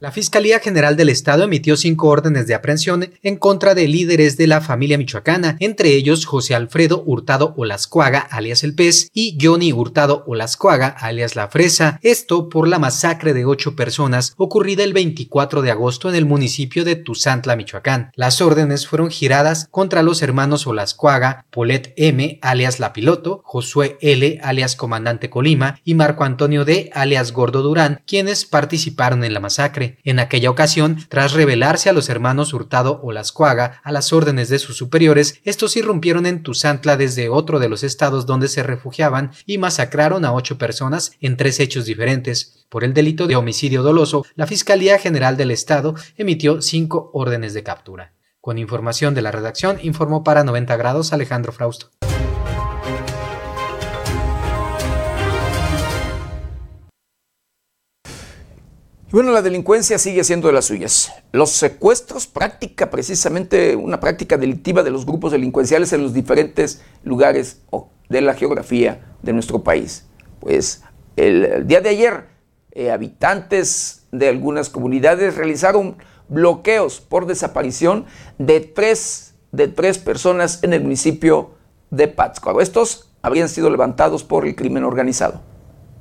La 0.00 0.12
Fiscalía 0.12 0.60
General 0.60 0.96
del 0.96 1.10
Estado 1.10 1.44
emitió 1.44 1.76
cinco 1.76 2.08
órdenes 2.08 2.46
de 2.46 2.54
aprehensión 2.54 3.12
en 3.22 3.36
contra 3.36 3.74
de 3.74 3.86
líderes 3.86 4.38
de 4.38 4.46
la 4.46 4.62
familia 4.62 4.96
michoacana, 4.96 5.58
entre 5.60 5.90
ellos 5.90 6.24
José 6.24 6.54
Alfredo 6.54 7.02
Hurtado 7.04 7.52
Olascuaga, 7.58 8.20
alias 8.20 8.64
El 8.64 8.74
Pez, 8.74 9.10
y 9.12 9.36
Johnny 9.38 9.74
Hurtado 9.74 10.24
Olascuaga, 10.26 10.86
alias 10.88 11.36
La 11.36 11.48
Fresa, 11.48 12.00
esto 12.02 12.48
por 12.48 12.66
la 12.66 12.78
masacre 12.78 13.34
de 13.34 13.44
ocho 13.44 13.76
personas 13.76 14.32
ocurrida 14.38 14.84
el 14.84 14.94
24 14.94 15.60
de 15.60 15.70
agosto 15.70 16.08
en 16.08 16.14
el 16.14 16.24
municipio 16.24 16.82
de 16.86 16.96
Tuzantla, 16.96 17.54
Michoacán. 17.54 18.10
Las 18.14 18.40
órdenes 18.40 18.86
fueron 18.86 19.10
giradas 19.10 19.68
contra 19.70 20.02
los 20.02 20.22
hermanos 20.22 20.66
Olascuaga, 20.66 21.44
Polet 21.50 21.92
M, 21.98 22.38
alias 22.40 22.80
La 22.80 22.94
Piloto, 22.94 23.42
Josué 23.44 23.98
L, 24.00 24.40
alias 24.42 24.76
Comandante 24.76 25.28
Colima, 25.28 25.78
y 25.84 25.94
Marco 25.94 26.24
Antonio 26.24 26.64
D, 26.64 26.88
alias 26.94 27.32
Gordo 27.32 27.60
Durán, 27.60 28.00
quienes 28.06 28.46
participaron 28.46 29.24
en 29.24 29.34
la 29.34 29.40
masacre. 29.40 29.89
En 30.04 30.18
aquella 30.18 30.50
ocasión, 30.50 30.98
tras 31.08 31.32
rebelarse 31.32 31.88
a 31.88 31.92
los 31.92 32.08
hermanos 32.08 32.52
Hurtado 32.52 33.00
o 33.02 33.12
Lascuaga 33.12 33.80
a 33.82 33.92
las 33.92 34.12
órdenes 34.12 34.48
de 34.48 34.58
sus 34.58 34.76
superiores, 34.76 35.40
estos 35.44 35.76
irrumpieron 35.76 36.26
en 36.26 36.42
Tuzantla 36.42 36.96
desde 36.96 37.28
otro 37.28 37.58
de 37.58 37.68
los 37.68 37.82
estados 37.82 38.26
donde 38.26 38.48
se 38.48 38.62
refugiaban 38.62 39.32
y 39.46 39.58
masacraron 39.58 40.24
a 40.24 40.32
ocho 40.32 40.58
personas 40.58 41.12
en 41.20 41.36
tres 41.36 41.60
hechos 41.60 41.84
diferentes. 41.84 42.64
Por 42.68 42.84
el 42.84 42.94
delito 42.94 43.26
de 43.26 43.36
homicidio 43.36 43.82
doloso, 43.82 44.24
la 44.36 44.46
Fiscalía 44.46 44.98
General 44.98 45.36
del 45.36 45.50
Estado 45.50 45.94
emitió 46.16 46.62
cinco 46.62 47.10
órdenes 47.12 47.54
de 47.54 47.62
captura. 47.62 48.12
Con 48.40 48.58
información 48.58 49.14
de 49.14 49.22
la 49.22 49.32
redacción, 49.32 49.78
informó 49.82 50.24
para 50.24 50.44
90 50.44 50.76
grados 50.76 51.12
Alejandro 51.12 51.52
Frausto. 51.52 51.90
Y 59.10 59.12
bueno, 59.12 59.32
la 59.32 59.42
delincuencia 59.42 59.98
sigue 59.98 60.22
siendo 60.22 60.46
de 60.46 60.54
las 60.54 60.66
suyas. 60.66 61.12
Los 61.32 61.50
secuestros, 61.50 62.28
práctica 62.28 62.90
precisamente 62.90 63.74
una 63.74 63.98
práctica 63.98 64.36
delictiva 64.36 64.84
de 64.84 64.92
los 64.92 65.04
grupos 65.04 65.32
delincuenciales 65.32 65.92
en 65.92 66.04
los 66.04 66.14
diferentes 66.14 66.80
lugares 67.02 67.60
de 68.08 68.20
la 68.20 68.34
geografía 68.34 69.16
de 69.20 69.32
nuestro 69.32 69.64
país. 69.64 70.06
Pues 70.38 70.84
el, 71.16 71.66
día 71.66 71.80
de 71.80 71.88
ayer, 71.88 72.26
eh, 72.70 72.92
habitantes 72.92 74.06
de 74.12 74.28
algunas 74.28 74.70
comunidades 74.70 75.34
realizaron 75.34 75.96
bloqueos 76.28 77.00
por 77.00 77.26
desaparición 77.26 78.06
de 78.38 78.60
tres, 78.60 79.34
de 79.50 79.66
tres 79.66 79.98
personas 79.98 80.62
en 80.62 80.72
el 80.72 80.82
municipio 80.82 81.56
de 81.90 82.06
Pátzcuaro. 82.06 82.60
Estos 82.60 83.10
habrían 83.22 83.48
sido 83.48 83.70
levantados 83.70 84.22
por 84.22 84.46
el 84.46 84.54
crimen 84.54 84.84
organizado. 84.84 85.49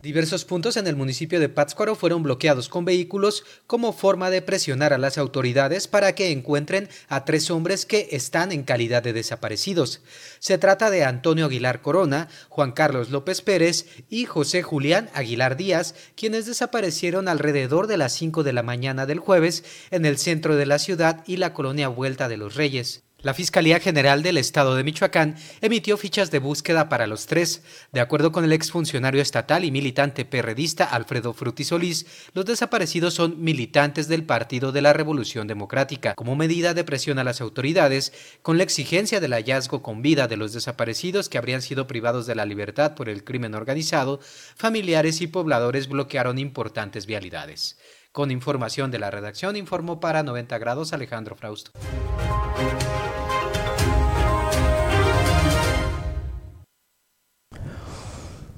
Diversos 0.02 0.46
puntos 0.46 0.78
en 0.78 0.88
el 0.88 0.96
municipio 0.96 1.42
de 1.42 1.50
Pátzcuaro 1.50 1.94
fueron 1.94 2.24
bloqueados 2.24 2.70
con 2.70 2.86
vehículos 2.86 3.44
como 3.68 3.92
forma 3.92 4.30
de 4.30 4.42
presionar 4.42 4.94
a 4.94 4.98
las 4.98 5.18
autoridades 5.18 5.90
para 5.90 6.16
que 6.16 6.32
encuentren 6.32 6.88
a 7.10 7.26
tres 7.26 7.52
hombres 7.52 7.86
que 7.86 8.08
están 8.12 8.54
en 8.54 8.64
calidad 8.64 9.04
de 9.04 9.12
desaparecidos. 9.12 10.02
Se 10.40 10.58
trata 10.58 10.90
de 10.90 11.04
Antonio 11.04 11.48
Aguilar 11.48 11.82
Corona, 11.82 12.30
Juan 12.48 12.72
Carlos 12.72 13.10
López 13.10 13.42
Pérez 13.42 13.88
y 14.10 14.24
José 14.24 14.64
Julián 14.64 15.10
Aguilar 15.14 15.58
Díaz, 15.58 15.96
quienes 16.16 16.46
desaparecieron 16.46 17.28
alrededor 17.28 17.88
de 17.88 17.98
las 17.98 18.14
5 18.14 18.44
de 18.44 18.54
la 18.54 18.64
mañana 18.64 19.06
del 19.06 19.20
jueves 19.20 19.66
en 19.92 20.06
el 20.06 20.18
centro 20.18 20.56
de 20.56 20.66
la 20.66 20.80
ciudad 20.80 21.26
y 21.28 21.38
la 21.38 21.54
colonia 21.54 21.90
Vuelta 21.90 22.30
de 22.30 22.38
los 22.38 22.56
Reyes. 22.56 23.04
La 23.22 23.34
Fiscalía 23.34 23.82
General 23.82 24.24
del 24.24 24.38
Estado 24.38 24.76
de 24.76 24.86
Michoacán 24.86 25.36
emitió 25.60 25.98
fichas 25.98 26.32
de 26.32 26.40
búsqueda 26.40 26.88
para 26.88 27.06
los 27.06 27.26
tres. 27.26 27.64
De 27.92 28.00
acuerdo 28.00 28.32
con 28.32 28.46
el 28.46 28.54
exfuncionario 28.54 29.22
estatal 29.22 29.66
y 29.66 29.72
militante 29.72 30.24
perredista 30.24 30.86
Alfredo 30.86 31.34
Fruti 31.34 31.66
Solís, 31.66 32.06
los 32.34 32.46
desaparecidos 32.46 33.16
son 33.16 33.44
militantes 33.44 34.08
del 34.08 34.24
Partido 34.24 34.72
de 34.72 34.82
la 34.82 34.94
Revolución 34.94 35.48
Democrática. 35.48 36.16
Como 36.16 36.38
medida 36.38 36.74
de 36.74 36.86
presión 36.86 37.20
a 37.20 37.26
las 37.26 37.42
autoridades, 37.42 38.14
con 38.42 38.58
la 38.58 38.64
exigencia 38.64 39.20
del 39.20 39.34
hallazgo 39.34 39.84
con 39.84 40.02
vida 40.02 40.30
de 40.30 40.38
los 40.38 40.54
desaparecidos 40.54 41.28
que 41.28 41.38
habrían 41.38 41.62
sido 41.62 41.88
privados 41.88 42.26
de 42.26 42.36
la 42.36 42.46
libertad 42.46 42.96
por 42.96 43.10
el 43.10 43.26
crimen 43.26 43.54
organizado, 43.54 44.22
familiares 44.56 45.20
y 45.20 45.28
pobladores 45.28 45.90
bloquearon 45.90 46.40
importantes 46.40 47.06
vialidades. 47.06 47.76
Con 48.20 48.32
información 48.32 48.92
de 48.92 49.00
la 49.00 49.10
redacción, 49.10 49.56
informó 49.56 50.02
para 50.02 50.24
90 50.24 50.58
grados 50.58 50.92
Alejandro 50.92 51.38
Frausto. 51.38 51.72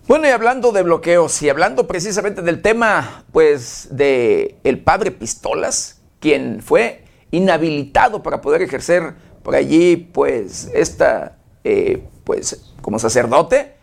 Bueno, 0.07 0.26
y 0.26 0.32
hablando 0.32 0.72
de 0.72 0.82
bloqueos 0.82 1.39
y 1.43 1.49
hablando 1.49 1.86
precisamente 1.86 2.41
del 2.41 2.64
tema, 2.64 3.24
pues, 3.32 3.89
de 3.91 4.55
el 4.64 4.80
padre 4.80 5.12
Pistolas, 5.12 6.01
quien 6.20 6.64
fue 6.64 7.03
inhabilitado 7.30 8.24
para 8.24 8.41
poder 8.41 8.64
ejercer 8.64 9.14
por 9.43 9.53
allí, 9.53 9.95
pues, 9.95 10.72
esta, 10.74 11.38
eh, 11.64 12.03
pues, 12.24 12.74
como 12.82 12.97
sacerdote, 12.97 13.76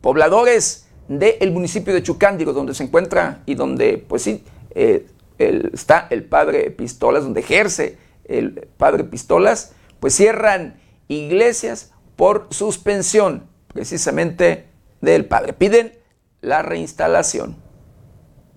pobladores 0.00 0.86
del 1.08 1.52
municipio 1.52 1.92
de 1.92 2.02
Chucándigo, 2.02 2.54
donde 2.54 2.72
se 2.72 2.84
encuentra 2.84 3.42
y 3.44 3.54
donde, 3.54 3.98
pues 3.98 4.22
sí, 4.22 4.44
eh, 4.74 5.06
está 5.38 6.06
el 6.10 6.24
padre 6.24 6.70
Pistolas, 6.70 7.24
donde 7.24 7.40
ejerce 7.40 7.98
el 8.24 8.68
padre 8.76 9.04
Pistolas, 9.04 9.72
pues 10.00 10.14
cierran 10.14 10.80
iglesias 11.08 11.92
por 12.16 12.48
suspensión, 12.50 13.48
precisamente 13.72 14.66
del 15.00 15.26
padre. 15.26 15.52
Piden 15.52 15.92
la 16.40 16.62
reinstalación. 16.62 17.56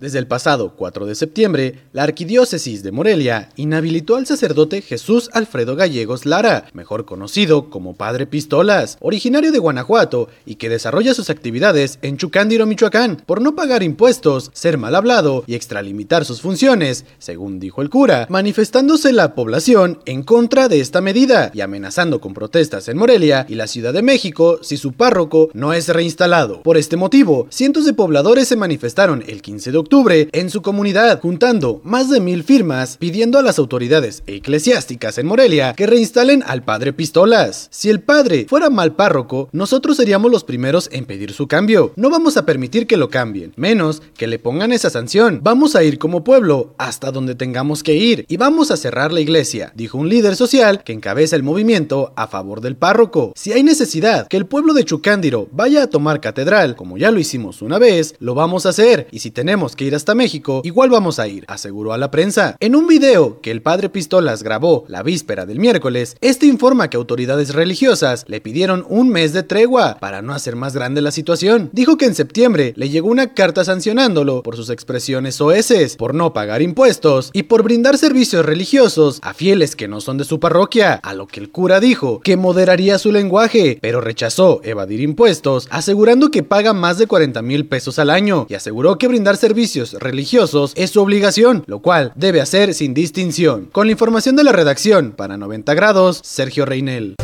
Desde 0.01 0.17
el 0.17 0.25
pasado 0.25 0.73
4 0.75 1.05
de 1.05 1.13
septiembre, 1.13 1.75
la 1.93 2.01
Arquidiócesis 2.01 2.81
de 2.81 2.91
Morelia 2.91 3.49
inhabilitó 3.55 4.15
al 4.15 4.25
sacerdote 4.25 4.81
Jesús 4.81 5.29
Alfredo 5.31 5.75
Gallegos 5.75 6.25
Lara, 6.25 6.65
mejor 6.73 7.05
conocido 7.05 7.69
como 7.69 7.93
Padre 7.93 8.25
Pistolas, 8.25 8.97
originario 8.99 9.51
de 9.51 9.59
Guanajuato 9.59 10.27
y 10.43 10.55
que 10.55 10.69
desarrolla 10.69 11.13
sus 11.13 11.29
actividades 11.29 11.99
en 12.01 12.17
Chucándiro, 12.17 12.65
Michoacán, 12.65 13.21
por 13.27 13.43
no 13.43 13.53
pagar 13.53 13.83
impuestos, 13.83 14.49
ser 14.53 14.79
mal 14.79 14.95
hablado 14.95 15.43
y 15.45 15.53
extralimitar 15.53 16.25
sus 16.25 16.41
funciones, 16.41 17.05
según 17.19 17.59
dijo 17.59 17.83
el 17.83 17.91
cura, 17.91 18.25
manifestándose 18.27 19.13
la 19.13 19.35
población 19.35 19.99
en 20.07 20.23
contra 20.23 20.67
de 20.67 20.79
esta 20.79 21.01
medida 21.01 21.51
y 21.53 21.61
amenazando 21.61 22.19
con 22.19 22.33
protestas 22.33 22.87
en 22.87 22.97
Morelia 22.97 23.45
y 23.47 23.53
la 23.53 23.67
Ciudad 23.67 23.93
de 23.93 24.01
México 24.01 24.57
si 24.63 24.77
su 24.77 24.93
párroco 24.93 25.51
no 25.53 25.73
es 25.73 25.89
reinstalado. 25.89 26.63
Por 26.63 26.77
este 26.77 26.97
motivo, 26.97 27.45
cientos 27.51 27.85
de 27.85 27.93
pobladores 27.93 28.47
se 28.47 28.55
manifestaron 28.55 29.23
el 29.27 29.43
15 29.43 29.71
de 29.71 29.77
octubre 29.77 29.90
en 29.91 30.49
su 30.49 30.61
comunidad, 30.61 31.19
juntando 31.19 31.81
más 31.83 32.09
de 32.09 32.21
mil 32.21 32.45
firmas 32.45 32.95
pidiendo 32.95 33.37
a 33.37 33.41
las 33.41 33.59
autoridades 33.59 34.23
eclesiásticas 34.25 35.17
en 35.17 35.25
Morelia 35.25 35.73
que 35.73 35.85
reinstalen 35.85 36.43
al 36.47 36.63
padre 36.63 36.93
Pistolas. 36.93 37.67
Si 37.71 37.89
el 37.89 37.99
padre 37.99 38.45
fuera 38.47 38.69
mal 38.69 38.95
párroco, 38.95 39.49
nosotros 39.51 39.97
seríamos 39.97 40.31
los 40.31 40.45
primeros 40.45 40.87
en 40.93 41.03
pedir 41.03 41.33
su 41.33 41.49
cambio. 41.49 41.91
No 41.97 42.09
vamos 42.09 42.37
a 42.37 42.45
permitir 42.45 42.87
que 42.87 42.95
lo 42.95 43.09
cambien, 43.09 43.51
menos 43.57 44.01
que 44.15 44.27
le 44.27 44.39
pongan 44.39 44.71
esa 44.71 44.89
sanción. 44.89 45.41
Vamos 45.43 45.75
a 45.75 45.83
ir 45.83 45.99
como 45.99 46.23
pueblo 46.23 46.73
hasta 46.77 47.11
donde 47.11 47.35
tengamos 47.35 47.83
que 47.83 47.95
ir 47.95 48.25
y 48.29 48.37
vamos 48.37 48.71
a 48.71 48.77
cerrar 48.77 49.11
la 49.11 49.19
iglesia, 49.19 49.73
dijo 49.75 49.97
un 49.97 50.07
líder 50.07 50.37
social 50.37 50.85
que 50.85 50.93
encabeza 50.93 51.35
el 51.35 51.43
movimiento 51.43 52.13
a 52.15 52.27
favor 52.27 52.61
del 52.61 52.77
párroco. 52.77 53.33
Si 53.35 53.51
hay 53.51 53.61
necesidad 53.61 54.29
que 54.29 54.37
el 54.37 54.45
pueblo 54.45 54.73
de 54.73 54.85
Chucándiro 54.85 55.49
vaya 55.51 55.83
a 55.83 55.87
tomar 55.87 56.21
catedral, 56.21 56.77
como 56.77 56.97
ya 56.97 57.11
lo 57.11 57.19
hicimos 57.19 57.61
una 57.61 57.77
vez, 57.77 58.15
lo 58.19 58.35
vamos 58.35 58.65
a 58.65 58.69
hacer 58.69 59.09
y 59.11 59.19
si 59.19 59.31
tenemos 59.31 59.75
que 59.75 59.80
ir 59.83 59.95
hasta 59.95 60.15
México, 60.15 60.61
igual 60.63 60.89
vamos 60.89 61.19
a 61.19 61.27
ir, 61.27 61.45
aseguró 61.47 61.93
a 61.93 61.97
la 61.97 62.11
prensa. 62.11 62.55
En 62.59 62.75
un 62.75 62.87
video 62.87 63.41
que 63.41 63.51
el 63.51 63.61
padre 63.61 63.89
Pistolas 63.89 64.43
grabó 64.43 64.85
la 64.87 65.03
víspera 65.03 65.45
del 65.45 65.59
miércoles, 65.59 66.15
este 66.21 66.45
informa 66.45 66.89
que 66.89 66.97
autoridades 66.97 67.53
religiosas 67.53 68.25
le 68.27 68.41
pidieron 68.41 68.85
un 68.89 69.09
mes 69.09 69.33
de 69.33 69.43
tregua 69.43 69.97
para 69.99 70.21
no 70.21 70.33
hacer 70.33 70.55
más 70.55 70.75
grande 70.75 71.01
la 71.01 71.11
situación. 71.11 71.69
Dijo 71.73 71.97
que 71.97 72.05
en 72.05 72.15
septiembre 72.15 72.73
le 72.75 72.89
llegó 72.89 73.09
una 73.09 73.33
carta 73.33 73.63
sancionándolo 73.63 74.43
por 74.43 74.55
sus 74.55 74.69
expresiones 74.69 75.41
oeces, 75.41 75.95
por 75.95 76.13
no 76.13 76.33
pagar 76.33 76.61
impuestos 76.61 77.31
y 77.33 77.43
por 77.43 77.63
brindar 77.63 77.97
servicios 77.97 78.45
religiosos 78.45 79.19
a 79.21 79.33
fieles 79.33 79.75
que 79.75 79.87
no 79.87 80.01
son 80.01 80.17
de 80.17 80.25
su 80.25 80.39
parroquia, 80.39 80.99
a 81.01 81.13
lo 81.13 81.27
que 81.27 81.39
el 81.39 81.49
cura 81.49 81.79
dijo 81.79 82.19
que 82.21 82.37
moderaría 82.37 82.99
su 82.99 83.11
lenguaje, 83.11 83.79
pero 83.81 84.01
rechazó 84.01 84.61
evadir 84.63 85.01
impuestos, 85.01 85.67
asegurando 85.71 86.29
que 86.29 86.43
paga 86.43 86.73
más 86.73 86.97
de 86.97 87.07
40 87.07 87.41
mil 87.41 87.65
pesos 87.65 87.97
al 87.99 88.09
año 88.09 88.45
y 88.49 88.53
aseguró 88.53 88.97
que 88.97 89.07
brindar 89.07 89.37
servicios 89.37 89.70
religiosos 89.75 90.73
es 90.75 90.91
su 90.91 91.01
obligación, 91.01 91.63
lo 91.67 91.79
cual 91.79 92.11
debe 92.15 92.41
hacer 92.41 92.73
sin 92.73 92.93
distinción. 92.93 93.65
Con 93.71 93.87
la 93.87 93.93
información 93.93 94.35
de 94.35 94.43
la 94.43 94.51
redacción, 94.51 95.11
para 95.11 95.37
90 95.37 95.73
grados, 95.73 96.21
Sergio 96.23 96.65
Reinel. 96.65 97.15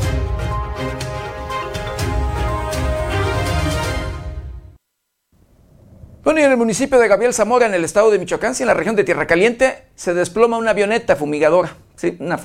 Bueno, 6.23 6.41
en 6.41 6.51
el 6.51 6.57
municipio 6.57 6.99
de 6.99 7.07
Gabriel 7.07 7.33
Zamora, 7.33 7.67
en 7.67 7.73
el 7.73 7.85
estado 7.85 8.11
de 8.11 8.19
Michoacán, 8.19 8.53
en 8.59 8.67
la 8.67 8.73
región 8.73 8.97
de 8.97 9.05
Tierra 9.05 9.27
Caliente, 9.27 9.85
se 9.95 10.13
desploma 10.13 10.57
una 10.57 10.71
avioneta 10.71 11.15
fumigadora, 11.15 11.75
sí, 11.95 12.17
una 12.19 12.37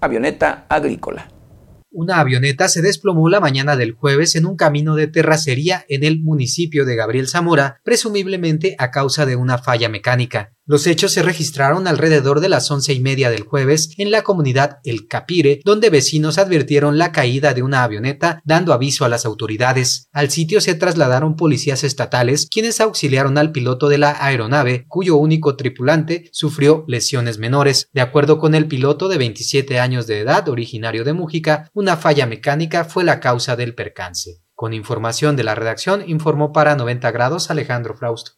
avioneta 0.00 0.66
agrícola. 0.68 1.28
Una 1.90 2.20
avioneta 2.20 2.68
se 2.68 2.82
desplomó 2.82 3.30
la 3.30 3.40
mañana 3.40 3.74
del 3.74 3.92
jueves 3.92 4.36
en 4.36 4.44
un 4.44 4.56
camino 4.56 4.94
de 4.94 5.06
terracería 5.06 5.86
en 5.88 6.04
el 6.04 6.20
municipio 6.20 6.84
de 6.84 6.96
Gabriel 6.96 7.28
Zamora, 7.28 7.80
presumiblemente 7.82 8.76
a 8.78 8.90
causa 8.90 9.24
de 9.24 9.36
una 9.36 9.56
falla 9.56 9.88
mecánica. 9.88 10.52
Los 10.70 10.86
hechos 10.86 11.12
se 11.12 11.22
registraron 11.22 11.86
alrededor 11.86 12.40
de 12.40 12.50
las 12.50 12.70
once 12.70 12.92
y 12.92 13.00
media 13.00 13.30
del 13.30 13.44
jueves 13.44 13.94
en 13.96 14.10
la 14.10 14.20
comunidad 14.20 14.80
El 14.84 15.08
Capire, 15.08 15.62
donde 15.64 15.88
vecinos 15.88 16.36
advirtieron 16.36 16.98
la 16.98 17.10
caída 17.10 17.54
de 17.54 17.62
una 17.62 17.84
avioneta, 17.84 18.42
dando 18.44 18.74
aviso 18.74 19.06
a 19.06 19.08
las 19.08 19.24
autoridades. 19.24 20.10
Al 20.12 20.30
sitio 20.30 20.60
se 20.60 20.74
trasladaron 20.74 21.36
policías 21.36 21.84
estatales, 21.84 22.50
quienes 22.52 22.82
auxiliaron 22.82 23.38
al 23.38 23.50
piloto 23.50 23.88
de 23.88 23.96
la 23.96 24.22
aeronave, 24.22 24.84
cuyo 24.88 25.16
único 25.16 25.56
tripulante 25.56 26.28
sufrió 26.32 26.84
lesiones 26.86 27.38
menores. 27.38 27.88
De 27.94 28.02
acuerdo 28.02 28.38
con 28.38 28.54
el 28.54 28.68
piloto 28.68 29.08
de 29.08 29.16
27 29.16 29.80
años 29.80 30.06
de 30.06 30.20
edad, 30.20 30.50
originario 30.50 31.02
de 31.02 31.14
Mújica, 31.14 31.70
una 31.72 31.96
falla 31.96 32.26
mecánica 32.26 32.84
fue 32.84 33.04
la 33.04 33.20
causa 33.20 33.56
del 33.56 33.74
percance. 33.74 34.42
Con 34.54 34.74
información 34.74 35.34
de 35.34 35.44
la 35.44 35.54
redacción, 35.54 36.06
informó 36.06 36.52
para 36.52 36.76
90 36.76 37.10
grados 37.10 37.50
Alejandro 37.50 37.94
Frausto. 37.96 38.32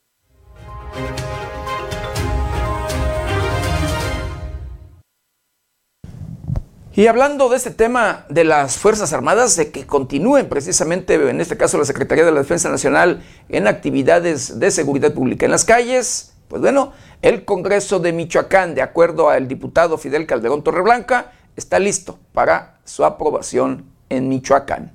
Y 7.00 7.06
hablando 7.06 7.48
de 7.48 7.56
este 7.56 7.70
tema 7.70 8.26
de 8.28 8.44
las 8.44 8.76
Fuerzas 8.76 9.14
Armadas, 9.14 9.56
de 9.56 9.70
que 9.70 9.86
continúen 9.86 10.50
precisamente, 10.50 11.14
en 11.14 11.40
este 11.40 11.56
caso 11.56 11.78
la 11.78 11.86
Secretaría 11.86 12.26
de 12.26 12.30
la 12.30 12.40
Defensa 12.40 12.68
Nacional, 12.68 13.22
en 13.48 13.66
actividades 13.66 14.60
de 14.60 14.70
seguridad 14.70 15.14
pública 15.14 15.46
en 15.46 15.50
las 15.50 15.64
calles, 15.64 16.34
pues 16.48 16.60
bueno, 16.60 16.92
el 17.22 17.46
Congreso 17.46 18.00
de 18.00 18.12
Michoacán, 18.12 18.74
de 18.74 18.82
acuerdo 18.82 19.30
al 19.30 19.48
diputado 19.48 19.96
Fidel 19.96 20.26
Calderón 20.26 20.62
Torreblanca, 20.62 21.32
está 21.56 21.78
listo 21.78 22.18
para 22.34 22.80
su 22.84 23.02
aprobación 23.06 23.86
en 24.10 24.28
Michoacán. 24.28 24.92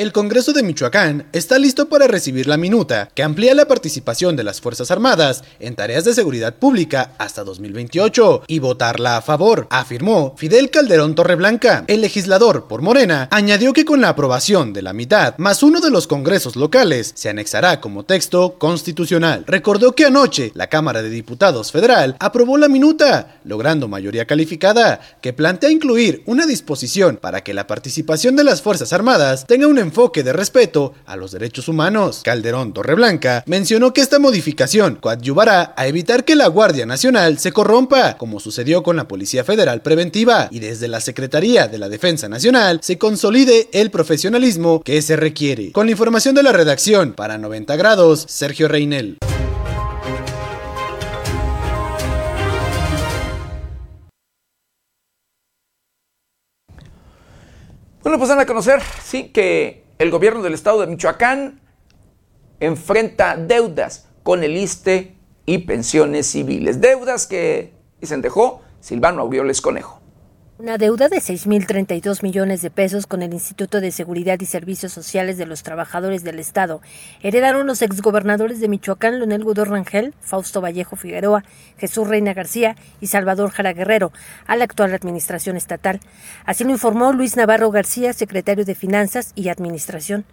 El 0.00 0.12
Congreso 0.12 0.54
de 0.54 0.62
Michoacán 0.62 1.26
está 1.34 1.58
listo 1.58 1.90
para 1.90 2.06
recibir 2.06 2.46
la 2.46 2.56
minuta 2.56 3.10
que 3.14 3.22
amplía 3.22 3.54
la 3.54 3.68
participación 3.68 4.34
de 4.34 4.44
las 4.44 4.58
Fuerzas 4.58 4.90
Armadas 4.90 5.44
en 5.58 5.76
tareas 5.76 6.06
de 6.06 6.14
seguridad 6.14 6.54
pública 6.54 7.12
hasta 7.18 7.44
2028 7.44 8.44
y 8.46 8.60
votarla 8.60 9.18
a 9.18 9.20
favor, 9.20 9.66
afirmó 9.68 10.34
Fidel 10.38 10.70
Calderón 10.70 11.14
Torreblanca. 11.14 11.84
El 11.86 12.00
legislador 12.00 12.66
por 12.66 12.80
Morena 12.80 13.28
añadió 13.30 13.74
que 13.74 13.84
con 13.84 14.00
la 14.00 14.08
aprobación 14.08 14.72
de 14.72 14.80
la 14.80 14.94
mitad 14.94 15.36
más 15.36 15.62
uno 15.62 15.82
de 15.82 15.90
los 15.90 16.06
congresos 16.06 16.56
locales 16.56 17.12
se 17.14 17.28
anexará 17.28 17.82
como 17.82 18.06
texto 18.06 18.54
constitucional. 18.58 19.44
Recordó 19.46 19.94
que 19.94 20.06
anoche 20.06 20.50
la 20.54 20.68
Cámara 20.68 21.02
de 21.02 21.10
Diputados 21.10 21.72
Federal 21.72 22.16
aprobó 22.20 22.56
la 22.56 22.68
minuta, 22.68 23.38
logrando 23.44 23.86
mayoría 23.86 24.24
calificada, 24.24 25.02
que 25.20 25.34
plantea 25.34 25.70
incluir 25.70 26.22
una 26.24 26.46
disposición 26.46 27.18
para 27.18 27.44
que 27.44 27.52
la 27.52 27.66
participación 27.66 28.34
de 28.34 28.44
las 28.44 28.62
Fuerzas 28.62 28.94
Armadas 28.94 29.44
tenga 29.46 29.66
un 29.66 29.89
enfoque 29.90 30.22
de 30.22 30.32
respeto 30.32 30.94
a 31.04 31.16
los 31.16 31.32
derechos 31.32 31.66
humanos. 31.66 32.20
Calderón 32.22 32.72
Torreblanca 32.72 33.42
mencionó 33.46 33.92
que 33.92 34.00
esta 34.00 34.20
modificación 34.20 34.94
coadyuvará 34.94 35.74
a 35.76 35.88
evitar 35.88 36.24
que 36.24 36.36
la 36.36 36.46
Guardia 36.46 36.86
Nacional 36.86 37.38
se 37.40 37.50
corrompa, 37.50 38.16
como 38.16 38.38
sucedió 38.38 38.84
con 38.84 38.94
la 38.94 39.08
Policía 39.08 39.42
Federal 39.42 39.82
Preventiva, 39.82 40.46
y 40.52 40.60
desde 40.60 40.86
la 40.86 41.00
Secretaría 41.00 41.66
de 41.66 41.78
la 41.78 41.88
Defensa 41.88 42.28
Nacional 42.28 42.78
se 42.84 42.98
consolide 42.98 43.68
el 43.72 43.90
profesionalismo 43.90 44.80
que 44.84 45.02
se 45.02 45.16
requiere. 45.16 45.72
Con 45.72 45.86
la 45.86 45.92
información 45.92 46.36
de 46.36 46.44
la 46.44 46.52
redacción, 46.52 47.14
para 47.14 47.36
90 47.36 47.74
grados, 47.74 48.26
Sergio 48.28 48.68
Reinel. 48.68 49.18
Bueno, 58.02 58.16
pues 58.18 58.30
dan 58.30 58.40
a 58.40 58.46
conocer, 58.46 58.80
sí, 59.04 59.24
que 59.28 59.79
el 60.00 60.10
gobierno 60.10 60.40
del 60.40 60.54
estado 60.54 60.80
de 60.80 60.86
Michoacán 60.86 61.60
enfrenta 62.58 63.36
deudas 63.36 64.08
con 64.22 64.42
el 64.42 64.56
ISTE 64.56 65.14
y 65.44 65.58
pensiones 65.58 66.26
civiles. 66.26 66.80
Deudas 66.80 67.26
que, 67.26 67.74
dicen, 68.00 68.22
dejó 68.22 68.62
Silvano 68.80 69.20
Aureoles 69.20 69.60
Conejo. 69.60 69.99
Una 70.60 70.76
deuda 70.76 71.08
de 71.08 71.22
6.032 71.22 72.22
millones 72.22 72.60
de 72.60 72.68
pesos 72.68 73.06
con 73.06 73.22
el 73.22 73.32
Instituto 73.32 73.80
de 73.80 73.90
Seguridad 73.90 74.38
y 74.40 74.44
Servicios 74.44 74.92
Sociales 74.92 75.38
de 75.38 75.46
los 75.46 75.62
Trabajadores 75.62 76.22
del 76.22 76.38
Estado 76.38 76.82
heredaron 77.22 77.66
los 77.66 77.80
exgobernadores 77.80 78.60
de 78.60 78.68
Michoacán, 78.68 79.16
Leonel 79.16 79.42
Gudor 79.42 79.70
Rangel, 79.70 80.12
Fausto 80.20 80.60
Vallejo 80.60 80.96
Figueroa, 80.96 81.44
Jesús 81.78 82.06
Reina 82.06 82.34
García 82.34 82.76
y 83.00 83.06
Salvador 83.06 83.52
Jara 83.52 83.72
Guerrero 83.72 84.12
a 84.46 84.54
la 84.54 84.64
actual 84.64 84.92
administración 84.92 85.56
estatal. 85.56 85.98
Así 86.44 86.64
lo 86.64 86.72
informó 86.72 87.14
Luis 87.14 87.36
Navarro 87.36 87.70
García, 87.70 88.12
secretario 88.12 88.66
de 88.66 88.74
Finanzas 88.74 89.32
y 89.34 89.48
Administración. 89.48 90.26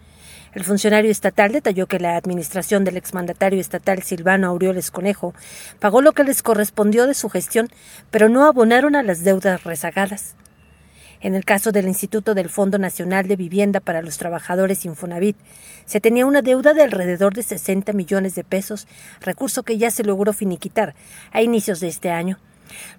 El 0.57 0.63
funcionario 0.63 1.11
estatal 1.11 1.51
detalló 1.51 1.85
que 1.85 1.99
la 1.99 2.17
administración 2.17 2.83
del 2.83 2.97
exmandatario 2.97 3.61
estatal 3.61 4.01
Silvano 4.01 4.47
Aureoles 4.47 4.89
Conejo 4.89 5.35
pagó 5.77 6.01
lo 6.01 6.13
que 6.13 6.23
les 6.23 6.41
correspondió 6.41 7.05
de 7.05 7.13
su 7.13 7.29
gestión, 7.29 7.69
pero 8.09 8.27
no 8.27 8.43
abonaron 8.43 8.95
a 8.95 9.03
las 9.03 9.23
deudas 9.23 9.63
rezagadas. 9.65 10.35
En 11.21 11.35
el 11.35 11.45
caso 11.45 11.71
del 11.71 11.87
Instituto 11.87 12.33
del 12.33 12.49
Fondo 12.49 12.79
Nacional 12.79 13.27
de 13.27 13.35
Vivienda 13.35 13.81
para 13.81 14.01
los 14.01 14.17
Trabajadores 14.17 14.83
Infonavit, 14.83 15.37
se 15.85 16.01
tenía 16.01 16.25
una 16.25 16.41
deuda 16.41 16.73
de 16.73 16.81
alrededor 16.81 17.35
de 17.35 17.43
60 17.43 17.93
millones 17.93 18.33
de 18.33 18.43
pesos, 18.43 18.87
recurso 19.21 19.61
que 19.61 19.77
ya 19.77 19.91
se 19.91 20.03
logró 20.03 20.33
finiquitar 20.33 20.95
a 21.31 21.43
inicios 21.43 21.81
de 21.81 21.89
este 21.89 22.09
año. 22.09 22.39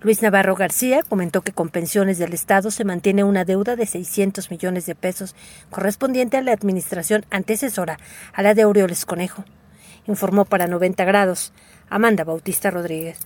Luis 0.01 0.23
Navarro 0.23 0.55
García 0.55 1.03
comentó 1.09 1.43
que 1.43 1.53
con 1.53 1.69
pensiones 1.69 2.19
del 2.19 2.35
Estado 2.35 2.71
se 2.71 2.85
mantiene 2.85 3.25
una 3.25 3.45
deuda 3.45 3.77
de 3.77 3.87
600 3.87 4.51
millones 4.51 4.87
de 4.87 4.95
pesos 4.95 5.35
correspondiente 5.71 6.37
a 6.37 6.43
la 6.43 6.53
administración 6.53 7.25
antecesora 7.31 7.99
a 8.33 8.43
la 8.43 8.55
de 8.55 8.63
Aureoles 8.63 9.05
Conejo. 9.05 9.45
Informó 10.07 10.45
para 10.45 10.67
90 10.67 11.05
grados 11.05 11.53
Amanda 11.91 12.25
Bautista 12.25 12.71
Rodríguez. 12.71 13.19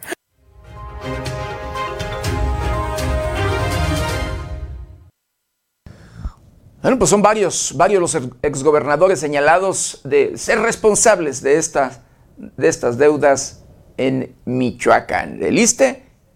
Bueno, 6.82 6.98
pues 6.98 7.10
son 7.10 7.22
varios, 7.22 7.74
varios 7.76 8.00
los 8.00 8.18
exgobernadores 8.42 9.20
señalados 9.20 10.00
de 10.02 10.36
ser 10.36 10.58
responsables 10.58 11.40
de 11.40 11.56
estas, 11.56 12.00
de 12.36 12.66
estas 12.66 12.98
deudas 12.98 13.62
en 13.96 14.34
Michoacán. 14.46 15.40
El 15.44 15.60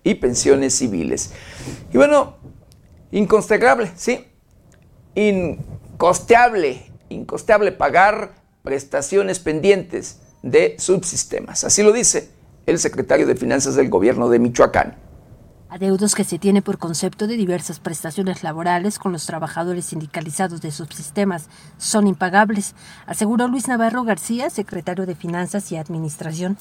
y 0.07 0.14
pensiones 0.14 0.78
civiles. 0.78 1.32
Y 1.92 1.96
bueno, 1.96 2.36
inconstegrable, 3.11 3.90
¿sí? 3.96 4.24
Incosteable, 5.16 6.92
incosteable 7.09 7.72
pagar 7.72 8.36
prestaciones 8.62 9.40
pendientes 9.40 10.20
de 10.44 10.76
subsistemas. 10.78 11.64
Así 11.64 11.82
lo 11.82 11.92
dice 11.92 12.30
el 12.66 12.78
secretario 12.78 13.26
de 13.26 13.34
Finanzas 13.34 13.74
del 13.74 13.90
gobierno 13.90 14.28
de 14.28 14.38
Michoacán. 14.38 14.96
Adeudos 15.68 16.14
que 16.14 16.22
se 16.22 16.38
tiene 16.38 16.62
por 16.62 16.78
concepto 16.78 17.26
de 17.26 17.36
diversas 17.36 17.80
prestaciones 17.80 18.44
laborales 18.44 19.00
con 19.00 19.11
los 19.11 19.26
trabajadores 19.26 19.86
sindicalizados 19.86 20.61
de 20.61 20.70
subsistemas 20.70 21.48
son 21.78 22.07
impagables, 22.07 22.76
aseguró 23.07 23.48
Luis 23.48 23.66
Navarro 23.66 24.04
García, 24.04 24.50
secretario 24.50 25.04
de 25.04 25.16
Finanzas 25.16 25.72
y 25.72 25.76
Administración. 25.76 26.57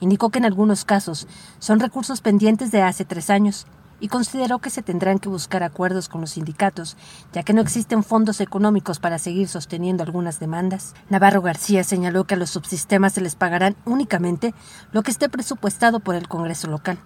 Indicó 0.00 0.30
que 0.30 0.38
en 0.38 0.44
algunos 0.44 0.84
casos 0.84 1.26
son 1.58 1.80
recursos 1.80 2.20
pendientes 2.20 2.70
de 2.70 2.82
hace 2.82 3.04
tres 3.04 3.30
años 3.30 3.66
y 4.00 4.08
consideró 4.08 4.58
que 4.58 4.70
se 4.70 4.82
tendrán 4.82 5.18
que 5.18 5.28
buscar 5.28 5.62
acuerdos 5.62 6.08
con 6.08 6.20
los 6.20 6.30
sindicatos, 6.30 6.96
ya 7.32 7.42
que 7.42 7.52
no 7.52 7.60
existen 7.60 8.04
fondos 8.04 8.40
económicos 8.40 9.00
para 9.00 9.18
seguir 9.18 9.48
sosteniendo 9.48 10.02
algunas 10.04 10.38
demandas. 10.38 10.94
Navarro 11.08 11.42
García 11.42 11.84
señaló 11.84 12.24
que 12.24 12.34
a 12.34 12.38
los 12.38 12.50
subsistemas 12.50 13.14
se 13.14 13.20
les 13.20 13.34
pagarán 13.34 13.76
únicamente 13.84 14.54
lo 14.92 15.02
que 15.02 15.10
esté 15.10 15.28
presupuestado 15.28 16.00
por 16.00 16.14
el 16.14 16.28
Congreso 16.28 16.68
local. 16.68 16.98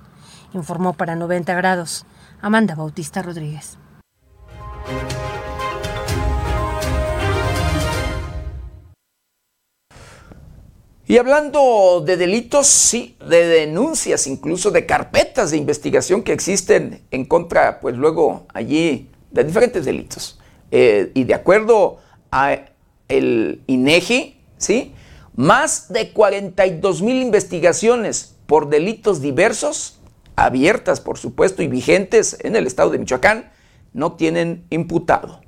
Informó 0.52 0.92
para 0.92 1.16
90 1.16 1.54
grados 1.54 2.04
Amanda 2.42 2.74
Bautista 2.74 3.22
Rodríguez. 3.22 3.78
Y 11.06 11.18
hablando 11.18 12.02
de 12.06 12.16
delitos, 12.16 12.68
sí, 12.68 13.16
de 13.28 13.46
denuncias, 13.46 14.26
incluso 14.28 14.70
de 14.70 14.86
carpetas 14.86 15.50
de 15.50 15.56
investigación 15.56 16.22
que 16.22 16.32
existen 16.32 17.02
en 17.10 17.24
contra, 17.24 17.80
pues 17.80 17.96
luego 17.96 18.46
allí, 18.54 19.10
de 19.32 19.44
diferentes 19.44 19.84
delitos. 19.84 20.38
Eh, 20.70 21.10
y 21.14 21.24
de 21.24 21.34
acuerdo 21.34 21.98
a 22.30 22.56
el 23.08 23.62
INEGI, 23.66 24.40
¿sí? 24.56 24.94
Más 25.34 25.92
de 25.92 26.12
42 26.12 27.02
mil 27.02 27.20
investigaciones 27.20 28.36
por 28.46 28.68
delitos 28.68 29.20
diversos, 29.20 29.98
abiertas 30.36 31.00
por 31.00 31.18
supuesto 31.18 31.62
y 31.62 31.66
vigentes 31.66 32.38
en 32.40 32.56
el 32.56 32.66
estado 32.66 32.90
de 32.90 32.98
Michoacán, 32.98 33.50
no 33.92 34.12
tienen 34.12 34.64
imputado. 34.70 35.41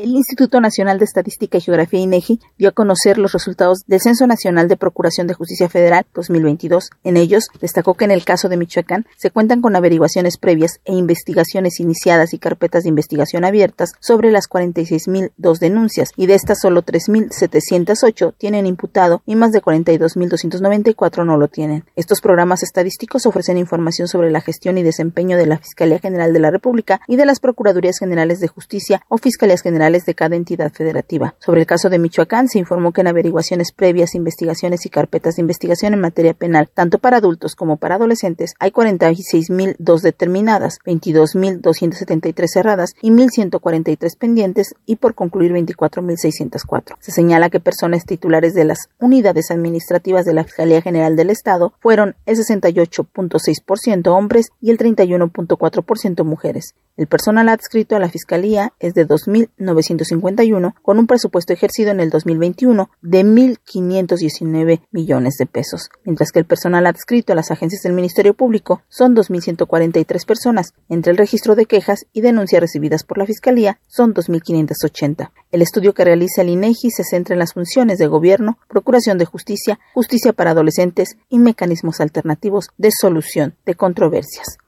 El 0.00 0.10
Instituto 0.10 0.60
Nacional 0.60 1.00
de 1.00 1.06
Estadística 1.06 1.58
y 1.58 1.60
Geografía 1.60 1.98
INEGI 1.98 2.38
dio 2.56 2.68
a 2.68 2.72
conocer 2.72 3.18
los 3.18 3.32
resultados 3.32 3.80
del 3.88 4.00
Censo 4.00 4.28
Nacional 4.28 4.68
de 4.68 4.76
Procuración 4.76 5.26
de 5.26 5.34
Justicia 5.34 5.68
Federal 5.68 6.06
2022. 6.14 6.90
En 7.02 7.16
ellos, 7.16 7.48
destacó 7.60 7.94
que 7.94 8.04
en 8.04 8.12
el 8.12 8.24
caso 8.24 8.48
de 8.48 8.56
Michoacán 8.56 9.06
se 9.16 9.32
cuentan 9.32 9.60
con 9.60 9.74
averiguaciones 9.74 10.38
previas 10.38 10.78
e 10.84 10.94
investigaciones 10.94 11.80
iniciadas 11.80 12.32
y 12.32 12.38
carpetas 12.38 12.84
de 12.84 12.90
investigación 12.90 13.44
abiertas 13.44 13.90
sobre 13.98 14.30
las 14.30 14.48
46.002 14.48 15.58
denuncias, 15.58 16.12
y 16.14 16.26
de 16.26 16.34
estas 16.34 16.60
solo 16.60 16.84
3.708 16.84 18.34
tienen 18.38 18.66
imputado 18.66 19.22
y 19.26 19.34
más 19.34 19.50
de 19.50 19.60
42.294 19.60 21.26
no 21.26 21.38
lo 21.38 21.48
tienen. 21.48 21.86
Estos 21.96 22.20
programas 22.20 22.62
estadísticos 22.62 23.26
ofrecen 23.26 23.58
información 23.58 24.06
sobre 24.06 24.30
la 24.30 24.42
gestión 24.42 24.78
y 24.78 24.84
desempeño 24.84 25.36
de 25.36 25.46
la 25.46 25.58
Fiscalía 25.58 25.98
General 25.98 26.32
de 26.32 26.38
la 26.38 26.52
República 26.52 27.00
y 27.08 27.16
de 27.16 27.26
las 27.26 27.40
Procuradurías 27.40 27.98
Generales 27.98 28.38
de 28.38 28.46
Justicia 28.46 29.02
o 29.08 29.18
Fiscalías 29.18 29.60
Generales 29.60 29.87
de 29.88 30.14
cada 30.14 30.36
entidad 30.36 30.72
federativa. 30.72 31.34
Sobre 31.38 31.60
el 31.60 31.66
caso 31.66 31.88
de 31.88 31.98
Michoacán, 31.98 32.48
se 32.48 32.58
informó 32.58 32.92
que 32.92 33.00
en 33.00 33.06
averiguaciones 33.06 33.72
previas, 33.72 34.14
investigaciones 34.14 34.84
y 34.84 34.90
carpetas 34.90 35.36
de 35.36 35.42
investigación 35.42 35.94
en 35.94 36.00
materia 36.00 36.34
penal, 36.34 36.68
tanto 36.72 36.98
para 36.98 37.16
adultos 37.16 37.54
como 37.54 37.78
para 37.78 37.94
adolescentes, 37.94 38.54
hay 38.58 38.70
46.002 38.70 40.00
determinadas, 40.00 40.78
22.273 40.84 42.46
cerradas 42.46 42.94
y 43.00 43.10
1.143 43.10 44.18
pendientes 44.18 44.74
y 44.86 44.96
por 44.96 45.14
concluir 45.14 45.52
24.604. 45.52 46.96
Se 47.00 47.12
señala 47.12 47.50
que 47.50 47.60
personas 47.60 48.04
titulares 48.04 48.54
de 48.54 48.64
las 48.64 48.90
unidades 48.98 49.50
administrativas 49.50 50.24
de 50.24 50.34
la 50.34 50.44
Fiscalía 50.44 50.82
General 50.82 51.16
del 51.16 51.30
Estado 51.30 51.72
fueron 51.80 52.16
el 52.26 52.36
68.6% 52.36 54.06
hombres 54.08 54.50
y 54.60 54.70
el 54.70 54.78
31.4% 54.78 56.24
mujeres. 56.24 56.74
El 56.96 57.06
personal 57.06 57.48
adscrito 57.48 57.94
a 57.94 58.00
la 58.00 58.08
Fiscalía 58.08 58.72
es 58.80 58.94
de 58.94 59.06
2.900 59.06 59.77
1951, 59.78 60.74
con 60.82 60.98
un 60.98 61.06
presupuesto 61.06 61.52
ejercido 61.52 61.90
en 61.90 62.00
el 62.00 62.10
2021 62.10 62.90
de 63.00 63.24
1.519 63.24 64.80
millones 64.90 65.36
de 65.38 65.46
pesos, 65.46 65.90
mientras 66.04 66.32
que 66.32 66.40
el 66.40 66.44
personal 66.44 66.86
adscrito 66.86 67.32
a 67.32 67.36
las 67.36 67.50
agencias 67.50 67.82
del 67.82 67.92
Ministerio 67.92 68.34
Público 68.34 68.82
son 68.88 69.14
2.143 69.14 70.26
personas. 70.26 70.74
Entre 70.88 71.12
el 71.12 71.18
registro 71.18 71.54
de 71.54 71.66
quejas 71.66 72.06
y 72.12 72.20
denuncias 72.20 72.60
recibidas 72.60 73.04
por 73.04 73.18
la 73.18 73.26
Fiscalía 73.26 73.78
son 73.86 74.14
2.580. 74.14 75.30
El 75.50 75.62
estudio 75.62 75.94
que 75.94 76.04
realiza 76.04 76.42
el 76.42 76.50
INEGI 76.50 76.90
se 76.90 77.04
centra 77.04 77.34
en 77.34 77.38
las 77.38 77.54
funciones 77.54 77.98
de 77.98 78.06
gobierno, 78.06 78.58
procuración 78.68 79.18
de 79.18 79.24
justicia, 79.24 79.78
justicia 79.94 80.32
para 80.32 80.50
adolescentes 80.50 81.16
y 81.28 81.38
mecanismos 81.38 82.00
alternativos 82.00 82.68
de 82.76 82.90
solución 82.90 83.54
de 83.64 83.74
controversias. 83.74 84.58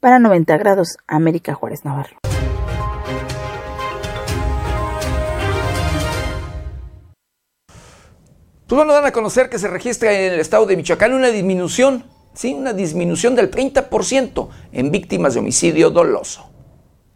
Para 0.00 0.18
90 0.18 0.56
grados, 0.58 0.96
América 1.06 1.54
Juárez 1.54 1.84
Navarro. 1.84 2.18
Pues 8.74 8.86
bueno, 8.86 8.94
dan 8.94 9.04
a 9.04 9.12
conocer 9.12 9.48
que 9.48 9.60
se 9.60 9.68
registra 9.68 10.12
en 10.12 10.32
el 10.32 10.40
estado 10.40 10.66
de 10.66 10.76
Michoacán 10.76 11.14
una 11.14 11.28
disminución, 11.28 12.02
sí, 12.34 12.54
una 12.54 12.72
disminución 12.72 13.36
del 13.36 13.48
30% 13.48 14.48
en 14.72 14.90
víctimas 14.90 15.34
de 15.34 15.38
homicidio 15.38 15.90
doloso. 15.90 16.50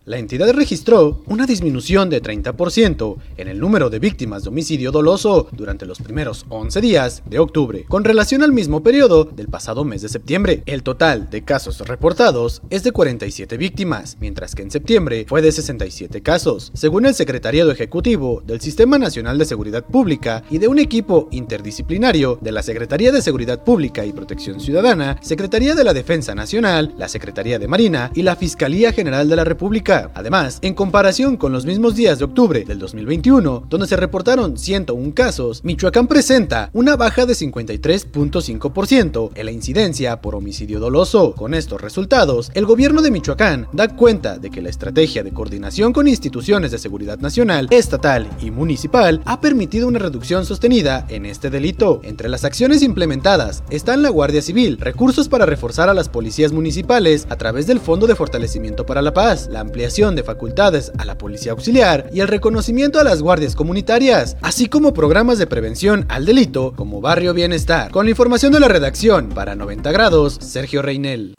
La 0.08 0.16
entidad 0.16 0.50
registró 0.54 1.22
una 1.26 1.44
disminución 1.44 2.08
de 2.08 2.22
30% 2.22 3.16
en 3.36 3.46
el 3.46 3.60
número 3.60 3.90
de 3.90 3.98
víctimas 3.98 4.42
de 4.42 4.48
homicidio 4.48 4.90
doloso 4.90 5.48
durante 5.52 5.84
los 5.84 5.98
primeros 5.98 6.46
11 6.48 6.80
días 6.80 7.22
de 7.28 7.38
octubre, 7.38 7.84
con 7.86 8.04
relación 8.04 8.42
al 8.42 8.50
mismo 8.50 8.82
periodo 8.82 9.24
del 9.24 9.48
pasado 9.48 9.84
mes 9.84 10.00
de 10.00 10.08
septiembre. 10.08 10.62
El 10.64 10.82
total 10.82 11.28
de 11.28 11.44
casos 11.44 11.86
reportados 11.86 12.62
es 12.70 12.84
de 12.84 12.92
47 12.92 13.58
víctimas, 13.58 14.16
mientras 14.18 14.54
que 14.54 14.62
en 14.62 14.70
septiembre 14.70 15.26
fue 15.28 15.42
de 15.42 15.52
67 15.52 16.22
casos, 16.22 16.70
según 16.72 17.04
el 17.04 17.14
Secretariado 17.14 17.70
Ejecutivo 17.70 18.42
del 18.46 18.62
Sistema 18.62 18.96
Nacional 18.96 19.36
de 19.36 19.44
Seguridad 19.44 19.84
Pública 19.84 20.42
y 20.48 20.56
de 20.56 20.68
un 20.68 20.78
equipo 20.78 21.28
interdisciplinario 21.32 22.38
de 22.40 22.52
la 22.52 22.62
Secretaría 22.62 23.12
de 23.12 23.20
Seguridad 23.20 23.62
Pública 23.62 24.06
y 24.06 24.14
Protección 24.14 24.58
Ciudadana, 24.58 25.18
Secretaría 25.20 25.74
de 25.74 25.84
la 25.84 25.92
Defensa 25.92 26.34
Nacional, 26.34 26.94
la 26.96 27.08
Secretaría 27.08 27.58
de 27.58 27.68
Marina 27.68 28.10
y 28.14 28.22
la 28.22 28.36
Fiscalía 28.36 28.94
General 28.94 29.28
de 29.28 29.36
la 29.36 29.44
República 29.44 29.97
Además, 30.14 30.58
en 30.62 30.74
comparación 30.74 31.36
con 31.36 31.52
los 31.52 31.66
mismos 31.66 31.94
días 31.94 32.18
de 32.18 32.24
octubre 32.24 32.64
del 32.64 32.78
2021, 32.78 33.64
donde 33.68 33.86
se 33.86 33.96
reportaron 33.96 34.56
101 34.56 35.14
casos, 35.14 35.64
Michoacán 35.64 36.06
presenta 36.06 36.70
una 36.72 36.96
baja 36.96 37.26
de 37.26 37.34
53.5% 37.34 39.30
en 39.34 39.44
la 39.44 39.52
incidencia 39.52 40.20
por 40.20 40.34
homicidio 40.34 40.80
doloso. 40.80 41.34
Con 41.34 41.54
estos 41.54 41.80
resultados, 41.80 42.50
el 42.54 42.66
gobierno 42.66 43.02
de 43.02 43.10
Michoacán 43.10 43.66
da 43.72 43.88
cuenta 43.88 44.38
de 44.38 44.50
que 44.50 44.62
la 44.62 44.70
estrategia 44.70 45.22
de 45.22 45.32
coordinación 45.32 45.92
con 45.92 46.06
instituciones 46.08 46.70
de 46.70 46.78
seguridad 46.78 47.18
nacional, 47.18 47.68
estatal 47.70 48.28
y 48.40 48.50
municipal 48.50 49.22
ha 49.24 49.40
permitido 49.40 49.88
una 49.88 49.98
reducción 49.98 50.46
sostenida 50.46 51.06
en 51.08 51.26
este 51.26 51.50
delito. 51.50 52.00
Entre 52.04 52.28
las 52.28 52.44
acciones 52.44 52.82
implementadas 52.82 53.62
están 53.70 54.02
la 54.02 54.10
Guardia 54.10 54.42
Civil, 54.42 54.78
recursos 54.78 55.28
para 55.28 55.46
reforzar 55.46 55.88
a 55.88 55.94
las 55.94 56.08
policías 56.08 56.52
municipales 56.52 57.26
a 57.30 57.36
través 57.36 57.66
del 57.66 57.80
Fondo 57.80 58.06
de 58.06 58.14
Fortalecimiento 58.14 58.86
para 58.86 59.02
la 59.02 59.14
Paz, 59.14 59.48
la 59.50 59.60
ampliación 59.60 59.87
de 59.88 60.22
facultades 60.22 60.92
a 60.98 61.06
la 61.06 61.16
policía 61.16 61.52
auxiliar 61.52 62.10
y 62.12 62.20
el 62.20 62.28
reconocimiento 62.28 63.00
a 63.00 63.04
las 63.04 63.22
guardias 63.22 63.56
comunitarias, 63.56 64.36
así 64.42 64.68
como 64.68 64.92
programas 64.92 65.38
de 65.38 65.46
prevención 65.46 66.04
al 66.10 66.26
delito 66.26 66.74
como 66.76 67.00
Barrio 67.00 67.32
Bienestar. 67.32 67.90
Con 67.90 68.04
la 68.04 68.10
información 68.10 68.52
de 68.52 68.60
la 68.60 68.68
redacción 68.68 69.30
para 69.30 69.54
90 69.54 69.90
grados, 69.90 70.38
Sergio 70.42 70.82
Reinel. 70.82 71.32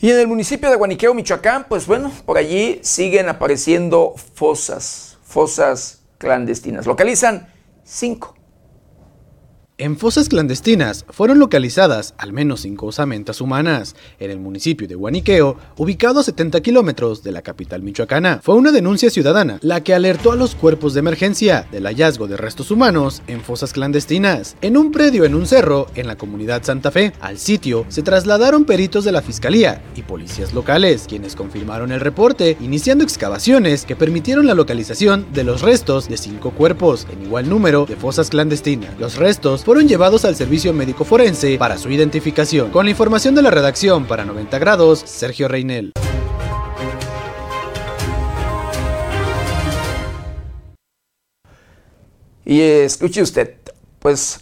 Y 0.00 0.10
en 0.10 0.18
el 0.18 0.26
municipio 0.26 0.70
de 0.70 0.76
Guaniqueo, 0.76 1.12
Michoacán, 1.12 1.66
pues 1.68 1.86
bueno, 1.86 2.10
por 2.24 2.38
allí 2.38 2.80
siguen 2.82 3.28
apareciendo 3.28 4.14
fosas, 4.34 5.18
fosas 5.22 6.00
clandestinas. 6.16 6.86
Localizan 6.86 7.46
cinco 7.84 8.39
en 9.80 9.96
fosas 9.96 10.28
clandestinas 10.28 11.06
fueron 11.08 11.38
localizadas 11.38 12.12
al 12.18 12.34
menos 12.34 12.60
cinco 12.60 12.86
osamentas 12.86 13.40
humanas 13.40 13.96
en 14.18 14.30
el 14.30 14.38
municipio 14.38 14.86
de 14.86 14.94
Guaniqueo, 14.94 15.56
ubicado 15.78 16.20
a 16.20 16.22
70 16.22 16.60
kilómetros 16.60 17.22
de 17.22 17.32
la 17.32 17.40
capital 17.40 17.82
michoacana. 17.82 18.40
Fue 18.42 18.56
una 18.56 18.72
denuncia 18.72 19.08
ciudadana 19.08 19.58
la 19.62 19.82
que 19.82 19.94
alertó 19.94 20.32
a 20.32 20.36
los 20.36 20.54
cuerpos 20.54 20.92
de 20.92 21.00
emergencia 21.00 21.66
del 21.72 21.86
hallazgo 21.86 22.28
de 22.28 22.36
restos 22.36 22.70
humanos 22.70 23.22
en 23.26 23.40
fosas 23.40 23.72
clandestinas. 23.72 24.54
En 24.60 24.76
un 24.76 24.92
predio 24.92 25.24
en 25.24 25.34
un 25.34 25.46
cerro 25.46 25.86
en 25.94 26.06
la 26.06 26.16
comunidad 26.16 26.62
Santa 26.62 26.90
Fe, 26.90 27.14
al 27.20 27.38
sitio 27.38 27.86
se 27.88 28.02
trasladaron 28.02 28.66
peritos 28.66 29.04
de 29.04 29.12
la 29.12 29.22
fiscalía 29.22 29.82
y 29.96 30.02
policías 30.02 30.52
locales, 30.52 31.06
quienes 31.08 31.34
confirmaron 31.34 31.90
el 31.90 32.00
reporte, 32.00 32.58
iniciando 32.60 33.02
excavaciones 33.02 33.86
que 33.86 33.96
permitieron 33.96 34.46
la 34.46 34.54
localización 34.54 35.26
de 35.32 35.44
los 35.44 35.62
restos 35.62 36.06
de 36.06 36.18
cinco 36.18 36.50
cuerpos 36.50 37.06
en 37.10 37.22
igual 37.22 37.48
número 37.48 37.86
de 37.86 37.96
fosas 37.96 38.28
clandestinas. 38.28 38.90
Los 38.98 39.16
restos 39.16 39.64
fueron 39.70 39.86
llevados 39.86 40.24
al 40.24 40.34
servicio 40.34 40.72
médico 40.72 41.04
forense 41.04 41.56
para 41.56 41.78
su 41.78 41.92
identificación. 41.92 42.72
Con 42.72 42.86
la 42.86 42.90
información 42.90 43.36
de 43.36 43.42
la 43.42 43.52
redacción 43.52 44.04
para 44.04 44.24
90 44.24 44.58
grados, 44.58 44.98
Sergio 44.98 45.46
Reinel. 45.46 45.92
Y 52.44 52.60
escuche 52.60 53.22
usted, 53.22 53.58
pues 54.00 54.40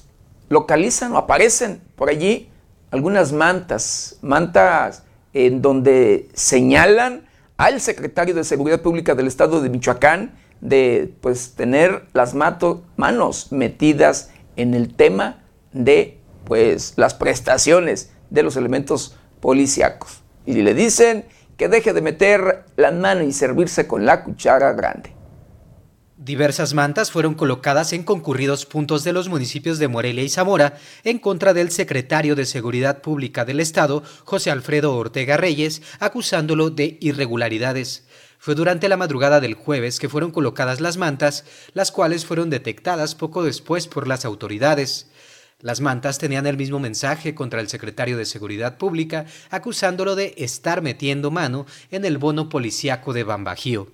localizan 0.48 1.12
o 1.12 1.18
aparecen 1.18 1.82
por 1.94 2.08
allí 2.08 2.48
algunas 2.90 3.30
mantas, 3.34 4.16
mantas 4.22 5.02
en 5.34 5.60
donde 5.60 6.30
señalan 6.32 7.26
al 7.58 7.82
secretario 7.82 8.34
de 8.34 8.44
Seguridad 8.44 8.80
Pública 8.80 9.14
del 9.14 9.26
Estado 9.26 9.60
de 9.60 9.68
Michoacán 9.68 10.38
de 10.62 11.12
pues 11.20 11.52
tener 11.52 12.06
las 12.14 12.34
manos 12.34 13.52
metidas 13.52 14.30
en 14.58 14.74
el 14.74 14.92
tema 14.94 15.42
de 15.72 16.18
pues 16.44 16.94
las 16.96 17.14
prestaciones 17.14 18.10
de 18.28 18.42
los 18.42 18.56
elementos 18.56 19.16
policíacos. 19.40 20.22
Y 20.44 20.54
le 20.54 20.74
dicen 20.74 21.24
que 21.56 21.68
deje 21.68 21.92
de 21.92 22.02
meter 22.02 22.64
la 22.76 22.90
mano 22.90 23.22
y 23.22 23.32
servirse 23.32 23.86
con 23.86 24.04
la 24.04 24.24
cuchara 24.24 24.72
grande. 24.72 25.14
Diversas 26.16 26.74
mantas 26.74 27.12
fueron 27.12 27.34
colocadas 27.34 27.92
en 27.92 28.02
concurridos 28.02 28.66
puntos 28.66 29.04
de 29.04 29.12
los 29.12 29.28
municipios 29.28 29.78
de 29.78 29.86
Morelia 29.86 30.24
y 30.24 30.28
Zamora 30.28 30.76
en 31.04 31.20
contra 31.20 31.54
del 31.54 31.70
secretario 31.70 32.34
de 32.34 32.44
Seguridad 32.44 33.02
Pública 33.02 33.44
del 33.44 33.60
Estado, 33.60 34.02
José 34.24 34.50
Alfredo 34.50 34.96
Ortega 34.96 35.36
Reyes, 35.36 35.80
acusándolo 36.00 36.70
de 36.70 36.98
irregularidades. 37.00 38.07
Fue 38.38 38.54
durante 38.54 38.88
la 38.88 38.96
madrugada 38.96 39.40
del 39.40 39.54
jueves 39.54 39.98
que 39.98 40.08
fueron 40.08 40.30
colocadas 40.30 40.80
las 40.80 40.96
mantas, 40.96 41.44
las 41.74 41.90
cuales 41.90 42.24
fueron 42.24 42.50
detectadas 42.50 43.14
poco 43.14 43.42
después 43.42 43.88
por 43.88 44.06
las 44.06 44.24
autoridades. 44.24 45.08
Las 45.60 45.80
mantas 45.80 46.18
tenían 46.18 46.46
el 46.46 46.56
mismo 46.56 46.78
mensaje 46.78 47.34
contra 47.34 47.60
el 47.60 47.68
secretario 47.68 48.16
de 48.16 48.24
Seguridad 48.24 48.78
Pública, 48.78 49.26
acusándolo 49.50 50.14
de 50.14 50.34
estar 50.38 50.82
metiendo 50.82 51.32
mano 51.32 51.66
en 51.90 52.04
el 52.04 52.16
bono 52.16 52.48
policíaco 52.48 53.12
de 53.12 53.24
Bambajío. 53.24 53.92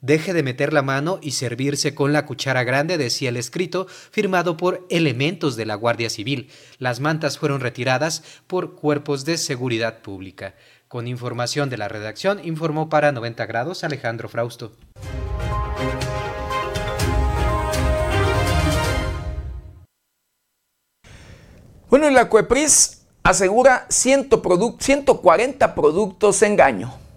Deje 0.00 0.32
de 0.32 0.44
meter 0.44 0.72
la 0.72 0.82
mano 0.82 1.18
y 1.20 1.32
servirse 1.32 1.94
con 1.94 2.12
la 2.12 2.24
cuchara 2.24 2.62
grande, 2.62 2.98
decía 2.98 3.30
el 3.30 3.36
escrito, 3.36 3.88
firmado 3.88 4.56
por 4.56 4.86
elementos 4.90 5.56
de 5.56 5.66
la 5.66 5.74
Guardia 5.74 6.08
Civil. 6.08 6.50
Las 6.78 7.00
mantas 7.00 7.38
fueron 7.38 7.60
retiradas 7.60 8.22
por 8.46 8.76
cuerpos 8.76 9.24
de 9.24 9.38
seguridad 9.38 10.02
pública. 10.02 10.54
Con 10.88 11.06
información 11.06 11.68
de 11.68 11.76
la 11.76 11.86
redacción, 11.86 12.40
informó 12.42 12.88
para 12.88 13.12
90 13.12 13.44
grados 13.44 13.84
Alejandro 13.84 14.30
Frausto. 14.30 14.72
Bueno, 21.90 22.08
y 22.08 22.14
la 22.14 22.30
CUEPRIS 22.30 23.02
asegura 23.22 23.84
140 23.90 25.74
productos 25.74 26.42
engaño. 26.42 27.07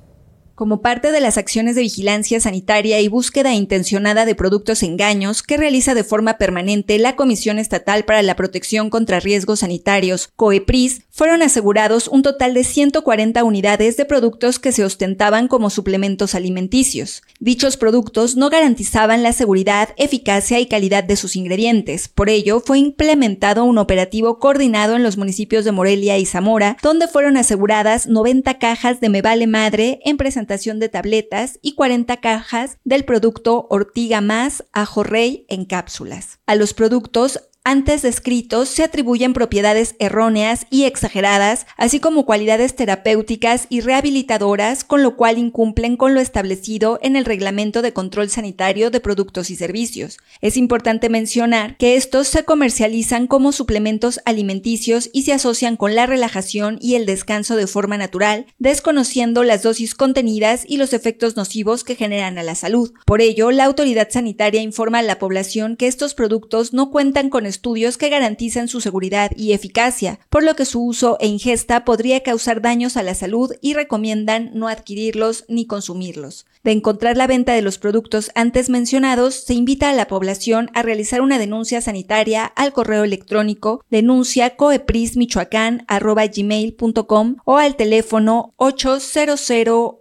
Como 0.62 0.84
parte 0.84 1.12
de 1.12 1.22
las 1.22 1.40
acciones 1.40 1.74
de 1.74 1.82
vigilancia 1.82 2.40
sanitaria 2.40 3.00
y 3.00 3.08
búsqueda 3.08 3.56
intencionada 3.56 4.26
de 4.26 4.36
productos 4.36 4.84
engaños 4.84 5.42
que 5.42 5.58
realiza 5.58 5.96
de 5.96 6.04
forma 6.04 6.38
permanente 6.38 7.00
la 7.00 7.16
Comisión 7.16 7.58
Estatal 7.58 8.06
para 8.06 8.22
la 8.22 8.36
Protección 8.36 8.92
contra 8.92 9.20
Riesgos 9.20 9.62
Sanitarios, 9.62 10.30
COEPRIS, 10.36 11.02
fueron 11.10 11.42
asegurados 11.42 12.08
un 12.08 12.22
total 12.22 12.54
de 12.54 12.64
140 12.64 13.44
unidades 13.44 13.98
de 13.98 14.06
productos 14.06 14.60
que 14.60 14.72
se 14.72 14.86
ostentaban 14.86 15.48
como 15.48 15.72
suplementos 15.72 16.36
alimenticios. 16.36 17.24
Dichos 17.40 17.76
productos 17.76 18.36
no 18.36 18.52
garantizaban 18.52 19.24
la 19.24 19.34
seguridad, 19.34 19.90
eficacia 19.98 20.60
y 20.60 20.68
calidad 20.68 21.04
de 21.04 21.16
sus 21.16 21.36
ingredientes. 21.36 22.08
Por 22.08 22.30
ello, 22.30 22.62
fue 22.64 22.78
implementado 22.78 23.64
un 23.64 23.80
operativo 23.80 24.38
coordinado 24.38 24.96
en 24.96 25.02
los 25.02 25.18
municipios 25.18 25.66
de 25.66 25.72
Morelia 25.72 26.20
y 26.20 26.28
Zamora, 26.28 26.78
donde 26.84 27.08
fueron 27.08 27.36
aseguradas 27.36 28.06
90 28.06 28.60
cajas 28.60 29.00
de 29.00 29.10
Me 29.10 29.24
Vale 29.24 29.48
Madre 29.48 30.00
en 30.06 30.18
presentación 30.18 30.51
de 30.52 30.90
tabletas 30.90 31.60
y 31.62 31.76
40 31.76 32.18
cajas 32.18 32.78
del 32.84 33.06
producto 33.06 33.68
Ortiga 33.70 34.20
Más 34.20 34.66
Ajo 34.74 35.04
Rey 35.04 35.46
en 35.48 35.66
cápsulas. 35.66 36.40
A 36.46 36.56
los 36.56 36.74
productos 36.74 37.40
antes 37.64 38.02
descritos 38.02 38.70
se 38.70 38.84
atribuyen 38.84 39.34
propiedades 39.34 39.96
erróneas 40.00 40.66
y 40.72 40.86
exageradas, 40.86 41.68
así 41.78 42.00
como 42.00 42.26
cualidades 42.26 42.76
terapéuticas 42.76 43.68
y 43.70 43.82
rehabilitadoras, 43.82 44.84
con 44.84 45.04
lo 45.04 45.16
cual 45.16 45.38
incumplen 45.38 45.96
con 45.96 46.16
lo 46.16 46.20
establecido 46.20 46.98
en 47.04 47.16
el 47.16 47.24
Reglamento 47.24 47.84
de 47.84 47.94
Control 47.94 48.30
Sanitario 48.30 48.90
de 48.90 49.00
Productos 49.00 49.52
y 49.52 49.56
Servicios. 49.56 50.18
Es 50.42 50.58
importante 50.58 51.08
mencionar 51.08 51.78
que 51.78 51.96
estos 51.96 52.28
se 52.28 52.46
comercializan 52.46 53.28
como 53.28 53.52
suplementos 53.52 54.22
alimenticios 54.26 55.12
y 55.14 55.22
se 55.22 55.34
asocian 55.34 55.78
con 55.78 55.94
la 55.94 56.08
relajación 56.08 56.80
y 56.82 56.96
el 56.96 57.06
descanso 57.06 57.56
de 57.56 57.68
forma 57.68 57.96
natural, 57.96 58.48
desconociendo 58.58 59.44
las 59.44 59.62
dosis 59.62 59.94
contenidas 59.94 60.64
y 60.68 60.78
los 60.78 60.94
efectos 60.94 61.36
nocivos 61.36 61.84
que 61.84 61.96
generan 61.96 62.40
a 62.40 62.44
la 62.44 62.56
salud. 62.56 62.92
Por 63.06 63.22
ello, 63.22 63.52
la 63.52 63.66
autoridad 63.66 64.10
sanitaria 64.10 64.64
informa 64.64 65.00
a 65.00 65.04
la 65.04 65.20
población 65.20 65.76
que 65.76 65.86
estos 65.86 66.16
productos 66.16 66.74
no 66.74 66.90
cuentan 66.90 67.30
con 67.30 67.46
estudios 67.52 68.00
que 68.00 68.10
garantizan 68.10 68.68
su 68.68 68.82
seguridad 68.82 69.30
y 69.36 69.54
eficacia, 69.54 70.20
por 70.32 70.44
lo 70.44 70.56
que 70.56 70.66
su 70.66 70.84
uso 70.84 71.18
e 71.20 71.28
ingesta 71.28 71.86
podría 71.86 72.24
causar 72.24 72.62
daños 72.62 72.98
a 72.98 73.04
la 73.04 73.14
salud 73.14 73.54
y 73.62 73.76
recomiendan 73.76 74.50
no 74.56 74.68
adquirirlos 74.68 75.46
ni 75.48 75.68
consumirlos. 75.68 76.48
De 76.64 76.72
encontrar 76.72 77.18
la 77.18 77.28
venta 77.28 77.54
de 77.54 77.62
los 77.62 77.78
productos 77.78 78.32
antes 78.36 78.70
mencionados, 78.70 79.36
se 79.36 79.54
invita 79.54 79.90
a 79.90 79.94
la 79.94 80.08
población 80.08 80.70
a 80.74 80.84
realizar 80.84 81.20
una 81.22 81.40
denuncia 81.40 81.80
sanitaria 81.82 82.46
al 82.46 82.72
correo 82.74 83.04
electrónico 83.04 83.84
denuncia 83.90 84.56
coeprismichoacán.gmail.com 84.56 87.36
o 87.46 87.58
al 87.58 87.76
teléfono 87.76 88.54
800 88.58 89.52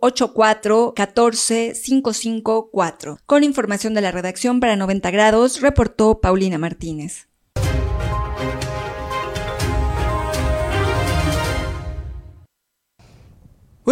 84 0.00 0.92
14 0.94 1.72
554. 1.82 3.18
Con 3.26 3.44
información 3.44 3.94
de 3.94 4.02
la 4.02 4.12
redacción 4.12 4.60
para 4.60 4.76
90 4.76 5.10
grados, 5.10 5.60
reportó 5.60 6.20
Paulina 6.20 6.58
Martínez. 6.58 7.28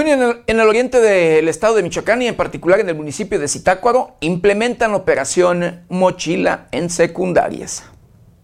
En 0.01 0.61
el, 0.61 0.68
oriente 0.68 1.01
del 1.01 1.49
estado 1.49 1.74
de 1.74 1.82
Michoacán 1.82 2.22
y 2.22 2.28
en 2.28 2.36
particular 2.36 2.78
en 2.78 2.88
el 2.88 2.94
municipio 2.94 3.40
de 3.40 3.49
Zitácuaro 3.49 4.16
implementan 4.20 4.94
operación 4.94 5.80
Mochila 5.88 6.68
en 6.70 6.88
secundarias. 6.88 7.82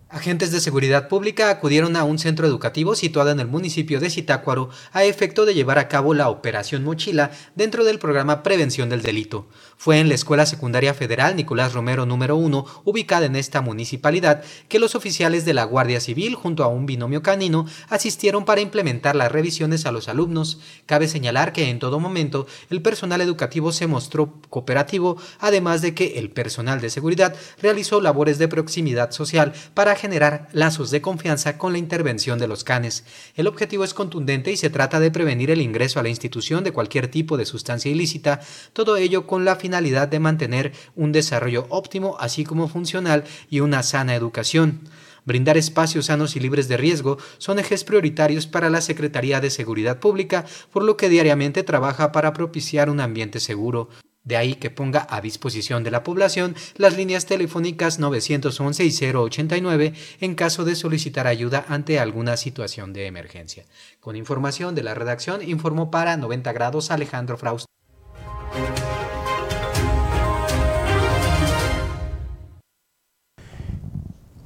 Agentes 0.09 0.51
de 0.51 0.61
seguridad 0.61 1.07
pública 1.07 1.51
acudieron 1.51 1.95
a 1.95 2.03
un 2.03 2.19
centro 2.19 2.47
educativo 2.47 2.97
situado 2.97 3.31
en 3.31 3.39
el 3.39 3.47
municipio 3.47 4.01
de 4.01 4.11
Zitácuaro 4.11 4.71
a 4.93 5.05
efecto 5.05 5.45
de 5.45 5.55
llevar 5.55 5.79
a 5.79 5.87
cabo 5.87 6.13
la 6.13 6.29
Operación 6.29 6.83
Mochila 6.83 7.31
dentro 7.55 7.85
del 7.85 8.01
programa 8.01 8.43
Prevención 8.43 8.89
del 8.89 9.03
Delito. 9.03 9.49
Fue 9.77 9.99
en 9.99 10.09
la 10.09 10.15
Escuela 10.15 10.47
Secundaria 10.47 10.95
Federal 10.95 11.37
Nicolás 11.37 11.73
Romero 11.73 12.07
número 12.07 12.37
1, 12.37 12.65
ubicada 12.85 13.27
en 13.27 13.37
esta 13.37 13.61
municipalidad, 13.61 14.43
que 14.69 14.79
los 14.79 14.95
oficiales 14.95 15.45
de 15.45 15.55
la 15.55 15.65
Guardia 15.65 16.01
Civil 16.01 16.35
junto 16.35 16.65
a 16.65 16.69
un 16.69 16.87
binomio 16.87 17.23
canino 17.23 17.67
asistieron 17.89 18.45
para 18.45 18.61
implementar 18.61 19.17
las 19.17 19.31
revisiones 19.31 19.87
a 19.87 19.93
los 19.93 20.09
alumnos. 20.09 20.61
Cabe 20.87 21.09
señalar 21.09 21.53
que 21.53 21.69
en 21.69 21.79
todo 21.79 22.01
momento 22.01 22.47
el 22.71 22.83
personal 22.83 23.21
educativo 23.21 23.73
se 23.73 23.87
mostró 23.87 24.41
cooperativo, 24.49 25.17
además 25.39 25.83
de 25.83 25.95
que 25.95 26.19
el 26.19 26.31
personal 26.31 26.81
de 26.81 26.91
seguridad 26.91 27.37
realizó 27.61 28.01
labores 28.01 28.39
de 28.39 28.49
proximidad 28.49 29.11
social 29.11 29.53
para 29.75 29.97
generar 29.97 30.49
lazos 30.53 30.91
de 30.91 31.03
confianza 31.03 31.59
con 31.59 31.73
la 31.73 31.79
intervención 31.79 32.39
de 32.39 32.49
los 32.49 32.65
canes. 32.65 33.05
El 33.35 33.47
objetivo 33.47 33.85
es 33.85 33.95
contundente 33.95 34.53
y 34.53 34.57
se 34.57 34.71
trata 34.71 35.01
de 35.01 35.11
prevenir 35.11 35.51
el 35.51 35.61
ingreso 35.61 36.01
a 36.01 36.03
la 36.03 36.09
institución 36.09 36.65
de 36.65 36.73
cualquier 36.73 37.09
tipo 37.09 37.37
de 37.37 37.47
sustancia 37.47 37.91
ilícita, 37.91 38.41
todo 38.73 38.97
ello 38.97 39.27
con 39.27 39.45
la 39.45 39.57
finalidad 39.65 40.09
de 40.09 40.21
mantener 40.21 40.73
un 40.95 41.11
desarrollo 41.11 41.65
óptimo, 41.71 42.19
así 42.21 42.45
como 42.45 42.69
funcional 42.69 43.25
y 43.49 43.61
una 43.61 43.83
sana 43.83 44.15
educación. 44.15 44.81
Brindar 45.25 45.57
espacios 45.57 46.05
sanos 46.05 46.37
y 46.37 46.41
libres 46.41 46.69
de 46.69 46.77
riesgo 46.77 47.17
son 47.39 47.59
ejes 47.59 47.83
prioritarios 47.83 48.47
para 48.47 48.69
la 48.69 48.83
Secretaría 48.83 49.41
de 49.41 49.49
Seguridad 49.49 50.01
Pública, 50.01 50.45
por 50.71 50.83
lo 50.83 50.99
que 50.99 51.09
diariamente 51.09 51.63
trabaja 51.63 52.13
para 52.13 52.35
propiciar 52.35 52.91
un 52.91 53.01
ambiente 53.01 53.41
seguro. 53.41 53.89
De 54.23 54.37
ahí 54.37 54.55
que 54.57 54.69
ponga 54.69 55.07
a 55.09 55.23
disposición 55.23 55.83
de 55.83 55.91
la 55.91 56.03
población 56.03 56.55
las 56.77 56.95
líneas 56.99 57.25
telefónicas 57.25 57.99
911 57.99 58.85
y 58.85 58.91
089 58.91 59.95
en 60.21 60.35
caso 60.35 60.67
de 60.67 60.75
solicitar 60.75 61.27
ayuda 61.27 61.65
ante 61.69 61.99
alguna 61.99 62.37
situación 62.37 62.93
de 62.93 63.07
emergencia. 63.07 63.65
Con 64.01 64.15
información 64.15 64.75
de 64.75 64.83
la 64.83 64.93
redacción, 64.93 65.41
informó 65.43 65.91
para 65.91 66.19
90 66.19 66.53
grados 66.53 66.91
Alejandro 66.91 67.39
Fraust. 67.39 67.65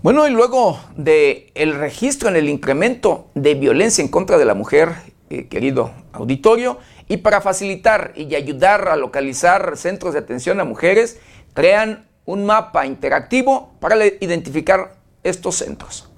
Bueno, 0.01 0.29
y 0.29 0.31
luego 0.31 0.79
de 0.97 1.51
el 1.57 1.75
registro 1.75 2.29
en 2.29 2.37
el 2.37 2.49
incremento 2.49 3.31
de 3.35 3.57
violencia 3.57 4.01
en 4.01 4.09
contra 4.09 4.39
de 4.39 4.45
la 4.45 4.55
mujer, 4.55 4.91
eh, 5.29 5.49
querido 5.49 5.91
auditorio, 6.13 6.79
y 7.09 7.17
para 7.17 7.41
facilitar 7.41 8.13
y 8.15 8.33
ayudar 8.37 8.89
a 8.89 8.97
localizar 8.97 9.77
centros 9.77 10.13
de 10.13 10.21
atención 10.21 10.61
a 10.61 10.65
mujeres, 10.65 11.19
crean 11.53 12.07
un 12.27 12.47
mapa 12.47 12.87
interactivo 12.87 13.75
para 13.81 13.97
identificar 14.21 14.99
estos 15.25 15.57
centros. 15.57 16.09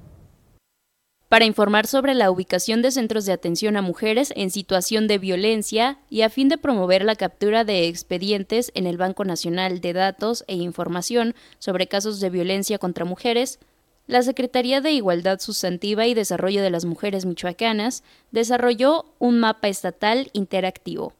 Para 1.31 1.45
informar 1.45 1.87
sobre 1.87 2.15
la 2.15 2.29
ubicación 2.31 2.83
de 2.83 2.91
centros 2.91 3.25
de 3.25 3.33
atención 3.33 3.77
a 3.77 3.83
mujeres 3.83 4.33
en 4.35 4.51
situación 4.51 5.07
de 5.07 5.19
violencia 5.19 6.01
y 6.11 6.23
a 6.23 6.29
fin 6.29 6.49
de 6.49 6.59
promover 6.59 7.05
la 7.05 7.15
captura 7.15 7.63
de 7.63 7.87
expedientes 7.87 8.73
en 8.75 8.89
el 8.89 8.97
Banco 8.97 9.25
Nacional 9.25 9.81
de 9.81 9.93
Datos 9.93 10.45
e 10.49 10.57
Información 10.57 11.37
sobre 11.61 11.87
casos 11.87 12.19
de 12.19 12.31
violencia 12.31 12.79
contra 12.79 13.05
mujeres, 13.05 13.61
la 14.07 14.23
Secretaría 14.23 14.81
de 14.81 14.93
Igualdad 14.93 15.41
Sustantiva 15.41 16.07
y 16.07 16.15
Desarrollo 16.15 16.63
de 16.63 16.71
las 16.71 16.85
Mujeres 16.85 17.27
Michoacanas 17.27 18.03
desarrolló 18.31 19.07
un 19.19 19.39
mapa 19.39 19.69
estatal 19.69 20.31
interactivo. 20.33 21.13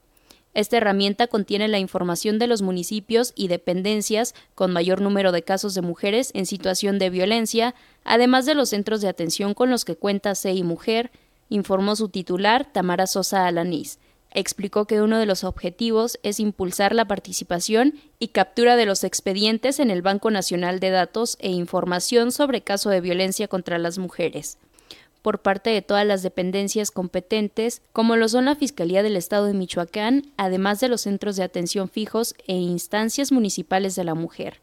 Esta 0.53 0.79
herramienta 0.79 1.29
contiene 1.29 1.69
la 1.69 1.79
información 1.79 2.41
de 2.41 2.49
los 2.49 2.63
municipios 2.63 3.33
y 3.37 3.47
dependencias 3.47 4.35
con 4.57 4.73
mayor 4.73 5.01
número 5.01 5.31
de 5.31 5.43
casos 5.43 5.75
de 5.75 5.83
mujeres 5.83 6.33
en 6.35 6.47
situación 6.47 6.99
de 6.99 7.11
violencia, 7.11 7.75
además 8.03 8.47
de 8.47 8.55
los 8.55 8.71
centros 8.71 9.01
de 9.01 9.09
atención 9.09 9.55
con 9.55 9.71
los 9.71 9.85
que 9.85 9.95
cuenta 9.95 10.35
CEI 10.35 10.65
Mujer, 10.65 11.13
informó 11.49 11.95
su 11.95 12.09
titular 12.09 12.73
Tamara 12.73 13.07
Sosa 13.07 13.47
Alanís 13.47 14.01
explicó 14.33 14.87
que 14.87 15.03
uno 15.03 15.19
de 15.19 15.27
los 15.27 15.45
objetivos 15.45 16.19
es 16.23 16.41
impulsar 16.41 16.95
la 16.95 17.07
participación 17.07 17.95
y 18.19 18.29
captura 18.29 18.77
de 18.77 18.87
los 18.87 19.05
expedientes 19.05 19.81
en 19.81 19.91
el 19.91 20.03
Banco 20.03 20.31
Nacional 20.31 20.81
de 20.81 20.91
Datos 20.91 21.37
e 21.41 21.51
Información 21.51 22.33
sobre 22.33 22.63
caso 22.63 22.91
de 22.91 23.01
violencia 23.01 23.49
contra 23.49 23.79
las 23.79 23.99
mujeres 23.99 24.59
por 25.23 25.41
parte 25.41 25.71
de 25.71 25.83
todas 25.83 26.07
las 26.07 26.23
dependencias 26.23 26.91
competentes, 26.91 27.83
como 27.93 28.17
lo 28.17 28.29
son 28.29 28.47
la 28.47 28.57
Fiscalía 28.57 29.03
del 29.03 29.17
Estado 29.17 29.47
de 29.47 29.55
Michoacán, 29.55 30.33
además 30.37 30.81
de 30.81 30.89
los 30.89 31.03
centros 31.03 31.37
de 31.37 31.43
atención 31.43 31.89
fijos 31.89 32.35
e 32.47 32.55
instancias 32.55 33.33
municipales 33.33 33.95
de 33.95 34.05
la 34.05 34.15
mujer. 34.15 34.61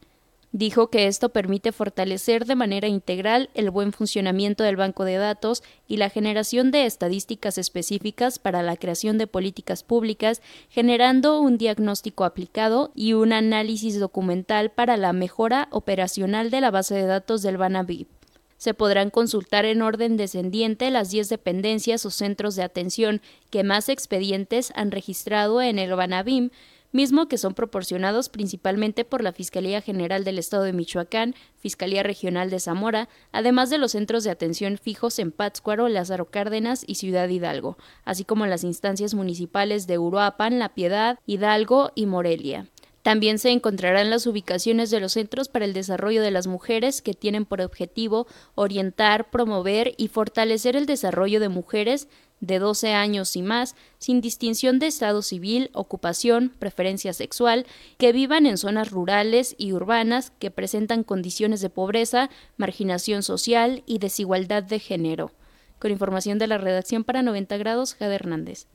Dijo 0.58 0.90
que 0.90 1.06
esto 1.06 1.28
permite 1.28 1.70
fortalecer 1.70 2.44
de 2.44 2.56
manera 2.56 2.88
integral 2.88 3.48
el 3.54 3.70
buen 3.70 3.92
funcionamiento 3.92 4.64
del 4.64 4.74
banco 4.74 5.04
de 5.04 5.14
datos 5.14 5.62
y 5.86 5.98
la 5.98 6.10
generación 6.10 6.72
de 6.72 6.84
estadísticas 6.84 7.58
específicas 7.58 8.40
para 8.40 8.64
la 8.64 8.76
creación 8.76 9.18
de 9.18 9.28
políticas 9.28 9.84
públicas, 9.84 10.42
generando 10.68 11.38
un 11.40 11.58
diagnóstico 11.58 12.24
aplicado 12.24 12.90
y 12.96 13.12
un 13.12 13.32
análisis 13.32 14.00
documental 14.00 14.72
para 14.72 14.96
la 14.96 15.12
mejora 15.12 15.68
operacional 15.70 16.50
de 16.50 16.60
la 16.60 16.72
base 16.72 16.96
de 16.96 17.06
datos 17.06 17.42
del 17.42 17.56
Banabip. 17.56 18.08
Se 18.56 18.74
podrán 18.74 19.10
consultar 19.10 19.64
en 19.64 19.82
orden 19.82 20.16
descendiente 20.16 20.90
las 20.90 21.10
10 21.10 21.28
dependencias 21.28 22.04
o 22.04 22.10
centros 22.10 22.56
de 22.56 22.64
atención 22.64 23.22
que 23.50 23.62
más 23.62 23.88
expedientes 23.88 24.72
han 24.74 24.90
registrado 24.90 25.62
en 25.62 25.78
el 25.78 25.94
Banabim, 25.94 26.50
mismo 26.92 27.28
que 27.28 27.38
son 27.38 27.54
proporcionados 27.54 28.28
principalmente 28.28 29.04
por 29.04 29.22
la 29.22 29.32
Fiscalía 29.32 29.80
General 29.80 30.24
del 30.24 30.38
Estado 30.38 30.62
de 30.62 30.72
Michoacán, 30.72 31.34
Fiscalía 31.56 32.02
Regional 32.02 32.50
de 32.50 32.60
Zamora, 32.60 33.08
además 33.32 33.70
de 33.70 33.78
los 33.78 33.92
centros 33.92 34.24
de 34.24 34.30
atención 34.30 34.78
fijos 34.78 35.18
en 35.18 35.32
Pátzcuaro, 35.32 35.88
Lázaro 35.88 36.30
Cárdenas 36.30 36.84
y 36.86 36.96
Ciudad 36.96 37.28
Hidalgo, 37.28 37.76
así 38.04 38.24
como 38.24 38.46
las 38.46 38.64
instancias 38.64 39.14
municipales 39.14 39.86
de 39.86 39.98
Uruapan, 39.98 40.58
La 40.58 40.70
Piedad, 40.70 41.18
Hidalgo 41.26 41.92
y 41.94 42.06
Morelia. 42.06 42.66
También 43.02 43.38
se 43.38 43.50
encontrarán 43.50 44.10
las 44.10 44.26
ubicaciones 44.26 44.90
de 44.90 45.00
los 45.00 45.12
Centros 45.12 45.48
para 45.48 45.64
el 45.64 45.72
Desarrollo 45.72 46.20
de 46.20 46.30
las 46.30 46.46
Mujeres 46.46 47.00
que 47.00 47.14
tienen 47.14 47.46
por 47.46 47.62
objetivo 47.62 48.26
orientar, 48.54 49.30
promover 49.30 49.94
y 49.96 50.08
fortalecer 50.08 50.76
el 50.76 50.84
desarrollo 50.84 51.40
de 51.40 51.48
mujeres 51.48 52.08
de 52.40 52.58
12 52.58 52.92
años 52.92 53.36
y 53.36 53.42
más, 53.42 53.74
sin 53.98 54.20
distinción 54.20 54.78
de 54.78 54.86
estado 54.86 55.22
civil, 55.22 55.70
ocupación, 55.72 56.52
preferencia 56.58 57.12
sexual, 57.12 57.66
que 57.98 58.12
vivan 58.12 58.46
en 58.46 58.58
zonas 58.58 58.90
rurales 58.90 59.54
y 59.58 59.72
urbanas 59.72 60.32
que 60.38 60.50
presentan 60.50 61.04
condiciones 61.04 61.60
de 61.60 61.70
pobreza, 61.70 62.30
marginación 62.56 63.22
social 63.22 63.82
y 63.86 63.98
desigualdad 63.98 64.62
de 64.62 64.78
género. 64.78 65.32
Con 65.78 65.90
información 65.90 66.38
de 66.38 66.46
la 66.46 66.58
redacción 66.58 67.04
para 67.04 67.22
90 67.22 67.56
grados, 67.56 67.94
Jade 67.94 68.14
Hernández. 68.14 68.66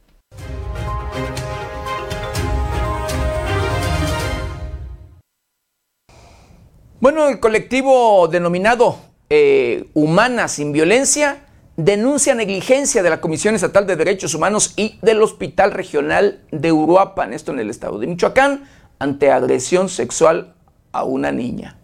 Bueno, 6.99 7.27
el 7.27 7.41
colectivo 7.41 8.29
denominado 8.29 8.97
eh, 9.29 9.89
Humana 9.93 10.47
sin 10.47 10.71
Violencia 10.71 11.45
denuncia 11.77 12.35
negligencia 12.35 13.01
de 13.01 13.09
la 13.09 13.21
Comisión 13.21 13.55
Estatal 13.55 13.87
de 13.87 13.95
Derechos 13.95 14.33
Humanos 14.35 14.73
y 14.75 14.99
del 15.01 15.21
Hospital 15.21 15.71
Regional 15.71 16.41
de 16.51 16.71
Uruapan, 16.71 17.33
esto 17.33 17.51
en 17.51 17.59
el 17.59 17.69
estado 17.69 17.99
de 17.99 18.07
Michoacán, 18.07 18.65
ante 18.99 19.31
agresión 19.31 19.89
sexual 19.89 20.53
a 20.91 21.03
una 21.03 21.31
niña. 21.31 21.77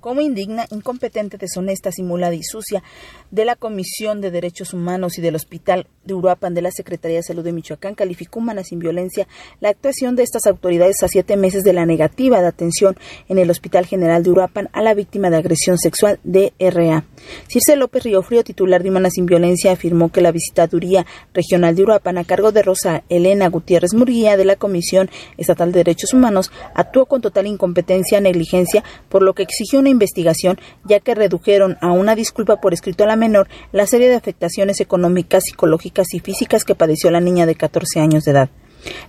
Como 0.00 0.22
indigna, 0.22 0.66
incompetente, 0.70 1.36
deshonesta, 1.36 1.92
simulada 1.92 2.34
y 2.34 2.42
sucia 2.42 2.82
de 3.30 3.44
la 3.44 3.54
Comisión 3.54 4.20
de 4.20 4.30
Derechos 4.30 4.72
Humanos 4.72 5.18
y 5.18 5.20
del 5.20 5.36
Hospital 5.36 5.86
de 6.10 6.14
Uruapan 6.14 6.54
de 6.54 6.62
la 6.62 6.70
Secretaría 6.70 7.18
de 7.18 7.22
Salud 7.22 7.44
de 7.44 7.52
Michoacán, 7.52 7.94
calificó 7.94 8.40
humana 8.40 8.64
sin 8.64 8.78
violencia 8.78 9.28
la 9.60 9.68
actuación 9.68 10.16
de 10.16 10.24
estas 10.24 10.46
autoridades 10.46 11.02
a 11.02 11.08
siete 11.08 11.36
meses 11.36 11.62
de 11.62 11.72
la 11.72 11.86
negativa 11.86 12.40
de 12.40 12.48
atención 12.48 12.96
en 13.28 13.38
el 13.38 13.50
Hospital 13.50 13.86
General 13.86 14.22
de 14.22 14.30
Uruapan 14.30 14.68
a 14.72 14.82
la 14.82 14.94
víctima 14.94 15.30
de 15.30 15.36
agresión 15.36 15.78
sexual 15.78 16.18
de 16.24 16.52
RA. 16.58 17.04
Circe 17.48 17.76
López 17.76 18.02
Riofrío, 18.02 18.44
titular 18.44 18.82
de 18.82 18.90
Humana 18.90 19.10
sin 19.10 19.26
Violencia, 19.26 19.72
afirmó 19.72 20.10
que 20.10 20.20
la 20.20 20.32
visitaduría 20.32 21.06
regional 21.32 21.76
de 21.76 21.82
Uruapan 21.82 22.18
a 22.18 22.24
cargo 22.24 22.52
de 22.52 22.62
Rosa 22.62 23.04
Elena 23.08 23.48
Gutiérrez 23.48 23.94
Murguía 23.94 24.36
de 24.36 24.44
la 24.44 24.56
Comisión 24.56 25.10
Estatal 25.36 25.72
de 25.72 25.80
Derechos 25.80 26.12
Humanos 26.12 26.50
actuó 26.74 27.06
con 27.06 27.20
total 27.20 27.46
incompetencia, 27.46 28.20
negligencia, 28.20 28.82
por 29.08 29.22
lo 29.22 29.34
que 29.34 29.42
exigió 29.42 29.78
una 29.78 29.88
investigación, 29.90 30.58
ya 30.84 31.00
que 31.00 31.14
redujeron 31.14 31.78
a 31.80 31.92
una 31.92 32.14
disculpa 32.14 32.60
por 32.60 32.74
escrito 32.74 33.04
a 33.04 33.06
la 33.06 33.16
menor 33.16 33.48
la 33.72 33.86
serie 33.86 34.08
de 34.08 34.14
afectaciones 34.14 34.80
económicas, 34.80 35.44
psicológicas 35.44 35.99
y 36.12 36.20
físicas 36.20 36.64
que 36.64 36.74
padeció 36.74 37.10
la 37.10 37.20
niña 37.20 37.46
de 37.46 37.54
14 37.54 38.00
años 38.00 38.24
de 38.24 38.32
edad. 38.32 38.50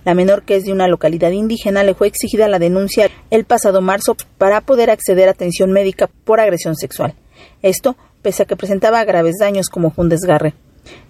La 0.04 0.14
menor, 0.14 0.42
que 0.42 0.56
es 0.56 0.64
de 0.64 0.72
una 0.72 0.88
localidad 0.88 1.30
indígena, 1.30 1.82
le 1.82 1.94
fue 1.94 2.06
exigida 2.06 2.48
la 2.48 2.58
denuncia 2.58 3.10
el 3.30 3.44
pasado 3.44 3.80
marzo 3.80 4.16
para 4.38 4.60
poder 4.60 4.90
acceder 4.90 5.28
a 5.28 5.32
atención 5.32 5.72
médica 5.72 6.08
por 6.24 6.40
agresión 6.40 6.76
sexual. 6.76 7.14
Esto 7.62 7.96
pese 8.20 8.44
a 8.44 8.46
que 8.46 8.56
presentaba 8.56 9.04
graves 9.04 9.36
daños 9.40 9.68
como 9.68 9.92
un 9.96 10.08
desgarre. 10.08 10.54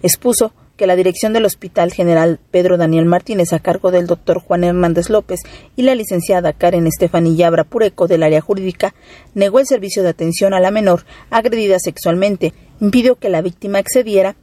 Expuso 0.01 0.53
que 0.77 0.87
la 0.87 0.95
dirección 0.95 1.33
del 1.33 1.45
Hospital 1.45 1.93
General 1.93 2.39
Pedro 2.49 2.77
Daniel 2.77 3.05
Martínez 3.05 3.53
a 3.53 3.59
cargo 3.59 3.91
del 3.91 4.07
doctor 4.07 4.39
Juan 4.39 4.63
Hernández 4.63 5.09
López 5.09 5.41
y 5.75 5.83
la 5.83 5.93
licenciada 5.93 6.53
Karen 6.53 6.87
Estefanía 6.87 7.51
Pureco 7.69 8.07
del 8.07 8.23
área 8.23 8.41
jurídica 8.41 8.95
negó 9.35 9.59
el 9.59 9.67
servicio 9.67 10.01
de 10.01 10.09
atención 10.09 10.53
a 10.53 10.59
la 10.59 10.71
menor 10.71 11.05
agredida 11.29 11.77
sexualmente, 11.79 12.53
impidió 12.79 13.15
que 13.15 13.29
la 13.29 13.41
víctima 13.41 13.79
accediera 13.79 14.35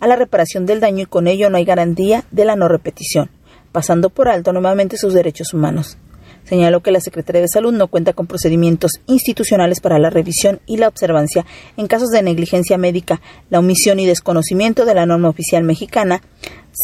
a 0.00 0.06
la 0.06 0.16
reparación 0.16 0.66
del 0.66 0.80
daño 0.80 1.02
y 1.02 1.06
con 1.06 1.26
ello 1.26 1.50
no 1.50 1.56
hay 1.56 1.64
garantía 1.64 2.24
de 2.30 2.44
la 2.44 2.56
no 2.56 2.68
repetición, 2.68 3.30
pasando 3.72 4.10
por 4.10 4.28
alto 4.28 4.52
nuevamente 4.52 4.96
sus 4.96 5.14
derechos 5.14 5.54
humanos. 5.54 5.98
Señaló 6.44 6.80
que 6.80 6.92
la 6.92 7.00
Secretaría 7.00 7.40
de 7.40 7.48
Salud 7.48 7.72
no 7.72 7.88
cuenta 7.88 8.12
con 8.12 8.28
procedimientos 8.28 9.00
institucionales 9.06 9.80
para 9.80 9.98
la 9.98 10.10
revisión 10.10 10.60
y 10.64 10.76
la 10.76 10.86
observancia 10.86 11.44
en 11.76 11.88
casos 11.88 12.10
de 12.10 12.22
negligencia 12.22 12.78
médica, 12.78 13.20
la 13.50 13.58
omisión 13.58 13.98
y 13.98 14.06
desconocimiento 14.06 14.84
de 14.84 14.94
la 14.94 15.06
norma 15.06 15.28
oficial 15.28 15.64
mexicana 15.64 16.22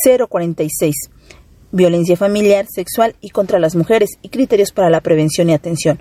046, 0.05 0.95
violencia 1.71 2.17
familiar, 2.17 2.67
sexual 2.69 3.15
y 3.21 3.31
contra 3.31 3.61
las 3.61 3.77
mujeres 3.77 4.19
y 4.21 4.31
criterios 4.31 4.73
para 4.73 4.91
la 4.91 5.01
prevención 5.01 5.49
y 5.49 5.55
atención 5.55 6.01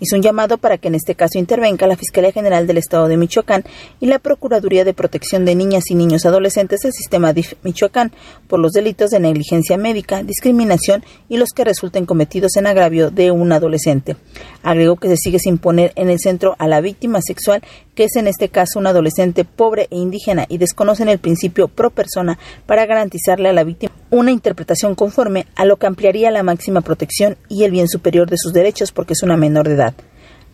Hizo 0.00 0.16
un 0.16 0.22
llamado 0.22 0.58
para 0.58 0.78
que 0.78 0.88
en 0.88 0.94
este 0.94 1.14
caso 1.14 1.38
intervenga 1.38 1.86
la 1.86 1.96
Fiscalía 1.96 2.32
General 2.32 2.66
del 2.66 2.78
Estado 2.78 3.08
de 3.08 3.16
Michoacán 3.16 3.64
y 4.00 4.06
la 4.06 4.18
Procuraduría 4.18 4.84
de 4.84 4.94
Protección 4.94 5.44
de 5.44 5.54
Niñas 5.54 5.90
y 5.90 5.94
Niños 5.94 6.24
Adolescentes 6.24 6.80
del 6.80 6.92
Sistema 6.92 7.32
DIF 7.32 7.54
Michoacán 7.62 8.12
por 8.46 8.60
los 8.60 8.72
delitos 8.72 9.10
de 9.10 9.20
negligencia 9.20 9.76
médica, 9.76 10.22
discriminación 10.22 11.04
y 11.28 11.36
los 11.36 11.50
que 11.50 11.64
resulten 11.64 12.06
cometidos 12.06 12.56
en 12.56 12.66
agravio 12.66 13.10
de 13.10 13.30
un 13.30 13.52
adolescente. 13.52 14.16
Agregó 14.62 14.96
que 14.96 15.08
se 15.08 15.16
sigue 15.16 15.38
sin 15.38 15.58
poner 15.58 15.92
en 15.96 16.10
el 16.10 16.18
centro 16.18 16.54
a 16.58 16.68
la 16.68 16.80
víctima 16.80 17.20
sexual, 17.20 17.62
que 17.98 18.04
es 18.04 18.14
en 18.14 18.28
este 18.28 18.48
caso 18.48 18.78
un 18.78 18.86
adolescente 18.86 19.44
pobre 19.44 19.88
e 19.90 19.96
indígena 19.96 20.46
y 20.48 20.58
desconocen 20.58 21.08
el 21.08 21.18
principio 21.18 21.66
pro 21.66 21.90
persona 21.90 22.38
para 22.64 22.86
garantizarle 22.86 23.48
a 23.48 23.52
la 23.52 23.64
víctima 23.64 23.92
una 24.10 24.30
interpretación 24.30 24.94
conforme 24.94 25.46
a 25.56 25.64
lo 25.64 25.78
que 25.78 25.88
ampliaría 25.88 26.30
la 26.30 26.44
máxima 26.44 26.80
protección 26.80 27.36
y 27.48 27.64
el 27.64 27.72
bien 27.72 27.88
superior 27.88 28.30
de 28.30 28.38
sus 28.38 28.52
derechos 28.52 28.92
porque 28.92 29.14
es 29.14 29.24
una 29.24 29.36
menor 29.36 29.66
de 29.66 29.74
edad. 29.74 29.94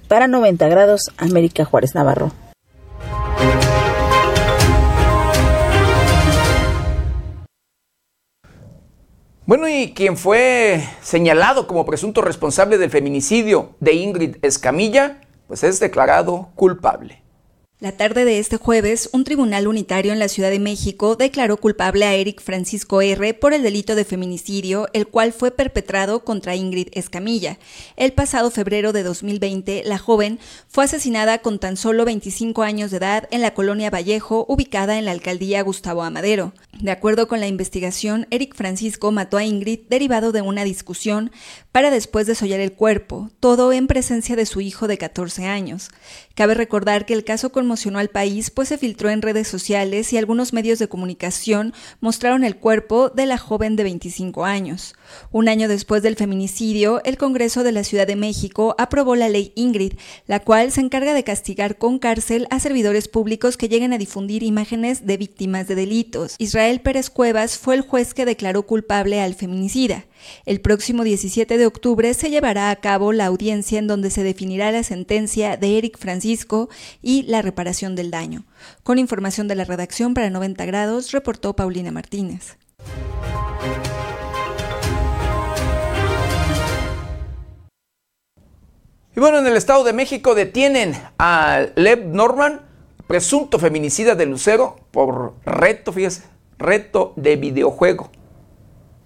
Para 0.09 0.27
90 0.27 0.67
grados, 0.69 1.11
América 1.19 1.67
Juárez 1.67 1.95
Navarro. 1.95 2.33
Bueno, 9.45 9.69
y 9.69 9.93
quien 9.93 10.17
fue 10.17 10.83
señalado 11.03 11.67
como 11.67 11.85
presunto 11.85 12.23
responsable 12.23 12.79
del 12.79 12.89
feminicidio 12.89 13.75
de 13.81 13.93
Ingrid 13.93 14.37
Escamilla, 14.41 15.21
pues 15.47 15.63
es 15.63 15.79
declarado 15.79 16.49
culpable. 16.55 17.24
La 17.81 17.91
tarde 17.91 18.25
de 18.25 18.39
este 18.39 18.57
jueves, 18.57 19.11
un 19.13 19.25
tribunal 19.25 19.67
unitario 19.67 20.13
en 20.13 20.21
la 20.21 20.29
Ciudad 20.29 20.51
de 20.51 20.61
México 20.61 21.17
declaró 21.17 21.57
culpable 21.57 22.05
a 22.05 22.15
Eric 22.15 22.41
Francisco 22.41 23.03
R. 23.03 23.35
por 23.35 23.53
el 23.53 23.65
delito 23.65 23.97
de 23.97 24.05
feminicidio, 24.05 24.87
el 24.93 25.09
cual 25.09 25.33
fue 25.33 25.51
perpetrado 25.51 26.25
contra 26.25 26.55
Ingrid 26.55 26.87
Escamilla. 26.93 27.59
El 27.97 28.13
pasado 28.13 28.53
febrero 28.53 28.93
de 28.93 29.03
2020, 29.03 29.83
la 29.87 29.99
joven 29.99 30.39
fue 30.69 30.85
asesinada 30.85 31.39
con 31.39 31.59
tan 31.59 31.77
solo 31.77 32.05
25 32.05 32.63
años 32.63 32.93
de 32.93 32.99
edad 32.99 33.29
en 33.33 33.43
la 33.43 33.55
colonia 33.55 33.91
Vallejo, 33.91 34.47
ubicada 34.49 34.97
en 34.97 35.05
la 35.05 35.11
alcaldía 35.11 35.61
Gustavo 35.63 36.05
Amadero. 36.05 36.53
De 36.81 36.93
acuerdo 36.93 37.27
con 37.27 37.41
la 37.41 37.49
investigación, 37.49 38.29
Eric 38.31 38.55
Francisco 38.55 39.11
mató 39.11 39.37
a 39.37 39.45
Ingrid 39.45 39.81
derivado 39.89 40.31
de 40.31 40.43
una 40.43 40.63
discusión 40.63 41.33
para 41.73 41.91
después 41.91 42.29
desollar 42.29 42.61
el 42.61 42.73
cuerpo, 42.73 43.31
todo 43.41 43.73
en 43.73 43.89
presencia 43.89 44.37
de 44.37 44.47
su 44.47 44.61
hijo 44.61 44.87
de 44.87 44.97
14 44.97 45.47
años. 45.47 45.91
Cabe 46.35 46.55
recordar 46.55 47.07
que 47.07 47.15
el 47.15 47.23
caso 47.23 47.53
conmocionó 47.53 48.01
al 48.01 48.09
país, 48.09 48.51
pues 48.51 48.69
se 48.69 48.79
filtró 48.79 49.09
en 49.09 49.23
redes 49.23 49.47
sociales 49.47 50.13
y 50.13 50.19
algunos 50.19 50.53
medios 50.53 50.81
de 50.81 50.89
comunicación 50.89 51.73
mostraron 52.01 52.43
el 52.43 52.57
cuerpo 52.57 53.09
de 53.09 53.27
la 53.27 53.39
joven 53.39 53.77
de 53.77 53.85
25 53.85 54.45
años. 54.45 54.95
Un 55.31 55.49
año 55.49 55.69
después 55.69 56.03
del 56.03 56.17
feminicidio, 56.17 57.03
el 57.05 57.17
Congreso 57.17 57.65
de 57.65 57.73
la 57.73 57.85
Ciudad 57.85 58.07
de 58.07 58.17
México 58.17 58.75
aprobó 58.79 59.17
la 59.17 59.29
ley 59.29 59.53
Ingrid, 59.55 59.95
la 60.27 60.41
cual 60.41 60.73
se 60.73 60.81
encarga 60.81 61.15
de 61.15 61.25
castigar 61.25 61.79
con 61.79 61.99
cárcel 61.99 62.47
a 62.51 62.61
servidores 62.61 63.09
públicos 63.09 63.57
que 63.57 63.69
lleguen 63.69 63.93
a 63.93 63.99
difundir 63.99 64.43
imágenes 64.43 65.07
de 65.07 65.17
víctimas 65.17 65.69
de 65.69 65.75
delitos. 65.75 66.37
Israel 66.39 66.81
Pérez 66.81 67.11
Cuevas 67.11 67.59
fue 67.59 67.75
el 67.75 67.83
juez 67.83 68.15
que 68.15 68.25
declaró 68.25 68.65
culpable 68.65 69.21
al 69.21 69.35
feminicida. 69.35 70.05
El 70.47 70.61
próximo 70.61 71.05
17 71.05 71.59
de 71.59 71.67
octubre 71.67 72.15
se 72.15 72.31
llevará 72.31 72.71
a 72.71 72.77
cabo 72.77 73.13
la 73.13 73.27
audiencia 73.27 73.79
en 73.79 73.87
donde 73.87 74.11
se 74.11 74.23
definirá 74.23 74.73
la 74.73 74.83
sentencia 74.83 75.57
de 75.57 75.79
Eric 75.79 75.99
Francisco 75.99 76.69
y 77.03 77.23
la 77.25 77.43
reparación 77.43 77.95
del 77.95 78.11
daño. 78.11 78.45
Con 78.83 78.99
información 78.99 79.49
de 79.49 79.55
la 79.55 79.65
redacción 79.65 80.15
para 80.15 80.31
90 80.31 80.65
grados, 80.67 81.13
reportó 81.13 81.55
Paulina 81.55 81.91
Martínez. 81.91 82.57
Y 89.17 89.21
bueno, 89.21 89.39
en 89.39 89.47
el 89.47 89.57
Estado 89.57 89.85
de 89.85 89.93
México 89.93 90.35
detienen 90.35 90.95
a 91.19 91.67
Lev 91.77 92.05
Norman, 92.07 92.63
presunto 93.07 93.61
feminicida 93.61 94.17
de 94.17 94.27
Lucero, 94.27 94.77
por 94.91 95.35
reto, 95.45 95.93
fíjese, 95.93 96.25
reto 96.59 97.13
de 97.15 97.37
videojuego. 97.37 98.11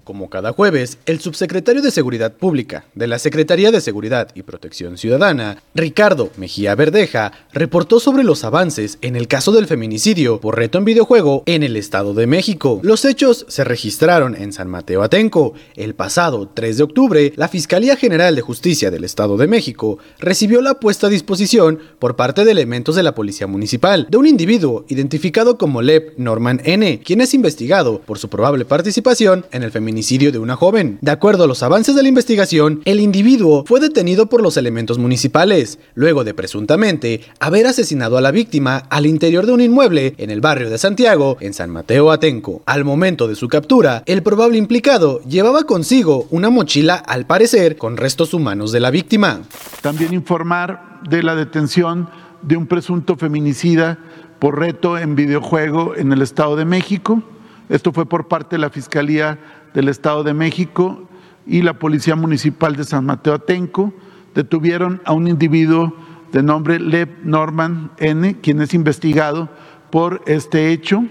Como 0.08 0.30
cada 0.30 0.54
jueves, 0.54 0.96
el 1.04 1.20
subsecretario 1.20 1.82
de 1.82 1.90
Seguridad 1.90 2.32
Pública 2.32 2.86
de 2.94 3.06
la 3.06 3.18
Secretaría 3.18 3.70
de 3.70 3.82
Seguridad 3.82 4.30
y 4.34 4.40
Protección 4.40 4.96
Ciudadana, 4.96 5.62
Ricardo 5.74 6.30
Mejía 6.38 6.74
Verdeja, 6.74 7.32
reportó 7.52 8.00
sobre 8.00 8.24
los 8.24 8.42
avances 8.42 8.96
en 9.02 9.16
el 9.16 9.28
caso 9.28 9.52
del 9.52 9.66
feminicidio 9.66 10.40
por 10.40 10.56
reto 10.56 10.78
en 10.78 10.86
videojuego 10.86 11.42
en 11.44 11.62
el 11.62 11.76
Estado 11.76 12.14
de 12.14 12.26
México. 12.26 12.80
Los 12.82 13.04
hechos 13.04 13.44
se 13.50 13.64
registraron 13.64 14.34
en 14.34 14.54
San 14.54 14.70
Mateo 14.70 15.02
Atenco. 15.02 15.52
El 15.76 15.94
pasado 15.94 16.48
3 16.54 16.78
de 16.78 16.84
octubre, 16.84 17.34
la 17.36 17.48
Fiscalía 17.48 17.94
General 17.94 18.34
de 18.34 18.40
Justicia 18.40 18.90
del 18.90 19.04
Estado 19.04 19.36
de 19.36 19.46
México 19.46 19.98
recibió 20.20 20.62
la 20.62 20.80
puesta 20.80 21.08
a 21.08 21.10
disposición 21.10 21.80
por 21.98 22.16
parte 22.16 22.46
de 22.46 22.52
elementos 22.52 22.96
de 22.96 23.02
la 23.02 23.14
Policía 23.14 23.46
Municipal 23.46 24.06
de 24.08 24.16
un 24.16 24.26
individuo 24.26 24.86
identificado 24.88 25.58
como 25.58 25.82
Lev 25.82 26.14
Norman 26.16 26.62
N., 26.64 26.98
quien 27.04 27.20
es 27.20 27.34
investigado 27.34 28.00
por 28.00 28.18
su 28.18 28.30
probable 28.30 28.64
participación 28.64 29.44
en 29.52 29.64
el 29.64 29.70
feminicidio 29.70 29.97
de 29.98 30.38
una 30.38 30.54
joven. 30.54 30.98
De 31.00 31.10
acuerdo 31.10 31.44
a 31.44 31.46
los 31.48 31.62
avances 31.62 31.94
de 31.96 32.02
la 32.02 32.08
investigación, 32.08 32.82
el 32.84 33.00
individuo 33.00 33.64
fue 33.66 33.80
detenido 33.80 34.26
por 34.26 34.42
los 34.42 34.56
elementos 34.56 34.96
municipales, 34.96 35.80
luego 35.94 36.22
de 36.22 36.34
presuntamente 36.34 37.22
haber 37.40 37.66
asesinado 37.66 38.16
a 38.16 38.20
la 38.20 38.30
víctima 38.30 38.84
al 38.90 39.06
interior 39.06 39.44
de 39.44 39.52
un 39.52 39.60
inmueble 39.60 40.14
en 40.16 40.30
el 40.30 40.40
barrio 40.40 40.70
de 40.70 40.78
Santiago, 40.78 41.36
en 41.40 41.52
San 41.52 41.70
Mateo 41.70 42.12
Atenco. 42.12 42.62
Al 42.64 42.84
momento 42.84 43.26
de 43.26 43.34
su 43.34 43.48
captura, 43.48 44.04
el 44.06 44.22
probable 44.22 44.56
implicado 44.56 45.20
llevaba 45.24 45.64
consigo 45.64 46.28
una 46.30 46.48
mochila, 46.48 46.94
al 46.94 47.26
parecer, 47.26 47.76
con 47.76 47.96
restos 47.96 48.32
humanos 48.32 48.70
de 48.70 48.80
la 48.80 48.90
víctima. 48.90 49.40
También 49.82 50.14
informar 50.14 51.00
de 51.10 51.24
la 51.24 51.34
detención 51.34 52.08
de 52.42 52.56
un 52.56 52.68
presunto 52.68 53.16
feminicida 53.16 53.98
por 54.38 54.60
reto 54.60 54.96
en 54.96 55.16
videojuego 55.16 55.96
en 55.96 56.12
el 56.12 56.22
Estado 56.22 56.54
de 56.54 56.64
México. 56.64 57.22
Esto 57.68 57.92
fue 57.92 58.06
por 58.06 58.28
parte 58.28 58.56
de 58.56 58.60
la 58.60 58.70
Fiscalía 58.70 59.38
del 59.74 59.88
Estado 59.88 60.24
de 60.24 60.34
México 60.34 61.08
y 61.46 61.62
la 61.62 61.78
Policía 61.78 62.16
Municipal 62.16 62.76
de 62.76 62.84
San 62.84 63.06
Mateo 63.06 63.34
Atenco 63.34 63.92
detuvieron 64.34 65.00
a 65.04 65.12
un 65.12 65.28
individuo 65.28 65.94
de 66.32 66.42
nombre 66.42 66.78
Lev 66.78 67.08
Norman 67.24 67.90
N., 67.98 68.36
quien 68.40 68.60
es 68.60 68.74
investigado 68.74 69.48
por 69.90 70.22
este 70.26 70.72
hecho. 70.72 71.04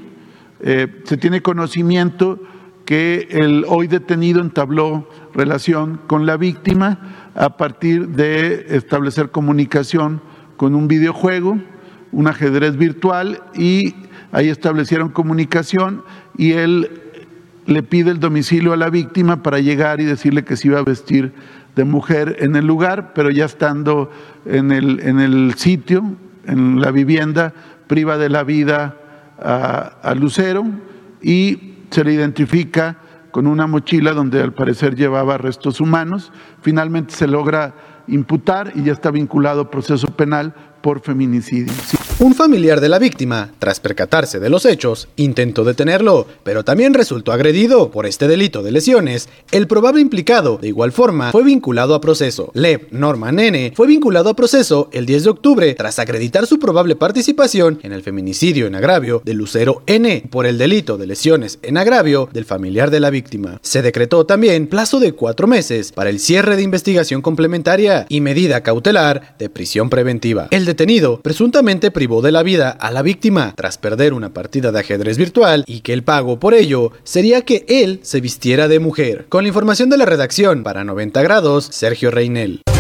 Eh, 0.59 1.01
se 1.05 1.17
tiene 1.17 1.41
conocimiento 1.41 2.39
que 2.85 3.27
el 3.31 3.65
hoy 3.67 3.87
detenido 3.87 4.41
entabló 4.41 5.09
relación 5.33 5.99
con 6.07 6.25
la 6.25 6.37
víctima 6.37 7.31
a 7.35 7.57
partir 7.57 8.09
de 8.09 8.65
establecer 8.69 9.29
comunicación 9.29 10.21
con 10.55 10.73
un 10.73 10.87
videojuego, 10.87 11.57
un 12.11 12.27
ajedrez 12.27 12.77
virtual, 12.77 13.41
y 13.53 13.93
ahí 14.31 14.49
establecieron 14.49 15.09
comunicación 15.09 16.03
y 16.37 16.53
él 16.53 17.01
le 17.67 17.83
pide 17.83 18.11
el 18.11 18.19
domicilio 18.19 18.73
a 18.73 18.77
la 18.77 18.89
víctima 18.89 19.43
para 19.43 19.59
llegar 19.59 19.99
y 19.99 20.05
decirle 20.05 20.43
que 20.43 20.55
se 20.55 20.69
iba 20.69 20.79
a 20.79 20.83
vestir 20.83 21.33
de 21.75 21.83
mujer 21.83 22.37
en 22.39 22.55
el 22.55 22.65
lugar, 22.65 23.11
pero 23.13 23.29
ya 23.29 23.45
estando 23.45 24.09
en 24.45 24.71
el, 24.71 25.01
en 25.01 25.19
el 25.19 25.53
sitio, 25.55 26.15
en 26.45 26.81
la 26.81 26.91
vivienda, 26.91 27.53
priva 27.87 28.17
de 28.17 28.29
la 28.29 28.43
vida 28.43 28.95
a, 29.37 30.15
Lucero 30.15 30.65
y 31.21 31.75
se 31.91 32.03
le 32.03 32.13
identifica 32.13 32.97
con 33.31 33.45
una 33.45 33.67
mochila 33.67 34.13
donde 34.13 34.41
al 34.41 34.53
parecer 34.53 34.95
llevaba 34.95 35.37
restos 35.37 35.79
humanos. 35.79 36.31
Finalmente 36.61 37.13
se 37.13 37.27
logra 37.27 37.75
imputar 38.07 38.71
y 38.75 38.83
ya 38.83 38.93
está 38.93 39.11
vinculado 39.11 39.61
a 39.61 39.69
proceso 39.69 40.07
penal 40.07 40.55
por 40.87 41.01
feminicidio. 41.01 41.73
Un 42.19 42.33
familiar 42.33 42.79
de 42.79 42.87
la 42.87 42.97
víctima, 42.97 43.51
tras 43.59 43.81
percatarse 43.81 44.39
de 44.39 44.49
los 44.49 44.65
hechos, 44.65 45.09
intentó 45.17 45.65
detenerlo, 45.65 46.25
pero 46.43 46.63
también 46.63 46.93
resultó 46.93 47.33
agredido 47.33 47.91
por 47.91 48.05
este 48.05 48.29
delito 48.29 48.63
de 48.63 48.71
lesiones. 48.71 49.27
El 49.51 49.67
probable 49.67 49.99
implicado, 49.99 50.57
de 50.57 50.69
igual 50.69 50.93
forma, 50.93 51.33
fue 51.33 51.43
vinculado 51.43 51.93
a 51.93 51.99
proceso. 51.99 52.51
Lev 52.53 52.87
Norman 52.91 53.37
N. 53.37 53.73
fue 53.75 53.85
vinculado 53.85 54.29
a 54.29 54.35
proceso 54.35 54.89
el 54.93 55.05
10 55.05 55.25
de 55.25 55.29
octubre 55.29 55.75
tras 55.75 55.99
acreditar 55.99 56.47
su 56.47 56.57
probable 56.57 56.95
participación 56.95 57.79
en 57.83 57.91
el 57.91 58.01
feminicidio 58.01 58.65
en 58.65 58.75
agravio 58.75 59.21
de 59.25 59.33
Lucero 59.33 59.83
N. 59.87 60.23
por 60.31 60.45
el 60.45 60.57
delito 60.57 60.97
de 60.97 61.07
lesiones 61.07 61.59
en 61.63 61.75
agravio 61.75 62.29
del 62.31 62.45
familiar 62.45 62.91
de 62.91 63.01
la 63.01 63.09
víctima. 63.09 63.59
Se 63.61 63.81
decretó 63.81 64.25
también 64.25 64.67
plazo 64.67 65.01
de 65.01 65.11
cuatro 65.11 65.47
meses 65.47 65.91
para 65.91 66.09
el 66.09 66.21
cierre 66.21 66.55
de 66.55 66.63
investigación 66.63 67.21
complementaria 67.21 68.05
y 68.07 68.21
medida 68.21 68.63
cautelar 68.63 69.35
de 69.37 69.49
prisión 69.49 69.89
preventiva. 69.89 70.47
El 70.49 70.65
detenido 70.77 71.21
presuntamente 71.21 71.89
privó 71.89 72.21
de 72.21 72.31
la 72.31 72.43
vida 72.43 72.69
a 72.69 72.91
la 72.91 73.01
víctima 73.01 73.51
tras 73.55 73.79
perder 73.79 74.13
una 74.13 74.31
partida 74.31 74.71
de 74.71 74.79
ajedrez 74.79 75.17
virtual 75.17 75.63
y 75.65 75.79
que 75.79 75.91
el 75.91 76.03
pago 76.03 76.39
por 76.39 76.53
ello 76.53 76.91
sería 77.03 77.41
que 77.41 77.65
él 77.67 77.99
se 78.03 78.21
vistiera 78.21 78.67
de 78.67 78.77
mujer. 78.77 79.25
Con 79.27 79.43
la 79.43 79.47
información 79.47 79.89
de 79.89 79.97
la 79.97 80.05
redacción 80.05 80.61
para 80.61 80.83
90 80.83 81.19
grados, 81.23 81.65
Sergio 81.65 82.11
Reinel. 82.11 82.61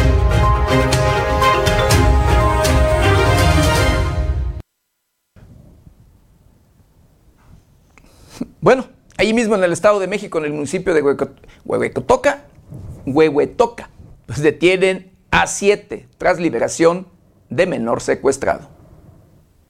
Bueno, 8.59 8.85
ahí 9.17 9.33
mismo 9.33 9.55
en 9.55 9.63
el 9.63 9.71
Estado 9.71 9.99
de 9.99 10.07
México, 10.07 10.37
en 10.39 10.45
el 10.45 10.51
municipio 10.51 10.93
de 10.93 11.01
Huehuetoca, 11.65 12.45
Huehuetoca, 13.05 13.89
pues 14.25 14.41
detienen 14.41 15.13
a 15.31 15.47
siete 15.47 16.07
tras 16.17 16.39
liberación 16.39 17.07
de 17.49 17.65
menor 17.65 18.01
secuestrado. 18.01 18.77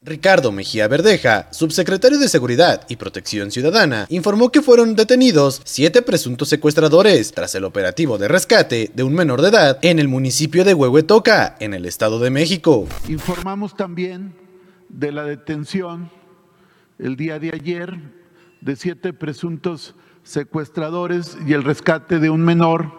Ricardo 0.08 0.54
Mejía 0.54 0.88
Verdeja, 0.88 1.50
subsecretario 1.52 2.18
de 2.18 2.30
Seguridad 2.30 2.86
y 2.88 2.96
Protección 2.96 3.52
Ciudadana, 3.52 4.06
informó 4.10 4.52
que 4.52 4.62
fueron 4.62 4.96
detenidos 4.96 5.62
siete 5.66 6.02
presuntos 6.02 6.48
secuestradores 6.48 7.34
tras 7.34 7.56
el 7.56 7.66
operativo 7.66 8.18
de 8.18 8.30
rescate 8.30 8.90
de 8.94 9.04
un 9.04 9.14
menor 9.14 9.42
de 9.42 9.50
edad 9.50 9.80
en 9.82 10.00
el 10.00 10.08
municipio 10.08 10.64
de 10.64 10.74
Huehuetoca, 10.74 11.58
en 11.60 11.74
el 11.74 11.86
Estado 11.86 12.20
de 12.20 12.30
México. 12.30 12.88
Informamos 13.10 13.76
también 13.76 14.34
de 14.88 15.12
la 15.12 15.26
detención 15.26 16.10
el 17.00 17.18
día 17.18 17.38
de 17.38 17.52
ayer 17.54 18.00
de 18.62 18.76
siete 18.78 19.12
presuntos 19.12 19.94
secuestradores 20.24 21.38
y 21.46 21.54
el 21.54 21.64
rescate 21.64 22.20
de 22.20 22.30
un 22.30 22.42
menor 22.42 22.92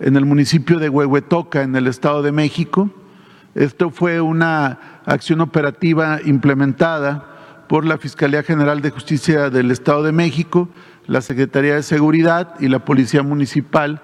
en 0.00 0.16
el 0.16 0.24
municipio 0.24 0.78
de 0.78 0.88
Huehuetoca, 0.88 1.62
en 1.62 1.76
el 1.76 1.86
Estado 1.86 2.22
de 2.22 2.32
México. 2.32 2.90
Esto 3.58 3.90
fue 3.90 4.20
una 4.20 4.78
acción 5.04 5.40
operativa 5.40 6.20
implementada 6.24 7.64
por 7.66 7.84
la 7.84 7.98
Fiscalía 7.98 8.44
General 8.44 8.80
de 8.80 8.90
Justicia 8.92 9.50
del 9.50 9.72
Estado 9.72 10.04
de 10.04 10.12
México, 10.12 10.68
la 11.08 11.22
Secretaría 11.22 11.74
de 11.74 11.82
Seguridad 11.82 12.54
y 12.60 12.68
la 12.68 12.84
Policía 12.84 13.24
Municipal 13.24 14.00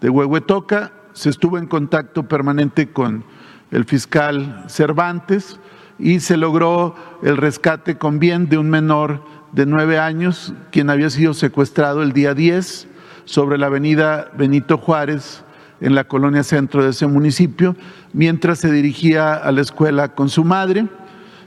de 0.00 0.10
Huehuetoca. 0.10 0.90
Se 1.12 1.30
estuvo 1.30 1.56
en 1.56 1.68
contacto 1.68 2.24
permanente 2.24 2.90
con 2.90 3.22
el 3.70 3.84
fiscal 3.84 4.64
Cervantes 4.66 5.60
y 6.00 6.18
se 6.18 6.36
logró 6.36 6.96
el 7.22 7.36
rescate 7.36 7.98
con 7.98 8.18
bien 8.18 8.48
de 8.48 8.58
un 8.58 8.68
menor 8.70 9.22
de 9.52 9.66
nueve 9.66 10.00
años, 10.00 10.52
quien 10.72 10.90
había 10.90 11.10
sido 11.10 11.32
secuestrado 11.32 12.02
el 12.02 12.12
día 12.12 12.34
10 12.34 12.88
sobre 13.24 13.56
la 13.56 13.66
avenida 13.66 14.32
Benito 14.36 14.78
Juárez, 14.78 15.44
en 15.80 15.94
la 15.94 16.04
colonia 16.04 16.42
centro 16.42 16.82
de 16.82 16.90
ese 16.90 17.06
municipio, 17.06 17.76
mientras 18.16 18.60
se 18.60 18.72
dirigía 18.72 19.34
a 19.34 19.52
la 19.52 19.60
escuela 19.60 20.14
con 20.14 20.30
su 20.30 20.42
madre. 20.42 20.86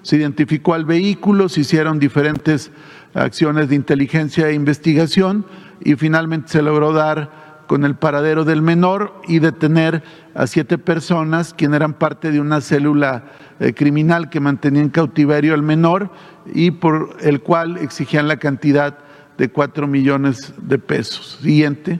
Se 0.03 0.17
identificó 0.17 0.75
al 0.75 0.85
vehículo, 0.85 1.49
se 1.49 1.61
hicieron 1.61 1.97
diferentes 1.97 2.71
acciones 3.15 3.69
de 3.69 3.75
inteligencia 3.75 4.47
e 4.47 4.53
investigación 4.53 5.47
y 5.83 5.95
finalmente 5.95 6.49
se 6.49 6.61
logró 6.61 6.93
dar 6.93 7.65
con 7.65 7.85
el 7.85 7.95
paradero 7.95 8.45
del 8.45 8.61
menor 8.61 9.19
y 9.27 9.39
detener 9.39 10.03
a 10.35 10.45
siete 10.45 10.77
personas, 10.77 11.55
quienes 11.55 11.77
eran 11.77 11.93
parte 11.93 12.31
de 12.31 12.39
una 12.39 12.61
célula 12.61 13.25
eh, 13.59 13.73
criminal 13.73 14.29
que 14.29 14.39
mantenía 14.39 14.83
en 14.83 14.89
cautiverio 14.89 15.55
al 15.55 15.63
menor 15.63 16.11
y 16.53 16.69
por 16.69 17.17
el 17.21 17.41
cual 17.41 17.77
exigían 17.77 18.27
la 18.27 18.37
cantidad 18.37 18.99
de 19.39 19.49
cuatro 19.49 19.87
millones 19.87 20.53
de 20.61 20.77
pesos. 20.77 21.39
Siguiente, 21.41 21.99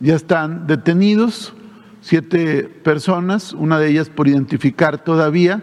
ya 0.00 0.14
están 0.14 0.66
detenidos 0.66 1.52
siete 2.06 2.62
personas, 2.62 3.52
una 3.52 3.80
de 3.80 3.88
ellas 3.88 4.10
por 4.10 4.28
identificar 4.28 5.02
todavía, 5.02 5.62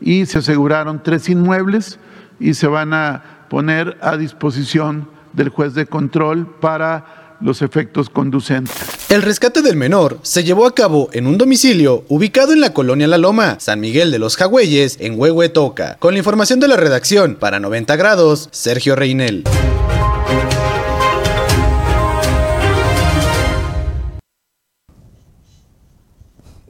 y 0.00 0.26
se 0.26 0.38
aseguraron 0.38 1.04
tres 1.04 1.28
inmuebles 1.28 2.00
y 2.40 2.54
se 2.54 2.66
van 2.66 2.92
a 2.92 3.46
poner 3.48 3.96
a 4.00 4.16
disposición 4.16 5.08
del 5.32 5.50
juez 5.50 5.74
de 5.74 5.86
control 5.86 6.48
para 6.60 7.36
los 7.40 7.62
efectos 7.62 8.10
conducentes. 8.10 8.74
El 9.08 9.22
rescate 9.22 9.62
del 9.62 9.76
menor 9.76 10.18
se 10.22 10.42
llevó 10.42 10.66
a 10.66 10.74
cabo 10.74 11.10
en 11.12 11.28
un 11.28 11.38
domicilio 11.38 12.04
ubicado 12.08 12.52
en 12.52 12.60
la 12.60 12.72
colonia 12.72 13.06
La 13.06 13.18
Loma, 13.18 13.58
San 13.60 13.78
Miguel 13.78 14.10
de 14.10 14.18
los 14.18 14.36
Jagüeyes, 14.36 14.96
en 14.98 15.18
Huehuetoca. 15.18 15.96
Con 16.00 16.14
la 16.14 16.18
información 16.18 16.58
de 16.58 16.68
la 16.68 16.76
redacción 16.76 17.36
para 17.36 17.60
90 17.60 17.94
grados, 17.94 18.48
Sergio 18.50 18.96
Reinel. 18.96 19.44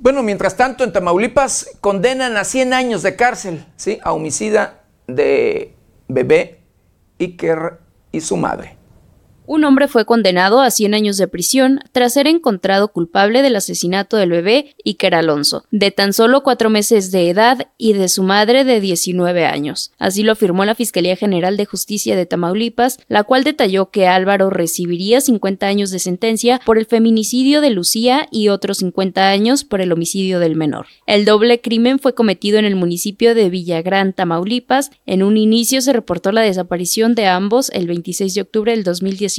Bueno, 0.04 0.22
mientras 0.22 0.54
tanto, 0.54 0.84
en 0.84 0.92
Tamaulipas 0.92 1.78
condenan 1.80 2.36
a 2.36 2.44
100 2.44 2.74
años 2.74 3.02
de 3.02 3.16
cárcel, 3.16 3.64
¿sí? 3.76 4.00
A 4.02 4.12
homicida 4.12 4.82
de 5.06 5.74
bebé 6.08 6.60
Iker 7.18 7.78
y 8.12 8.20
su 8.20 8.36
madre. 8.36 8.76
Un 9.46 9.64
hombre 9.64 9.88
fue 9.88 10.06
condenado 10.06 10.62
a 10.62 10.70
100 10.70 10.94
años 10.94 11.18
de 11.18 11.28
prisión 11.28 11.80
tras 11.92 12.14
ser 12.14 12.26
encontrado 12.26 12.88
culpable 12.88 13.42
del 13.42 13.56
asesinato 13.56 14.16
del 14.16 14.30
bebé 14.30 14.74
Iker 14.86 15.14
Alonso, 15.14 15.64
de 15.70 15.90
tan 15.90 16.14
solo 16.14 16.42
cuatro 16.42 16.70
meses 16.70 17.10
de 17.10 17.28
edad 17.28 17.68
y 17.76 17.92
de 17.92 18.08
su 18.08 18.22
madre 18.22 18.64
de 18.64 18.80
19 18.80 19.44
años. 19.44 19.92
Así 19.98 20.22
lo 20.22 20.32
afirmó 20.32 20.64
la 20.64 20.74
Fiscalía 20.74 21.14
General 21.16 21.58
de 21.58 21.66
Justicia 21.66 22.16
de 22.16 22.24
Tamaulipas, 22.24 22.98
la 23.06 23.24
cual 23.24 23.44
detalló 23.44 23.90
que 23.90 24.06
Álvaro 24.06 24.48
recibiría 24.48 25.20
50 25.20 25.66
años 25.66 25.90
de 25.90 25.98
sentencia 25.98 26.58
por 26.64 26.78
el 26.78 26.86
feminicidio 26.86 27.60
de 27.60 27.68
Lucía 27.68 28.26
y 28.30 28.48
otros 28.48 28.78
50 28.78 29.28
años 29.28 29.64
por 29.64 29.82
el 29.82 29.92
homicidio 29.92 30.40
del 30.40 30.56
menor. 30.56 30.86
El 31.06 31.26
doble 31.26 31.60
crimen 31.60 31.98
fue 31.98 32.14
cometido 32.14 32.58
en 32.58 32.64
el 32.64 32.76
municipio 32.76 33.34
de 33.34 33.50
Villagrán, 33.50 34.14
Tamaulipas. 34.14 34.90
En 35.04 35.22
un 35.22 35.36
inicio 35.36 35.82
se 35.82 35.92
reportó 35.92 36.32
la 36.32 36.40
desaparición 36.40 37.14
de 37.14 37.26
ambos 37.26 37.68
el 37.74 37.86
26 37.86 38.32
de 38.32 38.40
octubre 38.40 38.72
del 38.72 38.84
2019 38.84 39.33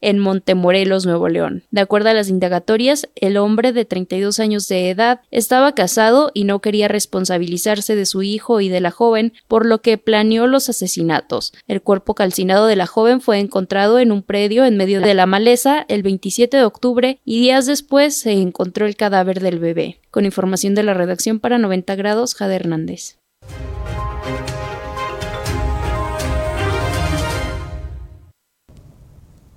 en 0.00 0.18
Montemorelos, 0.18 1.06
Nuevo 1.06 1.28
León. 1.28 1.64
De 1.70 1.80
acuerdo 1.80 2.10
a 2.10 2.14
las 2.14 2.28
indagatorias, 2.28 3.08
el 3.14 3.36
hombre 3.36 3.72
de 3.72 3.84
32 3.84 4.40
años 4.40 4.68
de 4.68 4.90
edad 4.90 5.20
estaba 5.30 5.74
casado 5.74 6.30
y 6.34 6.44
no 6.44 6.60
quería 6.60 6.88
responsabilizarse 6.88 7.96
de 7.96 8.06
su 8.06 8.22
hijo 8.22 8.60
y 8.60 8.68
de 8.68 8.80
la 8.80 8.90
joven, 8.90 9.32
por 9.46 9.66
lo 9.66 9.80
que 9.80 9.98
planeó 9.98 10.46
los 10.46 10.68
asesinatos. 10.68 11.52
El 11.66 11.82
cuerpo 11.82 12.14
calcinado 12.14 12.66
de 12.66 12.76
la 12.76 12.86
joven 12.86 13.20
fue 13.20 13.38
encontrado 13.38 13.98
en 13.98 14.12
un 14.12 14.22
predio 14.22 14.64
en 14.64 14.76
medio 14.76 15.00
de 15.00 15.14
la 15.14 15.26
maleza 15.26 15.84
el 15.88 16.02
27 16.02 16.56
de 16.56 16.64
octubre 16.64 17.20
y 17.24 17.40
días 17.40 17.66
después 17.66 18.16
se 18.16 18.32
encontró 18.32 18.86
el 18.86 18.96
cadáver 18.96 19.40
del 19.40 19.58
bebé. 19.58 20.00
Con 20.10 20.24
información 20.24 20.74
de 20.74 20.82
la 20.82 20.94
redacción 20.94 21.38
para 21.40 21.58
90 21.58 21.94
grados, 21.96 22.34
Jade 22.34 22.56
Hernández. 22.56 23.17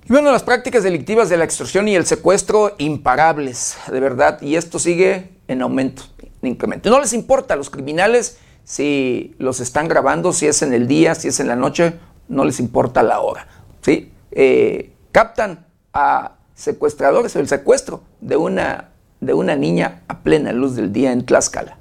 Bueno, 0.08 0.32
las 0.32 0.42
prácticas 0.42 0.82
delictivas 0.82 1.28
de 1.28 1.36
la 1.36 1.44
extorsión 1.44 1.88
y 1.88 1.94
el 1.94 2.06
secuestro 2.06 2.74
imparables, 2.78 3.76
de 3.90 4.00
verdad, 4.00 4.40
y 4.42 4.56
esto 4.56 4.78
sigue 4.78 5.30
en 5.48 5.62
aumento, 5.62 6.02
en 6.42 6.50
incremento. 6.50 6.90
No 6.90 7.00
les 7.00 7.12
importa 7.12 7.54
a 7.54 7.56
los 7.56 7.70
criminales 7.70 8.38
si 8.64 9.34
los 9.38 9.60
están 9.60 9.88
grabando, 9.88 10.32
si 10.32 10.46
es 10.46 10.62
en 10.62 10.72
el 10.72 10.86
día, 10.86 11.14
si 11.14 11.28
es 11.28 11.40
en 11.40 11.48
la 11.48 11.56
noche, 11.56 11.94
no 12.28 12.44
les 12.44 12.60
importa 12.60 13.02
la 13.02 13.20
hora. 13.20 13.46
¿sí? 13.80 14.12
Eh, 14.30 14.92
captan 15.12 15.66
a 15.92 16.36
secuestradores, 16.54 17.36
el 17.36 17.48
secuestro 17.48 18.02
de 18.20 18.36
una, 18.36 18.90
de 19.20 19.34
una 19.34 19.56
niña 19.56 20.02
a 20.08 20.20
plena 20.20 20.52
luz 20.52 20.76
del 20.76 20.92
día 20.92 21.12
en 21.12 21.24
Tlaxcala. 21.24 21.76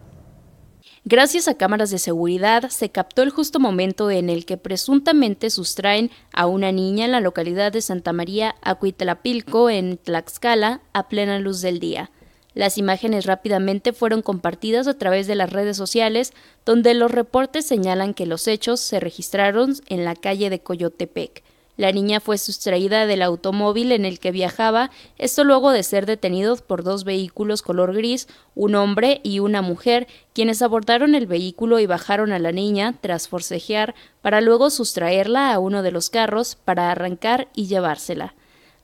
Gracias 1.03 1.47
a 1.47 1.55
cámaras 1.55 1.89
de 1.89 1.97
seguridad 1.97 2.69
se 2.69 2.91
captó 2.91 3.23
el 3.23 3.31
justo 3.31 3.59
momento 3.59 4.11
en 4.11 4.29
el 4.29 4.45
que 4.45 4.57
presuntamente 4.57 5.49
sustraen 5.49 6.11
a 6.31 6.45
una 6.45 6.71
niña 6.71 7.05
en 7.05 7.11
la 7.11 7.21
localidad 7.21 7.71
de 7.71 7.81
Santa 7.81 8.13
María 8.13 8.55
Acuitlapilco 8.61 9.71
en 9.71 9.97
Tlaxcala 9.97 10.81
a 10.93 11.07
plena 11.07 11.39
luz 11.39 11.61
del 11.61 11.79
día. 11.79 12.11
Las 12.53 12.77
imágenes 12.77 13.25
rápidamente 13.25 13.93
fueron 13.93 14.21
compartidas 14.21 14.87
a 14.87 14.93
través 14.93 15.25
de 15.25 15.33
las 15.33 15.51
redes 15.51 15.75
sociales, 15.75 16.33
donde 16.65 16.93
los 16.93 17.09
reportes 17.09 17.65
señalan 17.65 18.13
que 18.13 18.27
los 18.27 18.47
hechos 18.47 18.79
se 18.79 18.99
registraron 18.99 19.73
en 19.87 20.05
la 20.05 20.15
calle 20.15 20.51
de 20.51 20.59
Coyotepec. 20.59 21.43
La 21.81 21.91
niña 21.91 22.19
fue 22.19 22.37
sustraída 22.37 23.07
del 23.07 23.23
automóvil 23.23 23.91
en 23.91 24.05
el 24.05 24.19
que 24.19 24.29
viajaba, 24.29 24.91
esto 25.17 25.43
luego 25.43 25.71
de 25.71 25.81
ser 25.81 26.05
detenidos 26.05 26.61
por 26.61 26.83
dos 26.83 27.05
vehículos 27.05 27.63
color 27.63 27.95
gris, 27.95 28.27
un 28.53 28.75
hombre 28.75 29.19
y 29.23 29.39
una 29.39 29.63
mujer, 29.63 30.05
quienes 30.35 30.61
abordaron 30.61 31.15
el 31.15 31.25
vehículo 31.25 31.79
y 31.79 31.87
bajaron 31.87 32.33
a 32.33 32.37
la 32.37 32.51
niña 32.51 32.99
tras 33.01 33.27
forcejear 33.27 33.95
para 34.21 34.41
luego 34.41 34.69
sustraerla 34.69 35.51
a 35.51 35.57
uno 35.57 35.81
de 35.81 35.89
los 35.89 36.11
carros 36.11 36.53
para 36.53 36.91
arrancar 36.91 37.47
y 37.55 37.65
llevársela. 37.65 38.35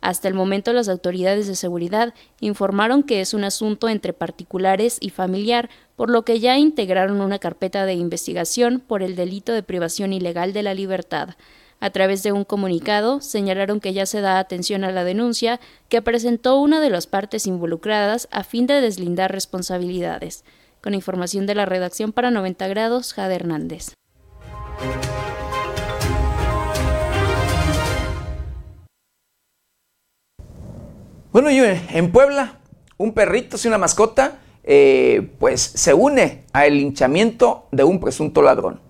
Hasta 0.02 0.28
el 0.28 0.34
momento 0.34 0.74
las 0.74 0.90
autoridades 0.90 1.46
de 1.46 1.56
seguridad 1.56 2.16
informaron 2.40 3.04
que 3.04 3.22
es 3.22 3.36
un 3.36 3.44
asunto 3.44 3.90
entre 3.90 4.14
particulares 4.14 4.98
y 5.02 5.12
familiar, 5.12 5.70
por 5.96 6.10
lo 6.10 6.26
que 6.26 6.40
ya 6.40 6.58
integraron 6.58 7.22
una 7.22 7.38
carpeta 7.38 7.86
de 7.86 7.94
investigación 7.94 8.80
por 8.80 9.04
el 9.04 9.16
delito 9.16 9.54
de 9.54 9.62
privación 9.62 10.14
ilegal 10.14 10.52
de 10.52 10.64
la 10.64 10.74
libertad. 10.74 11.36
A 11.80 11.92
través 11.92 12.24
de 12.24 12.32
un 12.32 12.44
comunicado, 12.44 13.22
señalaron 13.22 13.80
que 13.80 13.94
ya 13.94 14.08
se 14.08 14.20
da 14.20 14.40
atención 14.40 14.84
a 14.84 14.92
la 14.92 15.04
denuncia 15.04 15.60
que 15.90 16.02
presentó 16.02 16.60
una 16.60 16.82
de 16.82 16.90
las 16.90 17.06
partes 17.06 17.46
involucradas 17.46 18.28
a 18.32 18.44
fin 18.44 18.66
de 18.66 18.82
deslindar 18.82 19.32
responsabilidades. 19.32 20.44
Con 20.82 20.96
información 20.96 21.46
de 21.46 21.54
la 21.54 21.68
redacción 21.68 22.14
para 22.14 22.32
90 22.32 22.68
grados, 22.68 23.14
Jade 23.14 23.36
Hernández. 23.36 23.94
Bueno, 31.32 31.52
y 31.52 31.60
en 31.60 32.12
Puebla, 32.12 32.58
un 32.98 33.14
perrito, 33.14 33.58
y 33.64 33.68
una 33.68 33.78
mascota, 33.78 34.40
eh, 34.64 35.30
pues 35.38 35.62
se 35.62 35.94
une 35.94 36.46
al 36.54 36.74
linchamiento 36.74 37.68
de 37.72 37.84
un 37.84 38.00
presunto 38.00 38.42
ladrón. 38.42 38.87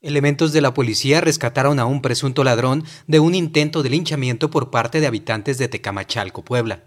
Elementos 0.00 0.52
de 0.52 0.60
la 0.60 0.74
policía 0.74 1.20
rescataron 1.20 1.80
a 1.80 1.84
un 1.84 2.02
presunto 2.02 2.44
ladrón 2.44 2.84
de 3.08 3.18
un 3.18 3.34
intento 3.34 3.82
de 3.82 3.90
linchamiento 3.90 4.48
por 4.48 4.70
parte 4.70 5.00
de 5.00 5.08
habitantes 5.08 5.58
de 5.58 5.66
Tecamachalco, 5.66 6.44
Puebla. 6.44 6.84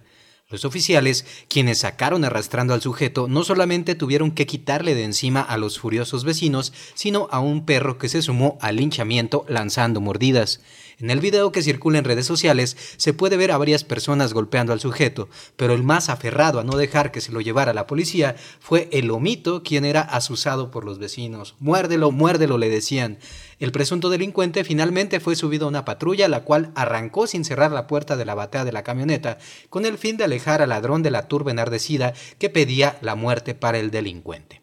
Los 0.47 0.63
oficiales, 0.63 1.25
quienes 1.49 1.79
sacaron 1.79 2.23
arrastrando 2.23 2.73
al 2.73 2.81
sujeto, 2.81 3.27
no 3.27 3.43
solamente 3.43 3.95
tuvieron 3.95 4.31
que 4.31 4.45
quitarle 4.45 4.95
de 4.95 5.03
encima 5.03 5.41
a 5.41 5.57
los 5.57 5.79
furiosos 5.79 6.23
vecinos, 6.23 6.71
sino 6.93 7.27
a 7.31 7.39
un 7.39 7.65
perro 7.65 7.97
que 7.97 8.09
se 8.09 8.21
sumó 8.21 8.57
al 8.61 8.77
linchamiento 8.77 9.45
lanzando 9.47 9.99
mordidas. 9.99 10.61
En 11.01 11.09
el 11.09 11.19
video 11.19 11.51
que 11.51 11.63
circula 11.63 11.97
en 11.97 12.05
redes 12.05 12.27
sociales 12.27 12.77
se 12.97 13.13
puede 13.13 13.35
ver 13.35 13.51
a 13.51 13.57
varias 13.57 13.83
personas 13.83 14.35
golpeando 14.35 14.71
al 14.71 14.79
sujeto, 14.79 15.29
pero 15.55 15.73
el 15.73 15.81
más 15.81 16.09
aferrado 16.09 16.59
a 16.59 16.63
no 16.63 16.77
dejar 16.77 17.11
que 17.11 17.21
se 17.21 17.31
lo 17.31 17.41
llevara 17.41 17.73
la 17.73 17.87
policía 17.87 18.35
fue 18.59 18.87
el 18.91 19.09
omito 19.09 19.63
quien 19.63 19.83
era 19.83 20.01
asusado 20.01 20.69
por 20.69 20.85
los 20.85 20.99
vecinos. 20.99 21.55
Muérdelo, 21.59 22.11
muérdelo, 22.11 22.59
le 22.59 22.69
decían. 22.69 23.17
El 23.57 23.71
presunto 23.71 24.11
delincuente 24.11 24.63
finalmente 24.63 25.19
fue 25.19 25.35
subido 25.35 25.65
a 25.65 25.69
una 25.69 25.85
patrulla, 25.85 26.27
la 26.27 26.43
cual 26.43 26.71
arrancó 26.75 27.25
sin 27.25 27.45
cerrar 27.45 27.71
la 27.71 27.87
puerta 27.87 28.15
de 28.15 28.25
la 28.25 28.35
batea 28.35 28.63
de 28.63 28.71
la 28.71 28.83
camioneta, 28.83 29.39
con 29.71 29.87
el 29.87 29.97
fin 29.97 30.17
de 30.17 30.25
alejar 30.25 30.61
al 30.61 30.69
ladrón 30.69 31.01
de 31.01 31.09
la 31.09 31.27
turba 31.27 31.49
enardecida 31.49 32.13
que 32.37 32.51
pedía 32.51 32.99
la 33.01 33.15
muerte 33.15 33.55
para 33.55 33.79
el 33.79 33.89
delincuente. 33.89 34.61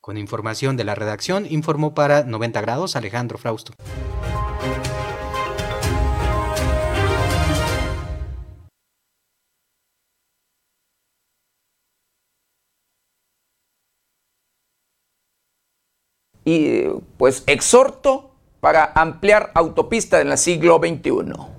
Con 0.00 0.16
información 0.16 0.76
de 0.76 0.84
la 0.84 0.94
redacción, 0.94 1.44
informó 1.50 1.92
para 1.92 2.22
90 2.22 2.60
grados 2.60 2.94
Alejandro 2.94 3.36
Frausto. 3.36 3.72
Y 16.44 16.84
pues 17.16 17.44
exhorto 17.46 18.30
para 18.60 18.92
ampliar 18.94 19.50
autopista 19.54 20.20
en 20.20 20.30
el 20.30 20.38
siglo 20.38 20.78
XXI. 20.78 21.51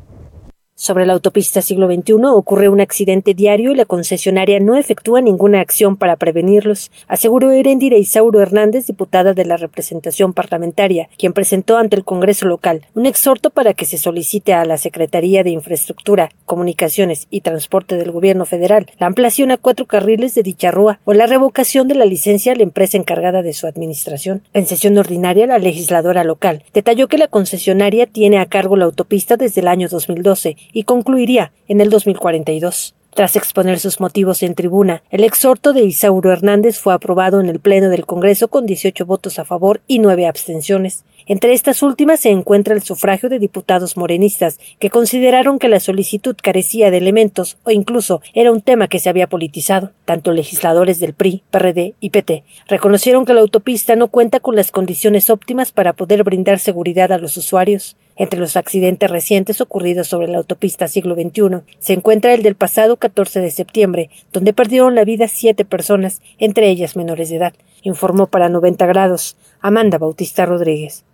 Sobre 0.84 1.06
la 1.06 1.14
autopista 1.14 1.62
siglo 1.62 1.88
XXI 1.88 2.16
ocurre 2.26 2.68
un 2.68 2.82
accidente 2.82 3.34
diario 3.34 3.72
y 3.72 3.76
la 3.76 3.86
concesionaria 3.86 4.60
no 4.60 4.76
efectúa 4.76 5.22
ninguna 5.22 5.62
acción 5.62 5.96
para 5.96 6.18
prevenirlos, 6.18 6.92
aseguró 7.08 7.52
Erendira 7.52 7.96
Isauro 7.96 8.42
Hernández, 8.42 8.88
diputada 8.88 9.34
de 9.34 9.46
la 9.46 9.56
representación 9.56 10.34
parlamentaria, 10.34 11.08
quien 11.18 11.32
presentó 11.32 11.78
ante 11.78 11.96
el 11.96 12.04
Congreso 12.04 12.48
local 12.48 12.82
un 12.96 13.06
exhorto 13.06 13.50
para 13.50 13.74
que 13.74 13.86
se 13.86 13.98
solicite 13.98 14.54
a 14.54 14.66
la 14.66 14.78
Secretaría 14.78 15.42
de 15.42 15.52
Infraestructura, 15.52 16.32
Comunicaciones 16.46 17.28
y 17.30 17.40
Transporte 17.40 17.96
del 17.96 18.12
Gobierno 18.12 18.44
federal 18.44 18.88
la 19.00 19.08
ampliación 19.08 19.52
a 19.52 19.58
cuatro 19.58 19.86
carriles 19.86 20.36
de 20.36 20.44
dicha 20.44 20.70
rúa 20.70 21.00
o 21.06 21.14
la 21.14 21.28
revocación 21.28 21.88
de 21.88 21.96
la 21.96 22.04
licencia 22.04 22.52
a 22.52 22.56
la 22.56 22.64
empresa 22.64 22.98
encargada 22.98 23.42
de 23.42 23.54
su 23.54 23.68
administración. 23.68 24.44
En 24.52 24.68
sesión 24.68 24.98
ordinaria, 24.98 25.48
la 25.48 25.60
legisladora 25.60 26.26
local 26.26 26.66
detalló 26.74 27.08
que 27.08 27.18
la 27.18 27.30
concesionaria 27.30 28.06
tiene 28.06 28.38
a 28.38 28.48
cargo 28.48 28.76
la 28.76 28.84
autopista 28.84 29.38
desde 29.38 29.62
el 29.62 29.70
año 29.70 29.88
2012 29.88 30.58
y 30.74 30.84
concluiría 30.84 31.54
en 31.68 31.80
el 31.80 31.90
2042. 31.90 32.96
Tras 33.16 33.36
exponer 33.36 33.80
sus 33.80 34.00
motivos 34.00 34.42
en 34.42 34.56
tribuna, 34.56 35.04
el 35.12 35.24
exhorto 35.24 35.72
de 35.72 35.84
Isauro 35.84 36.32
Hernández 36.32 36.80
fue 36.80 36.96
aprobado 36.96 37.40
en 37.40 37.48
el 37.48 37.60
Pleno 37.60 37.90
del 37.90 38.08
Congreso 38.08 38.48
con 38.48 38.66
18 38.66 39.06
votos 39.06 39.38
a 39.38 39.46
favor 39.46 39.82
y 39.86 40.00
9 40.00 40.26
abstenciones. 40.26 41.06
Entre 41.28 41.54
estas 41.54 41.84
últimas 41.84 42.22
se 42.22 42.32
encuentra 42.32 42.74
el 42.74 42.82
sufragio 42.82 43.30
de 43.30 43.38
diputados 43.38 43.98
morenistas, 43.98 44.60
que 44.80 44.90
consideraron 44.90 45.60
que 45.60 45.70
la 45.70 45.80
solicitud 45.80 46.36
carecía 46.42 46.90
de 46.90 46.98
elementos 46.98 47.58
o 47.64 47.70
incluso 47.70 48.22
era 48.34 48.52
un 48.52 48.62
tema 48.62 48.88
que 48.88 48.98
se 48.98 49.10
había 49.10 49.30
politizado. 49.30 49.92
Tanto 50.06 50.32
legisladores 50.32 51.00
del 51.00 51.14
PRI, 51.14 51.44
PRD 51.52 51.94
y 52.00 52.10
PT 52.10 52.44
reconocieron 52.68 53.26
que 53.26 53.36
la 53.36 53.42
autopista 53.42 53.96
no 53.96 54.08
cuenta 54.08 54.40
con 54.40 54.56
las 54.56 54.72
condiciones 54.72 55.30
óptimas 55.30 55.72
para 55.72 55.94
poder 55.94 56.24
brindar 56.24 56.58
seguridad 56.58 57.12
a 57.12 57.20
los 57.20 57.38
usuarios. 57.38 57.96
Entre 58.16 58.40
los 58.40 58.56
accidentes 58.56 59.10
recientes 59.10 59.60
ocurridos 59.60 60.08
sobre 60.08 60.28
la 60.28 60.38
autopista 60.38 60.88
siglo 60.88 61.16
XXI 61.16 61.62
se 61.80 61.94
encuentra 61.94 62.34
el 62.34 62.44
del 62.44 62.56
pasado 62.56 62.98
14 62.98 63.40
de 63.40 63.50
septiembre, 63.50 64.10
donde 64.32 64.54
perdieron 64.54 64.94
la 64.94 65.04
vida 65.04 65.28
siete 65.28 65.66
personas, 65.66 66.22
entre 66.38 66.70
ellas 66.70 66.96
menores 66.96 67.30
de 67.30 67.38
edad, 67.38 67.54
informó 67.82 68.28
para 68.28 68.50
90 68.50 68.86
grados 68.86 69.36
Amanda 69.62 69.98
Bautista 69.98 70.46
Rodríguez. 70.46 71.06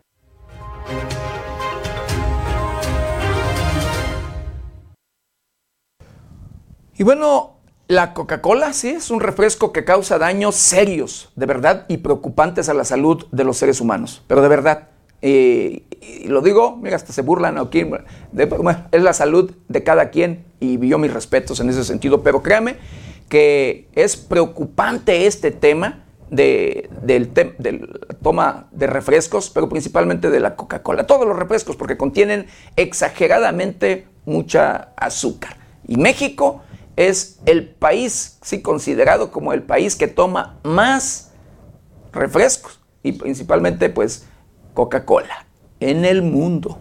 Y 6.98 7.04
bueno, 7.04 7.60
la 7.88 8.14
Coca-Cola 8.14 8.74
sí 8.74 8.90
es 8.90 9.10
un 9.10 9.22
refresco 9.22 9.72
que 9.72 9.86
causa 9.86 10.20
daños 10.20 10.56
serios, 10.56 11.32
de 11.38 11.46
verdad, 11.46 11.86
y 11.88 11.98
preocupantes 11.98 12.68
a 12.68 12.74
la 12.74 12.84
salud 12.84 13.26
de 13.32 13.46
los 13.46 13.56
seres 13.56 13.80
humanos, 13.80 14.22
pero 14.28 14.42
de 14.42 14.50
verdad. 14.50 14.90
Y 15.22 15.84
lo 16.28 16.42
digo, 16.42 16.78
mira, 16.78 16.96
hasta 16.96 17.14
se 17.14 17.22
burlan 17.22 17.58
aquí. 17.58 17.86
es 18.92 19.04
la 19.04 19.14
salud 19.14 19.52
de 19.68 19.84
cada 19.84 20.10
quien 20.10 20.46
y 20.60 20.86
yo 20.88 20.98
mis 20.98 21.14
respetos 21.14 21.60
en 21.60 21.70
ese 21.70 21.84
sentido, 21.84 22.24
pero 22.24 22.42
créame 22.42 22.78
que 23.28 23.88
es 23.94 24.18
preocupante 24.18 25.28
este 25.28 25.52
tema 25.52 26.06
de, 26.30 26.90
del, 27.02 27.30
toma 28.22 28.68
de 28.72 28.88
refrescos, 28.88 29.50
pero 29.50 29.70
principalmente 29.70 30.30
de 30.30 30.40
la 30.40 30.56
Coca-Cola. 30.56 31.06
Todos 31.06 31.28
los 31.28 31.38
refrescos, 31.38 31.76
porque 31.76 31.98
contienen 31.98 32.48
exageradamente 32.76 34.08
mucha 34.26 34.94
azúcar. 34.96 35.58
Y 35.88 35.98
México 35.98 36.62
es 36.96 37.40
el 37.46 37.68
país, 37.68 38.38
sí, 38.42 38.62
considerado 38.62 39.32
como 39.32 39.54
el 39.54 39.64
país 39.64 39.96
que 39.96 40.08
toma 40.08 40.60
más 40.64 41.32
refrescos 42.12 42.80
y 43.04 43.14
principalmente 43.14 43.90
pues 43.90 44.26
Coca-Cola 44.80 45.46
en 45.82 46.06
el 46.06 46.22
mundo. 46.22 46.80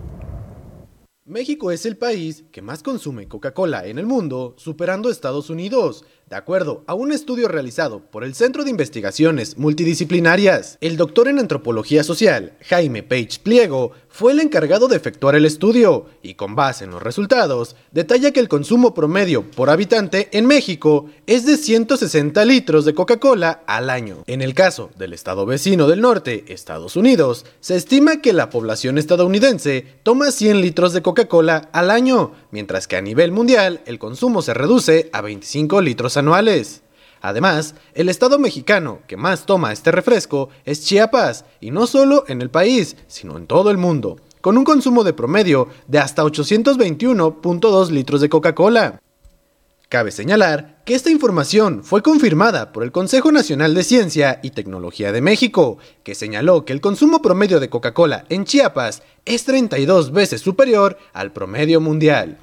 México 1.24 1.72
es 1.72 1.84
el 1.84 1.96
país 1.96 2.44
que 2.52 2.62
más 2.62 2.84
consume 2.84 3.26
Coca-Cola 3.26 3.86
en 3.86 3.98
el 3.98 4.06
mundo, 4.06 4.54
superando 4.56 5.10
Estados 5.10 5.50
Unidos, 5.50 6.04
de 6.30 6.36
acuerdo 6.36 6.84
a 6.86 6.94
un 6.94 7.10
estudio 7.10 7.48
realizado 7.48 8.08
por 8.08 8.22
el 8.22 8.36
Centro 8.36 8.62
de 8.62 8.70
Investigaciones 8.70 9.58
Multidisciplinarias, 9.58 10.78
el 10.80 10.96
doctor 10.96 11.26
en 11.26 11.40
antropología 11.40 12.04
social, 12.04 12.56
Jaime 12.62 13.02
Page 13.02 13.40
Pliego, 13.42 13.90
fue 14.08 14.32
el 14.32 14.40
encargado 14.40 14.88
de 14.88 14.96
efectuar 14.96 15.34
el 15.34 15.44
estudio 15.44 16.06
y 16.22 16.34
con 16.34 16.54
base 16.54 16.84
en 16.84 16.90
los 16.90 17.02
resultados, 17.02 17.76
detalla 17.92 18.30
que 18.30 18.40
el 18.40 18.48
consumo 18.48 18.94
promedio 18.94 19.42
por 19.42 19.70
habitante 19.70 20.28
en 20.32 20.46
México 20.46 21.06
es 21.26 21.46
de 21.46 21.56
160 21.56 22.44
litros 22.44 22.84
de 22.84 22.94
Coca-Cola 22.94 23.62
al 23.66 23.90
año. 23.90 24.24
En 24.26 24.42
el 24.42 24.54
caso 24.54 24.90
del 24.96 25.12
estado 25.12 25.46
vecino 25.46 25.86
del 25.86 26.00
norte, 26.00 26.44
Estados 26.48 26.96
Unidos, 26.96 27.46
se 27.60 27.76
estima 27.76 28.20
que 28.20 28.32
la 28.32 28.50
población 28.50 28.98
estadounidense 28.98 29.86
toma 30.02 30.30
100 30.30 30.60
litros 30.60 30.92
de 30.92 31.02
Coca-Cola 31.02 31.68
al 31.72 31.90
año, 31.90 32.32
mientras 32.50 32.88
que 32.88 32.96
a 32.96 33.02
nivel 33.02 33.32
mundial 33.32 33.80
el 33.86 33.98
consumo 33.98 34.42
se 34.42 34.54
reduce 34.54 35.10
a 35.12 35.20
25 35.20 35.80
litros 35.80 36.16
anuales. 36.16 36.82
Además, 37.20 37.74
el 37.94 38.08
estado 38.08 38.38
mexicano 38.38 39.00
que 39.06 39.16
más 39.16 39.46
toma 39.46 39.72
este 39.72 39.90
refresco 39.92 40.48
es 40.64 40.84
Chiapas, 40.84 41.44
y 41.60 41.70
no 41.70 41.86
solo 41.86 42.24
en 42.28 42.42
el 42.42 42.50
país, 42.50 42.96
sino 43.06 43.36
en 43.36 43.46
todo 43.46 43.70
el 43.70 43.78
mundo, 43.78 44.16
con 44.40 44.56
un 44.56 44.64
consumo 44.64 45.04
de 45.04 45.12
promedio 45.12 45.68
de 45.86 45.98
hasta 45.98 46.24
821.2 46.24 47.90
litros 47.90 48.20
de 48.20 48.28
Coca-Cola. 48.28 49.00
Cabe 49.88 50.10
señalar 50.10 50.82
que 50.84 50.94
esta 50.94 51.10
información 51.10 51.82
fue 51.82 52.02
confirmada 52.02 52.72
por 52.72 52.82
el 52.82 52.92
Consejo 52.92 53.32
Nacional 53.32 53.74
de 53.74 53.82
Ciencia 53.82 54.38
y 54.42 54.50
Tecnología 54.50 55.12
de 55.12 55.22
México, 55.22 55.78
que 56.02 56.14
señaló 56.14 56.66
que 56.66 56.74
el 56.74 56.82
consumo 56.82 57.22
promedio 57.22 57.58
de 57.58 57.70
Coca-Cola 57.70 58.26
en 58.28 58.44
Chiapas 58.44 59.02
es 59.24 59.44
32 59.44 60.12
veces 60.12 60.42
superior 60.42 60.98
al 61.14 61.32
promedio 61.32 61.80
mundial. 61.80 62.36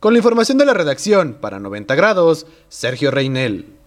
Con 0.00 0.12
la 0.12 0.18
información 0.18 0.58
de 0.58 0.64
la 0.64 0.74
redacción 0.74 1.38
para 1.40 1.60
90 1.60 1.94
grados, 1.94 2.46
Sergio 2.68 3.12
Reinel. 3.12 3.81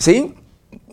Sí, 0.00 0.34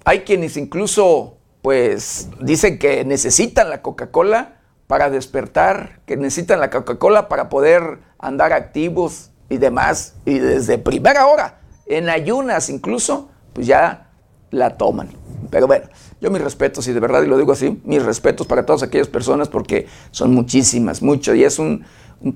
hay 0.03 0.19
quienes 0.21 0.57
incluso 0.57 1.37
pues 1.61 2.29
dicen 2.41 2.77
que 2.77 3.05
necesitan 3.05 3.69
la 3.69 3.81
Coca-Cola 3.81 4.59
para 4.87 5.09
despertar, 5.09 6.01
que 6.05 6.17
necesitan 6.17 6.59
la 6.59 6.69
Coca-Cola 6.69 7.29
para 7.29 7.47
poder 7.47 7.99
andar 8.19 8.51
activos 8.51 9.31
y 9.49 9.57
demás, 9.57 10.15
y 10.25 10.39
desde 10.39 10.77
primera 10.77 11.25
hora, 11.27 11.61
en 11.85 12.09
ayunas 12.09 12.69
incluso, 12.69 13.29
pues 13.53 13.65
ya 13.65 14.09
la 14.51 14.77
toman. 14.77 15.09
Pero 15.49 15.67
bueno, 15.67 15.87
yo 16.19 16.29
mis 16.29 16.41
respetos, 16.41 16.85
y 16.87 16.93
de 16.93 16.99
verdad 16.99 17.21
y 17.23 17.27
lo 17.27 17.37
digo 17.37 17.53
así, 17.53 17.81
mis 17.85 18.03
respetos 18.03 18.45
para 18.45 18.65
todas 18.65 18.83
aquellas 18.83 19.07
personas 19.07 19.47
porque 19.47 19.87
son 20.11 20.33
muchísimas, 20.33 21.01
mucho, 21.01 21.33
y 21.33 21.45
es 21.45 21.59
un, 21.59 21.85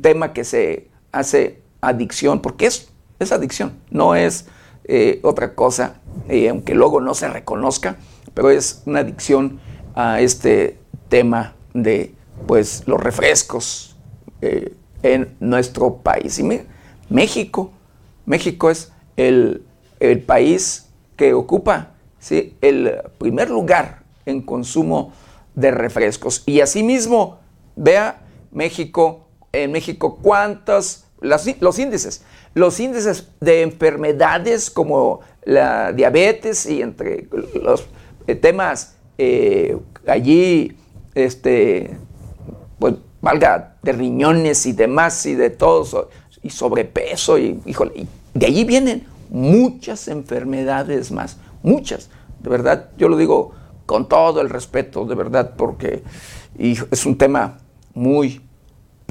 tema 0.02 0.34
que 0.34 0.44
se 0.44 0.90
hace 1.12 1.62
adicción, 1.82 2.42
porque 2.42 2.68
es, 2.68 2.90
es 3.20 3.32
adicción, 3.32 3.74
no 3.90 4.16
es 4.16 4.46
eh, 4.86 5.20
otra 5.24 5.56
cosa, 5.56 6.02
eh, 6.30 6.50
aunque 6.50 6.74
luego 6.74 7.02
no 7.02 7.14
se 7.14 7.28
reconozca, 7.28 7.98
pero 8.34 8.50
es 8.50 8.84
una 8.86 9.00
adicción 9.00 9.60
a 9.96 10.22
este 10.22 10.78
tema 11.10 11.56
de 11.74 12.14
pues 12.48 12.84
los 12.88 13.00
refrescos 13.00 13.96
eh, 14.42 14.74
en 15.04 15.36
nuestro 15.40 15.98
país. 15.98 16.40
Y 16.40 16.64
México, 17.10 17.72
México 18.26 18.70
es 18.70 18.92
el, 19.18 19.64
el 20.00 20.22
país 20.22 20.88
que 21.16 21.34
ocupa 21.34 21.92
¿sí? 22.20 22.56
el 22.62 23.02
primer 23.18 23.50
lugar 23.50 24.04
en 24.26 24.42
consumo 24.42 25.14
de 25.56 25.72
refrescos. 25.72 26.44
Y 26.46 26.62
asimismo, 26.62 27.40
vea 27.76 28.22
México, 28.52 29.28
en 29.52 29.72
México, 29.72 30.20
cuántos, 30.22 31.06
los 31.20 31.80
índices, 31.80 32.24
los 32.54 32.80
índices 32.80 33.28
de 33.40 33.62
enfermedades 33.62 34.70
como 34.70 35.22
la 35.44 35.92
diabetes 35.92 36.66
y 36.66 36.82
entre 36.82 37.28
los 37.62 37.86
eh, 38.28 38.36
temas 38.36 38.96
eh, 39.18 39.78
allí, 40.08 40.76
este, 41.16 41.98
pues 42.80 42.96
valga, 43.22 43.76
de 43.84 43.92
riñones 43.92 44.66
y 44.66 44.74
demás 44.74 45.26
y 45.26 45.36
de 45.36 45.50
todos, 45.50 45.96
y 46.42 46.50
sobrepeso, 46.50 47.38
y, 47.38 47.62
híjole, 47.66 48.08
de 48.34 48.46
allí 48.46 48.64
vienen 48.64 49.06
muchas 49.30 50.08
enfermedades 50.08 51.12
más, 51.12 51.38
muchas. 51.62 52.10
De 52.40 52.50
verdad, 52.50 52.90
yo 52.98 53.10
lo 53.10 53.18
digo 53.18 53.52
con 53.86 54.10
todo 54.10 54.42
el 54.42 54.50
respeto, 54.50 55.06
de 55.06 55.16
verdad, 55.16 55.54
porque 55.56 56.04
es 56.58 57.06
un 57.06 57.18
tema 57.18 57.60
muy, 57.94 58.42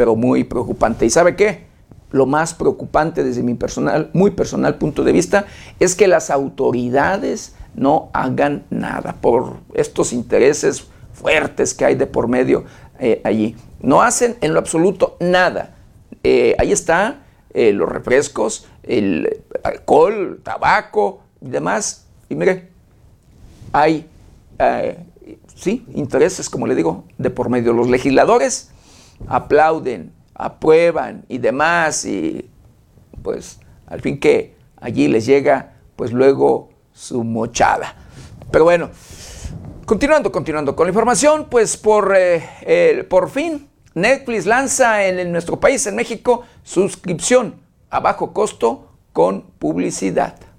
pero 0.01 0.17
muy 0.17 0.45
preocupante. 0.45 1.05
¿Y 1.05 1.11
sabe 1.11 1.37
qué? 1.37 1.67
Lo 2.11 2.25
más 2.25 2.55
preocupante 2.55 3.23
desde 3.23 3.43
mi 3.43 3.53
personal, 3.53 4.09
muy 4.15 4.31
personal 4.31 4.77
punto 4.77 5.05
de 5.05 5.13
vista, 5.13 5.45
es 5.79 5.95
que 5.95 6.09
las 6.09 6.31
autoridades 6.31 7.55
no 7.75 8.09
hagan 8.15 8.65
nada 8.71 9.17
por 9.21 9.59
estos 9.75 10.15
intereses 10.15 10.87
fuertes 11.13 11.75
que 11.75 11.85
hay 11.85 11.97
de 11.97 12.07
por 12.07 12.29
medio 12.29 12.65
eh, 12.99 13.21
allí. 13.25 13.57
No 13.83 14.01
hacen 14.01 14.39
en 14.41 14.55
lo 14.55 14.61
absoluto 14.61 15.19
nada. 15.21 15.77
Eh, 16.25 16.57
ahí 16.59 16.73
está 16.73 17.19
eh, 17.53 17.75
los 17.75 17.87
refrescos, 17.87 18.69
el 18.83 19.43
alcohol, 19.63 20.41
tabaco 20.43 21.25
y 21.43 21.51
demás. 21.51 22.07
Y 22.31 22.37
mire, 22.37 22.71
hay, 23.71 24.09
sí, 25.55 25.85
intereses, 25.93 26.49
como 26.49 26.67
le 26.67 26.75
digo, 26.75 27.05
de 27.19 27.29
por 27.29 27.51
medio. 27.51 27.75
Los 27.75 27.91
legisladores 27.91 28.71
aplauden, 29.27 30.13
aprueban 30.35 31.25
y 31.29 31.39
demás, 31.39 32.05
y 32.05 32.49
pues 33.23 33.59
al 33.87 34.01
fin 34.01 34.19
que 34.19 34.55
allí 34.81 35.09
les 35.09 35.27
llega, 35.27 35.75
pues 35.97 36.13
luego 36.13 36.71
su 36.93 37.25
mochada. 37.25 37.95
Pero 38.51 38.65
bueno, 38.65 38.91
continuando, 39.87 40.33
continuando 40.33 40.75
con 40.75 40.87
la 40.87 40.91
información, 40.91 41.47
pues 41.51 41.77
por, 41.77 42.15
eh, 42.17 43.07
por 43.09 43.31
fin 43.31 43.69
Netflix 43.95 44.47
lanza 44.47 45.05
en 45.07 45.33
nuestro 45.33 45.59
país, 45.59 45.87
en 45.87 45.97
México, 45.97 46.45
suscripción 46.63 47.57
a 47.91 48.01
bajo 48.01 48.33
costo 48.33 48.89
con 49.13 49.43
publicidad. 49.59 50.50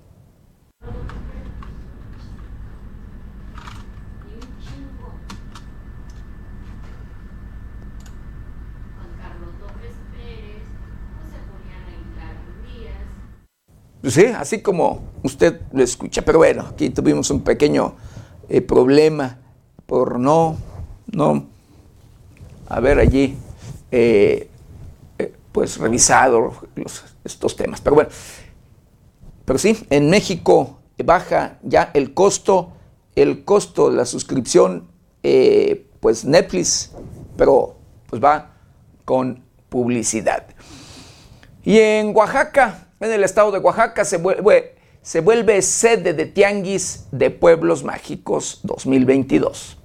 Sí, 14.03 14.25
así 14.25 14.61
como 14.61 15.01
usted 15.21 15.61
lo 15.73 15.83
escucha. 15.83 16.23
Pero 16.23 16.39
bueno, 16.39 16.65
aquí 16.71 16.89
tuvimos 16.89 17.29
un 17.29 17.41
pequeño 17.41 17.95
eh, 18.49 18.61
problema 18.61 19.37
por 19.85 20.19
no, 20.19 20.57
no 21.05 21.45
haber 22.67 22.99
allí 22.99 23.37
eh, 23.91 24.49
eh, 25.19 25.33
pues 25.51 25.77
revisado 25.77 26.53
estos 27.23 27.55
temas. 27.55 27.79
Pero 27.81 27.95
bueno, 27.95 28.09
pero 29.45 29.59
sí, 29.59 29.85
en 29.89 30.09
México 30.09 30.79
baja 31.03 31.59
ya 31.61 31.91
el 31.93 32.13
costo, 32.13 32.73
el 33.15 33.43
costo 33.43 33.89
de 33.89 33.97
la 33.97 34.05
suscripción, 34.05 34.87
pues 35.99 36.25
Netflix, 36.25 36.91
pero 37.37 37.75
pues 38.07 38.23
va 38.23 38.51
con 39.05 39.43
publicidad. 39.69 40.45
Y 41.63 41.77
en 41.79 42.15
Oaxaca, 42.15 42.90
en 43.01 43.11
el 43.11 43.23
estado 43.23 43.51
de 43.51 43.59
Oaxaca, 43.59 44.05
se 44.05 44.17
vuelve, 44.17 44.75
se 45.01 45.21
vuelve 45.21 45.61
sede 45.61 46.13
de 46.13 46.25
Tianguis 46.27 47.07
de 47.11 47.31
Pueblos 47.31 47.83
Mágicos 47.83 48.59
2022. 48.63 49.80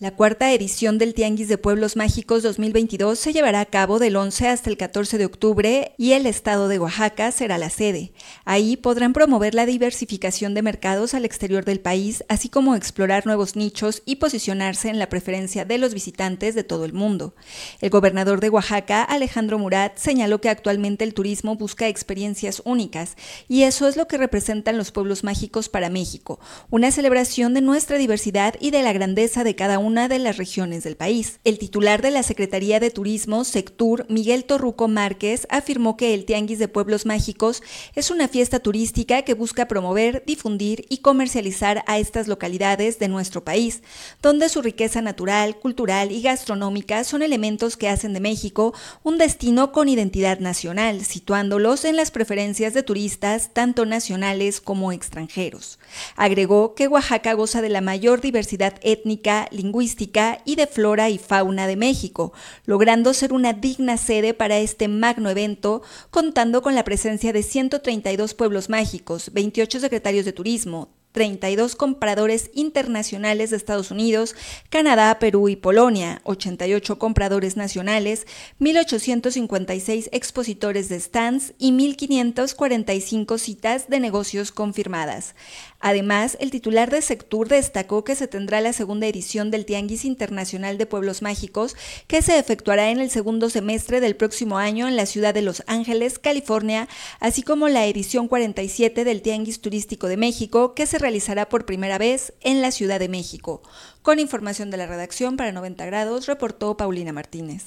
La 0.00 0.12
cuarta 0.12 0.52
edición 0.52 0.96
del 0.96 1.12
Tianguis 1.12 1.48
de 1.48 1.58
Pueblos 1.58 1.96
Mágicos 1.96 2.44
2022 2.44 3.18
se 3.18 3.32
llevará 3.32 3.58
a 3.58 3.66
cabo 3.66 3.98
del 3.98 4.14
11 4.14 4.46
hasta 4.46 4.70
el 4.70 4.76
14 4.76 5.18
de 5.18 5.24
octubre 5.24 5.92
y 5.98 6.12
el 6.12 6.26
estado 6.26 6.68
de 6.68 6.78
Oaxaca 6.78 7.32
será 7.32 7.58
la 7.58 7.68
sede. 7.68 8.12
Ahí 8.44 8.76
podrán 8.76 9.12
promover 9.12 9.56
la 9.56 9.66
diversificación 9.66 10.54
de 10.54 10.62
mercados 10.62 11.14
al 11.14 11.24
exterior 11.24 11.64
del 11.64 11.80
país, 11.80 12.22
así 12.28 12.48
como 12.48 12.76
explorar 12.76 13.26
nuevos 13.26 13.56
nichos 13.56 14.04
y 14.06 14.16
posicionarse 14.16 14.88
en 14.88 15.00
la 15.00 15.08
preferencia 15.08 15.64
de 15.64 15.78
los 15.78 15.94
visitantes 15.94 16.54
de 16.54 16.62
todo 16.62 16.84
el 16.84 16.92
mundo. 16.92 17.34
El 17.80 17.90
gobernador 17.90 18.38
de 18.38 18.50
Oaxaca, 18.50 19.02
Alejandro 19.02 19.58
Murat, 19.58 19.98
señaló 19.98 20.40
que 20.40 20.48
actualmente 20.48 21.02
el 21.02 21.12
turismo 21.12 21.56
busca 21.56 21.88
experiencias 21.88 22.62
únicas 22.64 23.16
y 23.48 23.64
eso 23.64 23.88
es 23.88 23.96
lo 23.96 24.06
que 24.06 24.16
representan 24.16 24.78
los 24.78 24.92
pueblos 24.92 25.24
mágicos 25.24 25.68
para 25.68 25.90
México, 25.90 26.38
una 26.70 26.92
celebración 26.92 27.52
de 27.52 27.62
nuestra 27.62 27.98
diversidad 27.98 28.54
y 28.60 28.70
de 28.70 28.82
la 28.82 28.92
grandeza 28.92 29.42
de 29.42 29.56
cada 29.56 29.80
uno 29.80 29.87
una 29.88 30.06
de 30.06 30.18
las 30.18 30.36
regiones 30.36 30.84
del 30.84 30.98
país. 30.98 31.40
El 31.44 31.58
titular 31.58 32.02
de 32.02 32.10
la 32.10 32.22
Secretaría 32.22 32.78
de 32.78 32.90
Turismo, 32.90 33.42
Sectur, 33.44 34.04
Miguel 34.10 34.44
Torruco 34.44 34.86
Márquez, 34.86 35.46
afirmó 35.48 35.96
que 35.96 36.12
el 36.12 36.26
Tianguis 36.26 36.58
de 36.58 36.68
Pueblos 36.68 37.06
Mágicos 37.06 37.62
es 37.94 38.10
una 38.10 38.28
fiesta 38.28 38.60
turística 38.60 39.22
que 39.22 39.32
busca 39.32 39.66
promover, 39.66 40.24
difundir 40.26 40.84
y 40.90 40.98
comercializar 40.98 41.84
a 41.86 41.98
estas 41.98 42.28
localidades 42.28 42.98
de 42.98 43.08
nuestro 43.08 43.44
país, 43.44 43.82
donde 44.20 44.50
su 44.50 44.60
riqueza 44.60 45.00
natural, 45.00 45.58
cultural 45.58 46.12
y 46.12 46.20
gastronómica 46.20 47.02
son 47.02 47.22
elementos 47.22 47.78
que 47.78 47.88
hacen 47.88 48.12
de 48.12 48.20
México 48.20 48.74
un 49.02 49.16
destino 49.16 49.72
con 49.72 49.88
identidad 49.88 50.38
nacional, 50.38 51.02
situándolos 51.02 51.86
en 51.86 51.96
las 51.96 52.10
preferencias 52.10 52.74
de 52.74 52.82
turistas 52.82 53.54
tanto 53.54 53.86
nacionales 53.86 54.60
como 54.60 54.92
extranjeros. 54.92 55.77
Agregó 56.16 56.74
que 56.74 56.88
Oaxaca 56.88 57.32
goza 57.34 57.62
de 57.62 57.68
la 57.68 57.80
mayor 57.80 58.20
diversidad 58.20 58.74
étnica, 58.82 59.48
lingüística, 59.50 60.40
y 60.44 60.56
de 60.56 60.66
flora 60.66 61.10
y 61.10 61.18
fauna 61.18 61.66
de 61.66 61.76
México, 61.76 62.32
logrando 62.64 63.14
ser 63.14 63.32
una 63.32 63.52
digna 63.52 63.96
sede 63.96 64.34
para 64.34 64.58
este 64.58 64.88
magno 64.88 65.30
evento, 65.30 65.82
contando 66.10 66.62
con 66.62 66.74
la 66.74 66.84
presencia 66.84 67.32
de 67.32 67.42
132 67.42 68.34
pueblos 68.34 68.68
mágicos, 68.68 69.30
28 69.32 69.80
secretarios 69.80 70.24
de 70.24 70.32
turismo, 70.32 70.88
32 71.12 71.74
compradores 71.74 72.50
internacionales 72.54 73.50
de 73.50 73.56
Estados 73.56 73.90
Unidos, 73.90 74.36
Canadá, 74.68 75.18
Perú 75.18 75.48
y 75.48 75.56
Polonia, 75.56 76.20
88 76.24 76.98
compradores 76.98 77.56
nacionales, 77.56 78.26
1.856 78.60 80.10
expositores 80.12 80.88
de 80.88 81.00
stands 81.00 81.54
y 81.58 81.72
1.545 81.72 83.38
citas 83.38 83.88
de 83.88 84.00
negocios 84.00 84.52
confirmadas. 84.52 85.34
Además, 85.80 86.36
el 86.40 86.50
titular 86.50 86.90
de 86.90 87.02
Sectur 87.02 87.48
destacó 87.48 88.02
que 88.02 88.16
se 88.16 88.26
tendrá 88.26 88.60
la 88.60 88.72
segunda 88.72 89.06
edición 89.06 89.50
del 89.50 89.64
Tianguis 89.64 90.04
Internacional 90.04 90.76
de 90.76 90.86
Pueblos 90.86 91.22
Mágicos, 91.22 91.76
que 92.06 92.20
se 92.20 92.38
efectuará 92.38 92.90
en 92.90 92.98
el 93.00 93.10
segundo 93.10 93.48
semestre 93.48 94.00
del 94.00 94.16
próximo 94.16 94.58
año 94.58 94.88
en 94.88 94.96
la 94.96 95.06
ciudad 95.06 95.34
de 95.34 95.42
Los 95.42 95.62
Ángeles, 95.66 96.18
California, 96.18 96.88
así 97.20 97.42
como 97.42 97.68
la 97.68 97.86
edición 97.86 98.26
47 98.26 99.04
del 99.04 99.22
Tianguis 99.22 99.60
Turístico 99.60 100.08
de 100.08 100.16
México, 100.16 100.74
que 100.74 100.86
se 100.86 100.98
realizará 100.98 101.48
por 101.48 101.64
primera 101.64 101.98
vez 101.98 102.32
en 102.40 102.60
la 102.60 102.72
Ciudad 102.72 102.98
de 102.98 103.08
México. 103.08 103.62
Con 104.02 104.18
información 104.18 104.70
de 104.70 104.78
la 104.78 104.86
redacción 104.86 105.36
para 105.36 105.52
90 105.52 105.86
grados, 105.86 106.26
reportó 106.26 106.76
Paulina 106.76 107.12
Martínez. 107.12 107.66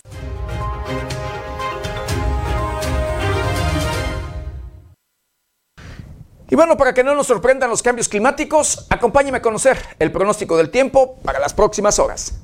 Y 6.51 6.55
bueno, 6.55 6.75
para 6.75 6.93
que 6.93 7.01
no 7.01 7.15
nos 7.15 7.27
sorprendan 7.27 7.69
los 7.69 7.81
cambios 7.81 8.09
climáticos, 8.09 8.85
acompáñeme 8.89 9.37
a 9.37 9.41
conocer 9.41 9.77
el 9.99 10.11
pronóstico 10.11 10.57
del 10.57 10.69
tiempo 10.69 11.17
para 11.23 11.39
las 11.39 11.53
próximas 11.53 11.97
horas. 11.97 12.41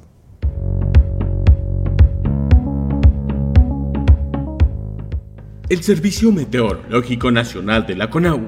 El 5.68 5.84
Servicio 5.84 6.32
Meteorológico 6.32 7.32
Nacional 7.32 7.86
de 7.86 7.96
la 7.96 8.10
CONAU 8.10 8.48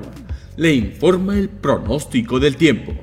le 0.56 0.74
informa 0.74 1.38
el 1.38 1.50
pronóstico 1.50 2.40
del 2.40 2.56
tiempo. 2.56 2.94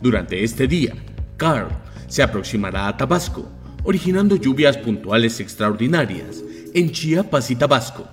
Durante 0.00 0.44
este 0.44 0.68
día, 0.68 0.94
Carl 1.36 1.70
se 2.06 2.22
aproximará 2.22 2.86
a 2.86 2.96
Tabasco, 2.96 3.50
originando 3.82 4.36
lluvias 4.36 4.78
puntuales 4.78 5.40
extraordinarias 5.40 6.44
en 6.72 6.92
Chiapas 6.92 7.50
y 7.50 7.56
Tabasco 7.56 8.06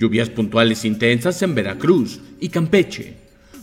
Lluvias 0.00 0.30
puntuales 0.30 0.86
intensas 0.86 1.42
en 1.42 1.54
Veracruz 1.54 2.20
y 2.40 2.48
Campeche. 2.48 3.18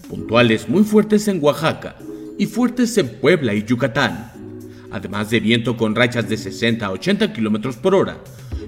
Puntuales 0.08 0.70
muy 0.70 0.84
fuertes 0.84 1.28
en 1.28 1.44
Oaxaca 1.44 1.96
y 2.38 2.46
fuertes 2.46 2.96
en 3.00 3.10
Puebla 3.20 3.56
y 3.56 3.64
Yucatán. 3.64 4.34
Además 4.92 5.32
de 5.32 5.40
viento 5.40 5.76
con 5.76 5.96
rachas 5.96 6.30
de 6.30 6.38
60 6.38 6.86
a 6.86 6.92
80 6.92 7.34
km 7.34 7.76
por 7.78 7.96
hora 7.96 8.20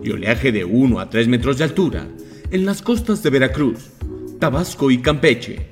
y 0.03 0.09
oleaje 0.09 0.51
de 0.51 0.65
1 0.65 0.99
a 0.99 1.11
3 1.11 1.27
metros 1.27 1.59
de 1.59 1.65
altura 1.65 2.07
en 2.49 2.65
las 2.65 2.81
costas 2.81 3.21
de 3.21 3.29
Veracruz, 3.29 3.91
Tabasco 4.39 4.89
y 4.89 4.97
Campeche. 4.97 5.67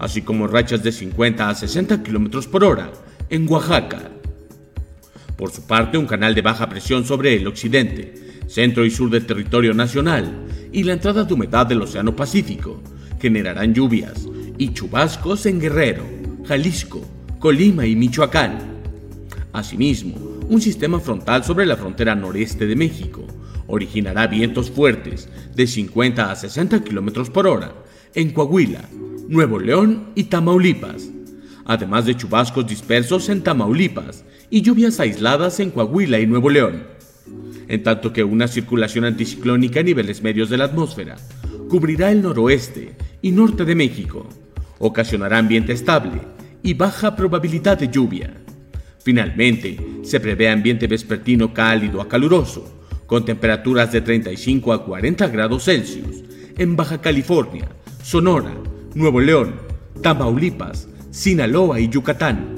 Así 0.00 0.22
como 0.22 0.48
rachas 0.48 0.82
de 0.82 0.90
50 0.90 1.48
a 1.48 1.54
60 1.54 2.02
km 2.02 2.44
por 2.48 2.64
hora 2.64 2.90
en 3.30 3.48
Oaxaca. 3.48 4.10
Por 5.36 5.52
su 5.52 5.64
parte, 5.64 5.96
un 5.96 6.06
canal 6.06 6.34
de 6.34 6.42
baja 6.42 6.68
presión 6.68 7.04
sobre 7.04 7.36
el 7.36 7.46
occidente, 7.46 8.23
centro 8.54 8.84
y 8.84 8.90
sur 8.90 9.10
del 9.10 9.26
territorio 9.26 9.74
nacional 9.74 10.32
y 10.70 10.84
la 10.84 10.92
entrada 10.92 11.24
de 11.24 11.34
humedad 11.34 11.66
del 11.66 11.82
Océano 11.82 12.14
Pacífico 12.14 12.80
generarán 13.20 13.74
lluvias 13.74 14.28
y 14.56 14.72
chubascos 14.72 15.46
en 15.46 15.58
Guerrero, 15.58 16.04
Jalisco, 16.46 17.04
Colima 17.40 17.84
y 17.84 17.96
Michoacán. 17.96 18.58
Asimismo, 19.52 20.14
un 20.48 20.60
sistema 20.60 21.00
frontal 21.00 21.42
sobre 21.42 21.66
la 21.66 21.76
frontera 21.76 22.14
noreste 22.14 22.68
de 22.68 22.76
México 22.76 23.26
originará 23.66 24.28
vientos 24.28 24.70
fuertes 24.70 25.28
de 25.52 25.66
50 25.66 26.30
a 26.30 26.36
60 26.36 26.84
km 26.84 27.28
por 27.30 27.48
hora 27.48 27.74
en 28.14 28.30
Coahuila, 28.30 28.88
Nuevo 29.28 29.58
León 29.58 30.10
y 30.14 30.24
Tamaulipas, 30.24 31.10
además 31.64 32.06
de 32.06 32.16
chubascos 32.16 32.68
dispersos 32.68 33.28
en 33.30 33.42
Tamaulipas 33.42 34.24
y 34.48 34.62
lluvias 34.62 35.00
aisladas 35.00 35.58
en 35.58 35.72
Coahuila 35.72 36.20
y 36.20 36.26
Nuevo 36.28 36.50
León 36.50 36.93
en 37.68 37.82
tanto 37.82 38.12
que 38.12 38.24
una 38.24 38.48
circulación 38.48 39.04
anticiclónica 39.04 39.80
a 39.80 39.82
niveles 39.82 40.22
medios 40.22 40.50
de 40.50 40.58
la 40.58 40.64
atmósfera 40.64 41.16
cubrirá 41.68 42.10
el 42.10 42.22
noroeste 42.22 42.92
y 43.22 43.30
norte 43.32 43.64
de 43.64 43.74
México, 43.74 44.28
ocasionará 44.78 45.38
ambiente 45.38 45.72
estable 45.72 46.20
y 46.62 46.74
baja 46.74 47.16
probabilidad 47.16 47.78
de 47.78 47.88
lluvia. 47.88 48.34
Finalmente, 49.02 49.78
se 50.02 50.20
prevé 50.20 50.48
ambiente 50.48 50.86
vespertino 50.86 51.52
cálido 51.52 52.00
a 52.00 52.08
caluroso, 52.08 52.80
con 53.06 53.24
temperaturas 53.24 53.92
de 53.92 54.00
35 54.00 54.72
a 54.72 54.84
40 54.84 55.28
grados 55.28 55.64
Celsius 55.64 56.24
en 56.56 56.76
Baja 56.76 57.00
California, 57.00 57.68
Sonora, 58.02 58.54
Nuevo 58.94 59.20
León, 59.20 59.56
Tamaulipas, 60.00 60.88
Sinaloa 61.10 61.80
y 61.80 61.88
Yucatán. 61.88 62.54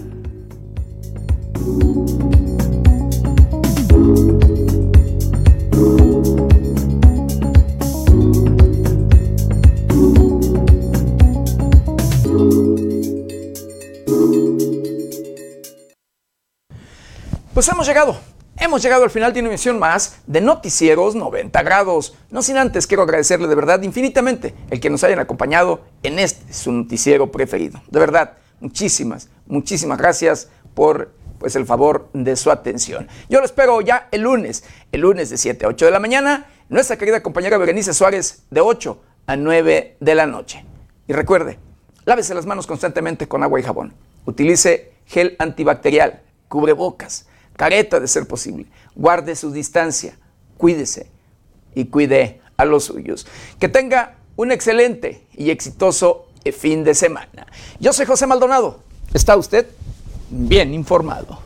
Pues 17.56 17.68
hemos 17.68 17.86
llegado, 17.86 18.20
hemos 18.58 18.82
llegado 18.82 19.04
al 19.04 19.08
final 19.08 19.32
de 19.32 19.40
una 19.40 19.48
emisión 19.48 19.78
más 19.78 20.18
de 20.26 20.42
Noticieros 20.42 21.14
90 21.14 21.62
grados. 21.62 22.14
No 22.28 22.42
sin 22.42 22.58
antes 22.58 22.86
quiero 22.86 23.04
agradecerle 23.04 23.48
de 23.48 23.54
verdad 23.54 23.80
infinitamente 23.80 24.54
el 24.68 24.78
que 24.78 24.90
nos 24.90 25.02
hayan 25.04 25.20
acompañado 25.20 25.80
en 26.02 26.18
este 26.18 26.52
su 26.52 26.70
noticiero 26.70 27.32
preferido. 27.32 27.80
De 27.88 27.98
verdad, 27.98 28.34
muchísimas, 28.60 29.30
muchísimas 29.46 29.96
gracias 29.96 30.50
por 30.74 31.14
pues 31.38 31.56
el 31.56 31.64
favor 31.64 32.10
de 32.12 32.36
su 32.36 32.50
atención. 32.50 33.08
Yo 33.30 33.38
lo 33.38 33.46
espero 33.46 33.80
ya 33.80 34.08
el 34.10 34.20
lunes, 34.20 34.62
el 34.92 35.00
lunes 35.00 35.30
de 35.30 35.38
7 35.38 35.64
a 35.64 35.68
8 35.68 35.86
de 35.86 35.90
la 35.92 35.98
mañana, 35.98 36.48
nuestra 36.68 36.98
querida 36.98 37.22
compañera 37.22 37.56
Berenice 37.56 37.94
Suárez 37.94 38.42
de 38.50 38.60
8 38.60 39.00
a 39.28 39.34
9 39.34 39.96
de 39.98 40.14
la 40.14 40.26
noche. 40.26 40.66
Y 41.08 41.14
recuerde, 41.14 41.58
lávese 42.04 42.34
las 42.34 42.44
manos 42.44 42.66
constantemente 42.66 43.26
con 43.26 43.42
agua 43.42 43.58
y 43.58 43.62
jabón. 43.62 43.94
Utilice 44.26 44.92
gel 45.06 45.36
antibacterial, 45.38 46.20
cubrebocas 46.48 47.24
careta 47.56 48.00
de 48.00 48.08
ser 48.08 48.26
posible. 48.26 48.66
Guarde 48.94 49.36
su 49.36 49.50
distancia, 49.50 50.16
cuídese 50.56 51.10
y 51.74 51.86
cuide 51.86 52.40
a 52.56 52.64
los 52.64 52.84
suyos. 52.84 53.26
Que 53.58 53.68
tenga 53.68 54.16
un 54.36 54.52
excelente 54.52 55.26
y 55.34 55.50
exitoso 55.50 56.26
fin 56.52 56.84
de 56.84 56.94
semana. 56.94 57.46
Yo 57.80 57.92
soy 57.92 58.06
José 58.06 58.26
Maldonado. 58.26 58.80
¿Está 59.12 59.36
usted 59.36 59.66
bien 60.30 60.74
informado? 60.74 61.45